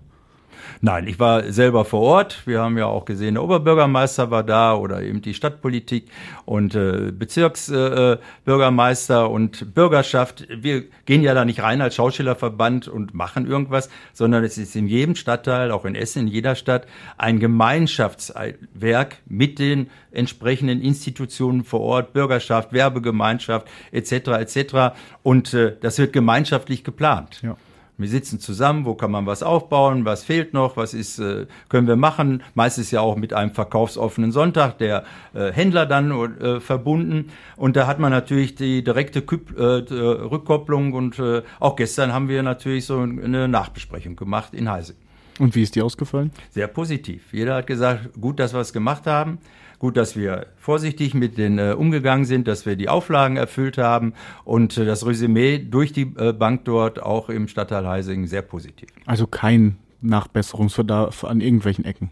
Nein, 0.80 1.08
ich 1.08 1.18
war 1.18 1.52
selber 1.52 1.84
vor 1.84 2.00
Ort. 2.00 2.46
Wir 2.46 2.60
haben 2.60 2.78
ja 2.78 2.86
auch 2.86 3.04
gesehen, 3.04 3.34
der 3.34 3.42
Oberbürgermeister 3.42 4.30
war 4.30 4.42
da 4.42 4.74
oder 4.74 5.02
eben 5.02 5.22
die 5.22 5.34
Stadtpolitik 5.34 6.06
und 6.44 6.74
äh, 6.74 7.12
Bezirksbürgermeister 7.12 9.24
äh, 9.24 9.28
und 9.28 9.74
Bürgerschaft. 9.74 10.46
Wir 10.50 10.84
gehen 11.06 11.22
ja 11.22 11.34
da 11.34 11.44
nicht 11.44 11.62
rein 11.62 11.80
als 11.80 11.94
Schauspielerverband 11.94 12.88
und 12.88 13.14
machen 13.14 13.46
irgendwas, 13.46 13.88
sondern 14.12 14.44
es 14.44 14.58
ist 14.58 14.76
in 14.76 14.86
jedem 14.86 15.14
Stadtteil, 15.14 15.70
auch 15.70 15.84
in 15.84 15.94
Essen, 15.94 16.22
in 16.22 16.28
jeder 16.28 16.54
Stadt, 16.54 16.86
ein 17.18 17.40
Gemeinschaftswerk 17.40 19.16
mit 19.26 19.58
den 19.58 19.90
entsprechenden 20.12 20.82
Institutionen 20.82 21.64
vor 21.64 21.80
Ort, 21.80 22.12
Bürgerschaft, 22.12 22.72
Werbegemeinschaft 22.72 23.66
etc. 23.92 24.12
etc. 24.12 24.96
Und 25.22 25.54
äh, 25.54 25.76
das 25.80 25.98
wird 25.98 26.12
gemeinschaftlich 26.12 26.84
geplant. 26.84 27.40
Ja. 27.42 27.56
Wir 27.96 28.08
sitzen 28.08 28.40
zusammen, 28.40 28.84
wo 28.86 28.94
kann 28.94 29.12
man 29.12 29.24
was 29.26 29.44
aufbauen, 29.44 30.04
was 30.04 30.24
fehlt 30.24 30.52
noch, 30.52 30.76
was 30.76 30.94
ist, 30.94 31.20
äh, 31.20 31.46
können 31.68 31.86
wir 31.86 31.94
machen. 31.94 32.42
Meistens 32.54 32.90
ja 32.90 33.00
auch 33.00 33.14
mit 33.14 33.32
einem 33.32 33.52
verkaufsoffenen 33.52 34.32
Sonntag, 34.32 34.78
der 34.78 35.04
äh, 35.32 35.52
Händler 35.52 35.86
dann 35.86 36.10
äh, 36.10 36.58
verbunden. 36.58 37.30
Und 37.56 37.76
da 37.76 37.86
hat 37.86 38.00
man 38.00 38.10
natürlich 38.10 38.56
die 38.56 38.82
direkte 38.82 39.20
Rückkopplung 39.20 40.92
und 40.92 41.22
auch 41.60 41.76
gestern 41.76 42.12
haben 42.12 42.28
wir 42.28 42.42
natürlich 42.42 42.86
so 42.86 42.98
eine 42.98 43.46
Nachbesprechung 43.48 44.16
gemacht 44.16 44.54
in 44.54 44.70
Heise. 44.70 44.94
Und 45.38 45.54
wie 45.54 45.62
ist 45.62 45.74
die 45.74 45.82
ausgefallen? 45.82 46.30
Sehr 46.50 46.68
positiv. 46.68 47.32
Jeder 47.32 47.56
hat 47.56 47.66
gesagt, 47.66 48.10
gut, 48.20 48.38
dass 48.38 48.52
wir 48.52 48.60
es 48.60 48.72
gemacht 48.72 49.06
haben. 49.06 49.38
Gut, 49.78 49.96
dass 49.96 50.16
wir 50.16 50.46
vorsichtig 50.56 51.14
mit 51.14 51.36
denen 51.36 51.58
äh, 51.58 51.72
umgegangen 51.72 52.24
sind, 52.24 52.48
dass 52.48 52.64
wir 52.64 52.76
die 52.76 52.88
Auflagen 52.88 53.36
erfüllt 53.36 53.76
haben 53.76 54.14
und 54.44 54.78
äh, 54.78 54.84
das 54.84 55.04
Resümee 55.04 55.58
durch 55.58 55.92
die 55.92 56.12
äh, 56.16 56.32
Bank 56.32 56.64
dort 56.64 57.02
auch 57.02 57.28
im 57.28 57.48
Stadtteil 57.48 57.86
Heising 57.86 58.26
sehr 58.26 58.42
positiv. 58.42 58.88
Also 59.04 59.26
kein 59.26 59.76
Nachbesserungsbedarf 60.00 61.24
an 61.24 61.40
irgendwelchen 61.40 61.84
Ecken. 61.84 62.10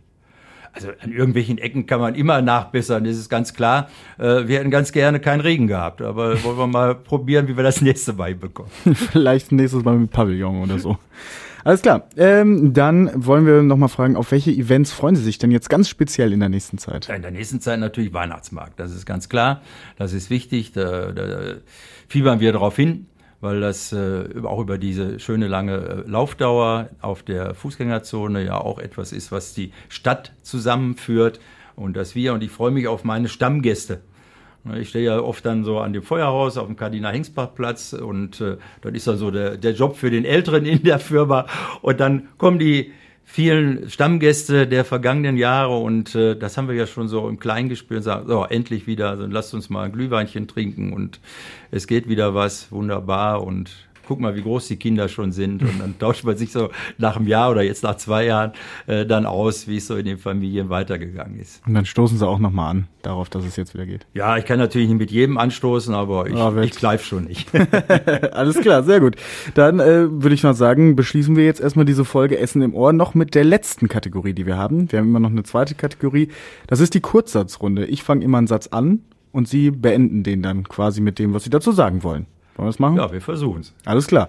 Also 0.75 0.89
an 1.01 1.13
irgendwelchen 1.13 1.59
Ecken 1.59 1.87
kann 1.87 2.01
man 2.01 2.15
immer 2.15 2.41
nachbessern, 2.41 3.05
das 3.05 3.17
ist 3.17 3.29
ganz 3.29 3.53
klar. 3.53 3.89
Äh, 4.19 4.49
wir 4.49 4.59
hätten 4.59 4.71
ganz 4.71 4.91
gerne 4.91 5.21
keinen 5.21 5.41
Regen 5.41 5.67
gehabt, 5.67 6.01
aber 6.01 6.43
wollen 6.43 6.57
wir 6.57 6.67
mal 6.67 6.95
probieren, 7.05 7.47
wie 7.47 7.57
wir 7.57 7.63
das 7.63 7.81
nächste 7.83 8.15
Mal 8.15 8.35
bekommen. 8.35 8.71
Vielleicht 8.95 9.53
nächstes 9.53 9.85
Mal 9.85 9.99
mit 9.99 10.11
Pavillon 10.11 10.63
oder 10.63 10.79
so. 10.79 10.97
Alles 11.65 11.83
klar. 11.83 12.09
Ähm, 12.17 12.73
dann 12.73 13.11
wollen 13.15 13.47
wir 13.47 13.63
nochmal 13.63 13.89
fragen, 13.89 14.17
auf 14.17 14.33
welche 14.33 14.51
Events 14.51 14.93
freuen 14.93 15.17
Sie 15.17 15.23
sich 15.23 15.39
denn 15.39 15.51
jetzt 15.51 15.71
ganz 15.71 15.89
speziell 15.89 16.33
in 16.33 16.41
der 16.41 16.49
nächsten 16.49 16.79
Zeit? 16.79 17.09
In 17.09 17.23
der 17.23 17.31
nächsten 17.31 17.61
Zeit 17.61 17.79
natürlich 17.79 18.13
Weihnachtsmarkt. 18.13 18.81
Das 18.81 18.93
ist 18.93 19.07
ganz 19.07 19.29
klar. 19.29 19.63
Das 19.97 20.13
ist 20.13 20.31
wichtig. 20.31 20.73
Da, 20.73 21.13
da 21.13 21.55
fiebern 22.09 22.41
wir 22.41 22.53
darauf 22.53 22.77
hin 22.77 23.07
weil 23.43 23.61
das 23.61 23.93
äh, 23.93 24.25
auch 24.45 24.61
über 24.61 24.79
diese 24.79 25.19
schöne 25.19 25.49
lange 25.49 25.75
äh, 25.75 26.09
Laufdauer 26.09 26.91
auf 27.01 27.25
der 27.25 27.55
Fußgängerzone 27.55 28.45
ja 28.45 28.57
auch 28.59 28.79
etwas 28.79 29.13
ist, 29.13 29.33
was 29.33 29.53
die 29.53 29.73
Stadt 29.89 30.33
zusammenführt 30.43 31.41
und 31.75 31.97
dass 31.97 32.15
wir, 32.15 32.35
und 32.35 32.45
ich 32.45 32.53
freue 32.53 32.71
mich 32.71 32.87
auf 32.87 33.03
meine 33.03 33.29
Stammgäste, 33.29 34.01
ich 34.79 34.91
stehe 34.91 35.05
ja 35.05 35.21
oft 35.21 35.45
dann 35.45 35.65
so 35.65 35.81
an 35.81 35.93
dem 35.93 36.03
Feuerhaus 36.03 36.57
auf 36.57 36.67
dem 36.67 36.77
Kardinal 36.77 37.13
Hingsbach-Platz 37.13 37.95
und 37.95 38.41
äh, 38.41 38.57
das 38.81 38.93
ist 38.93 39.07
dann 39.07 39.17
so 39.17 39.31
der, 39.31 39.57
der 39.57 39.73
Job 39.73 39.97
für 39.97 40.11
den 40.11 40.25
Älteren 40.25 40.65
in 40.67 40.83
der 40.83 40.99
Firma. 40.99 41.47
Und 41.81 41.99
dann 41.99 42.29
kommen 42.39 42.59
die 42.59 42.93
vielen 43.25 43.89
Stammgäste 43.89 44.67
der 44.67 44.85
vergangenen 44.85 45.37
Jahre 45.37 45.79
und 45.79 46.15
äh, 46.15 46.37
das 46.37 46.57
haben 46.57 46.69
wir 46.69 46.75
ja 46.75 46.87
schon 46.87 47.09
so 47.09 47.29
im 47.29 47.39
Kleinen 47.39 47.69
gespürt 47.69 47.99
und 47.99 48.05
sagen, 48.05 48.29
so, 48.29 48.45
endlich 48.45 48.87
wieder, 48.87 49.11
also 49.11 49.27
lasst 49.27 49.55
uns 49.55 49.71
mal 49.71 49.85
ein 49.85 49.93
Glühweinchen 49.93 50.49
trinken 50.49 50.93
und 50.93 51.19
es 51.71 51.87
geht 51.87 52.09
wieder 52.09 52.35
was, 52.35 52.71
wunderbar 52.71 53.43
und 53.43 53.71
guck 54.07 54.21
mal, 54.21 54.35
wie 54.35 54.43
groß 54.43 54.69
die 54.69 54.77
Kinder 54.77 55.09
schon 55.09 55.33
sind. 55.33 55.63
Und 55.63 55.81
dann 55.81 55.99
tauscht 55.99 56.25
man 56.25 56.37
sich 56.37 56.53
so 56.53 56.71
nach 56.99 57.17
einem 57.17 57.27
Jahr 57.27 57.51
oder 57.51 57.63
jetzt 57.63 57.83
nach 57.83 57.97
zwei 57.97 58.27
Jahren 58.27 58.53
äh, 58.87 59.07
dann 59.07 59.27
aus, 59.27 59.69
wie 59.69 59.77
es 59.77 59.87
so 59.87 59.97
in 59.97 60.05
den 60.05 60.19
Familien 60.19 60.69
weitergegangen 60.69 61.39
ist. 61.39 61.63
Und 61.67 61.75
dann 61.75 61.85
stoßen 61.85 62.19
sie 62.19 62.27
auch 62.27 62.39
nochmal 62.39 62.71
an, 62.71 62.89
darauf, 63.03 63.29
dass 63.29 63.45
es 63.45 63.57
jetzt 63.57 63.75
wieder 63.75 63.87
geht. 63.87 64.07
Ja, 64.15 64.37
ich 64.37 64.45
kann 64.45 64.59
natürlich 64.59 64.89
nicht 64.89 64.99
mit 64.99 65.11
jedem 65.11 65.39
anstoßen, 65.39 65.95
aber 65.95 66.27
ich, 66.27 66.35
ja, 66.35 66.57
ich 66.63 66.73
greife 66.73 67.05
schon 67.05 67.25
nicht. 67.25 67.51
Alles 68.33 68.61
klar, 68.61 68.83
sehr 68.83 69.01
gut. 69.01 69.17
Dann 69.55 69.81
äh, 69.81 70.11
würde 70.11 70.35
ich 70.35 70.43
mal 70.43 70.55
sagen, 70.55 70.97
beschließen 70.97 71.37
wir 71.37 71.45
jetzt 71.45 71.61
erstmal 71.61 71.85
diese 71.85 72.05
Folge 72.05 72.39
Essen 72.39 72.63
im 72.63 72.75
Ohr 72.75 72.93
noch 72.93 73.15
mit 73.15 73.35
der 73.35 73.45
letzten 73.45 73.89
Kategorie, 73.89 74.33
die 74.33 74.47
wir 74.47 74.57
haben. 74.57 74.91
Wir 74.91 74.99
haben 74.99 75.09
immer 75.09 75.21
noch 75.21 75.31
eine 75.31 75.43
zweite 75.43 75.75
Kategorie. 75.75 76.29
Das 76.67 76.81
ist 76.81 76.95
die 76.95 77.01
Kurzsatzrunde. 77.01 77.87
Ich 77.87 78.03
fange 78.03 78.25
immer 78.25 78.39
einen 78.39 78.47
Satz 78.47 78.69
an 78.69 79.01
und 79.33 79.49
Sie 79.49 79.71
beenden 79.71 80.23
den 80.23 80.43
dann 80.43 80.69
quasi 80.69 81.01
mit 81.01 81.19
dem, 81.19 81.35
was 81.35 81.45
Sie 81.45 81.51
dazu 81.51 81.73
sagen 81.73 82.03
wollen. 82.03 82.27
Wollen 82.57 82.67
wir 82.67 82.71
es 82.71 82.79
machen? 82.79 82.97
Ja, 82.97 83.13
wir 83.13 83.21
versuchen 83.21 83.61
es. 83.61 83.75
Alles 83.85 84.07
klar. 84.07 84.29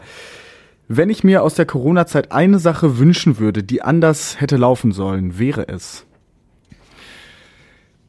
Wenn 0.87 1.09
ich 1.09 1.23
mir 1.23 1.43
aus 1.43 1.55
der 1.55 1.65
Corona-Zeit 1.65 2.31
eine 2.31 2.59
Sache 2.59 2.97
wünschen 2.97 3.39
würde, 3.39 3.63
die 3.63 3.81
anders 3.81 4.39
hätte 4.39 4.57
laufen 4.57 4.91
sollen, 4.91 5.39
wäre 5.39 5.67
es? 5.67 6.05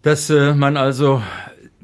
Dass 0.03 0.29
äh, 0.29 0.55
man 0.55 0.77
also 0.77 1.23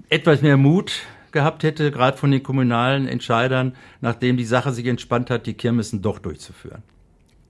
etwas 0.08 0.42
mehr 0.42 0.56
Mut 0.56 0.92
gehabt 1.32 1.62
hätte, 1.62 1.90
gerade 1.90 2.16
von 2.16 2.30
den 2.30 2.42
kommunalen 2.42 3.06
Entscheidern, 3.06 3.74
nachdem 4.00 4.36
die 4.36 4.44
Sache 4.44 4.72
sich 4.72 4.86
entspannt 4.86 5.30
hat, 5.30 5.46
die 5.46 5.54
Kirmessen 5.54 6.02
doch 6.02 6.18
durchzuführen. 6.18 6.82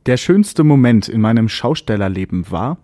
Der 0.06 0.16
schönste 0.16 0.64
Moment 0.64 1.08
in 1.08 1.20
meinem 1.20 1.48
Schaustellerleben 1.48 2.50
war? 2.50 2.78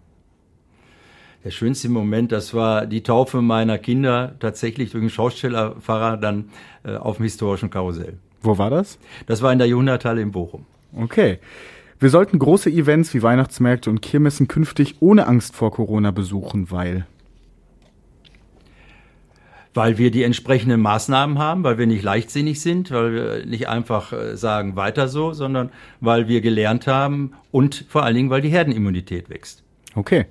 Der 1.47 1.53
schönste 1.53 1.88
Moment, 1.88 2.32
das 2.32 2.55
war 2.55 2.86
die 2.86 3.05
Taufe 3.05 3.40
meiner 3.40 3.78
Kinder 3.78 4.34
tatsächlich 4.40 4.90
durch 4.90 5.03
einen 5.03 5.11
Schaustellerfahrer 5.11 6.16
dann 6.16 6.51
äh, 6.82 6.97
auf 6.97 7.18
dem 7.18 7.22
historischen 7.22 7.70
Karussell. 7.70 8.18
Wo 8.42 8.59
war 8.59 8.68
das? 8.68 8.99
Das 9.26 9.42
war 9.42 9.53
in 9.53 9.61
der 9.61 9.68
Jahrhunderthalle 9.68 10.22
in 10.22 10.32
Bochum. 10.32 10.66
Okay. 10.97 11.38
Wir 12.01 12.11
sollten 12.11 12.40
große 12.40 12.68
Events 12.68 13.14
wie 13.14 13.22
Weihnachtsmärkte 13.22 13.88
und 13.90 14.03
Kirmessen 14.03 14.49
künftig 14.49 14.97
ohne 14.99 15.28
Angst 15.28 15.55
vor 15.55 15.70
Corona 15.70 16.11
besuchen, 16.11 16.72
weil 16.72 17.07
weil 19.72 19.99
wir 19.99 20.11
die 20.11 20.24
entsprechenden 20.24 20.80
Maßnahmen 20.80 21.38
haben, 21.38 21.62
weil 21.62 21.78
wir 21.78 21.86
nicht 21.86 22.03
leichtsinnig 22.03 22.61
sind, 22.61 22.90
weil 22.90 23.12
wir 23.12 23.47
nicht 23.47 23.68
einfach 23.68 24.12
äh, 24.12 24.36
sagen 24.36 24.74
weiter 24.74 25.07
so, 25.07 25.32
sondern 25.32 25.70
weil 26.01 26.26
wir 26.26 26.40
gelernt 26.40 26.88
haben 26.88 27.34
und 27.53 27.84
vor 27.88 28.03
allen 28.03 28.16
Dingen, 28.16 28.30
weil 28.30 28.40
die 28.40 28.49
Herdenimmunität 28.49 29.30
wächst. 29.30 29.62
Okay. 29.94 30.26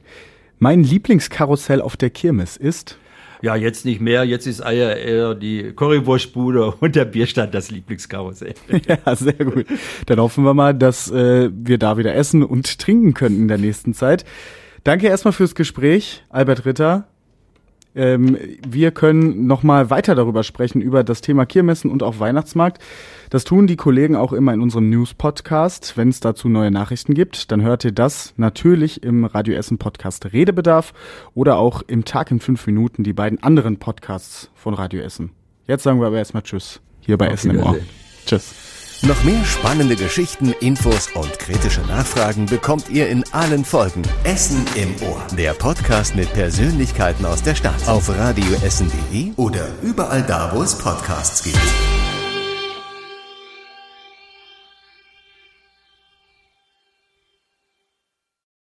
Mein 0.60 0.84
Lieblingskarussell 0.84 1.82
auf 1.82 1.98
der 1.98 2.10
Kirmes 2.10 2.58
ist? 2.58 2.98
Ja, 3.42 3.56
jetzt 3.56 3.86
nicht 3.86 4.02
mehr. 4.02 4.24
Jetzt 4.24 4.48
ist 4.48 4.62
eher, 4.62 4.98
eher 4.98 5.36
die 5.36 5.74
Currywurstbude 5.76 6.72
und 6.80 6.96
der 6.96 7.06
Bierstand 7.06 7.54
das 7.54 7.72
Lieblingskarussell. 7.72 8.54
ja, 8.88 9.16
sehr 9.16 9.34
gut. 9.34 9.66
Dann 10.06 10.20
hoffen 10.20 10.44
wir 10.44 10.54
mal, 10.54 10.74
dass 10.74 11.12
äh, 11.12 11.50
wir 11.54 11.78
da 11.78 11.98
wieder 11.98 12.16
essen 12.16 12.44
und 12.44 12.80
trinken 12.80 13.14
können 13.14 13.38
in 13.42 13.48
der 13.48 13.58
nächsten 13.58 13.94
Zeit. 13.94 14.26
Danke 14.84 15.08
erstmal 15.08 15.34
fürs 15.34 15.56
Gespräch, 15.56 16.24
Albert 16.30 16.66
Ritter. 16.66 17.08
Ähm, 17.96 18.38
wir 18.68 18.92
können 18.92 19.48
noch 19.48 19.64
mal 19.64 19.90
weiter 19.90 20.16
darüber 20.16 20.44
sprechen, 20.44 20.82
über 20.82 21.04
das 21.04 21.22
Thema 21.22 21.46
Kirmessen 21.46 21.90
und 21.90 22.04
auch 22.04 22.20
Weihnachtsmarkt. 22.20 22.82
Das 23.30 23.44
tun 23.44 23.68
die 23.68 23.78
Kollegen 23.78 24.16
auch 24.16 24.34
immer 24.34 24.54
in 24.54 24.62
unserem 24.62 24.90
News-Podcast. 24.90 25.98
Wenn 25.98 26.10
es 26.10 26.20
dazu 26.20 26.50
neue 26.50 26.72
Nachrichten 26.72 27.14
gibt, 27.14 27.52
dann 27.52 27.62
hört 27.62 27.86
ihr 27.86 27.92
das 27.92 28.34
natürlich 28.38 29.04
im 29.04 29.26
Radio 29.26 29.56
Essen 29.56 29.78
Podcast 29.78 30.32
Redebedarf 30.34 30.94
oder 31.34 31.58
auch 31.58 31.82
im 31.88 32.06
Tag 32.06 32.32
in 32.32 32.40
fünf 32.40 32.68
Minuten 32.68 33.04
die 33.04 33.14
beiden 33.14 33.42
anderen 33.42 33.78
Podcasts 33.78 34.52
von 34.56 34.74
Radio 34.74 35.02
Essen. 35.02 35.32
Jetzt 35.68 35.84
sagen 35.84 36.00
wir 36.00 36.08
aber 36.08 36.18
erstmal 36.18 36.44
Tschüss 36.44 36.82
hier 37.00 37.18
bei 37.18 37.28
Auf 37.28 37.34
Essen 37.34 37.52
im 37.52 37.64
Ohr. 37.64 37.78
Tschüss. 38.26 38.75
Noch 39.02 39.24
mehr 39.24 39.44
spannende 39.46 39.96
Geschichten, 39.96 40.54
Infos 40.62 41.10
und 41.14 41.38
kritische 41.38 41.82
Nachfragen 41.82 42.46
bekommt 42.46 42.90
ihr 42.90 43.08
in 43.10 43.24
allen 43.34 43.64
Folgen. 43.64 44.02
Essen 44.24 44.66
im 44.76 44.96
Ohr. 45.08 45.22
Der 45.38 45.54
Podcast 45.54 46.16
mit 46.16 46.32
Persönlichkeiten 46.34 47.26
aus 47.26 47.44
der 47.44 47.56
Stadt. 47.56 47.88
Auf 47.88 48.10
radioessen.de 48.10 49.34
oder 49.36 49.68
überall 49.84 50.24
da, 50.24 50.52
wo 50.54 50.64
es 50.64 50.78
Podcasts 50.78 51.44
gibt. 51.44 51.60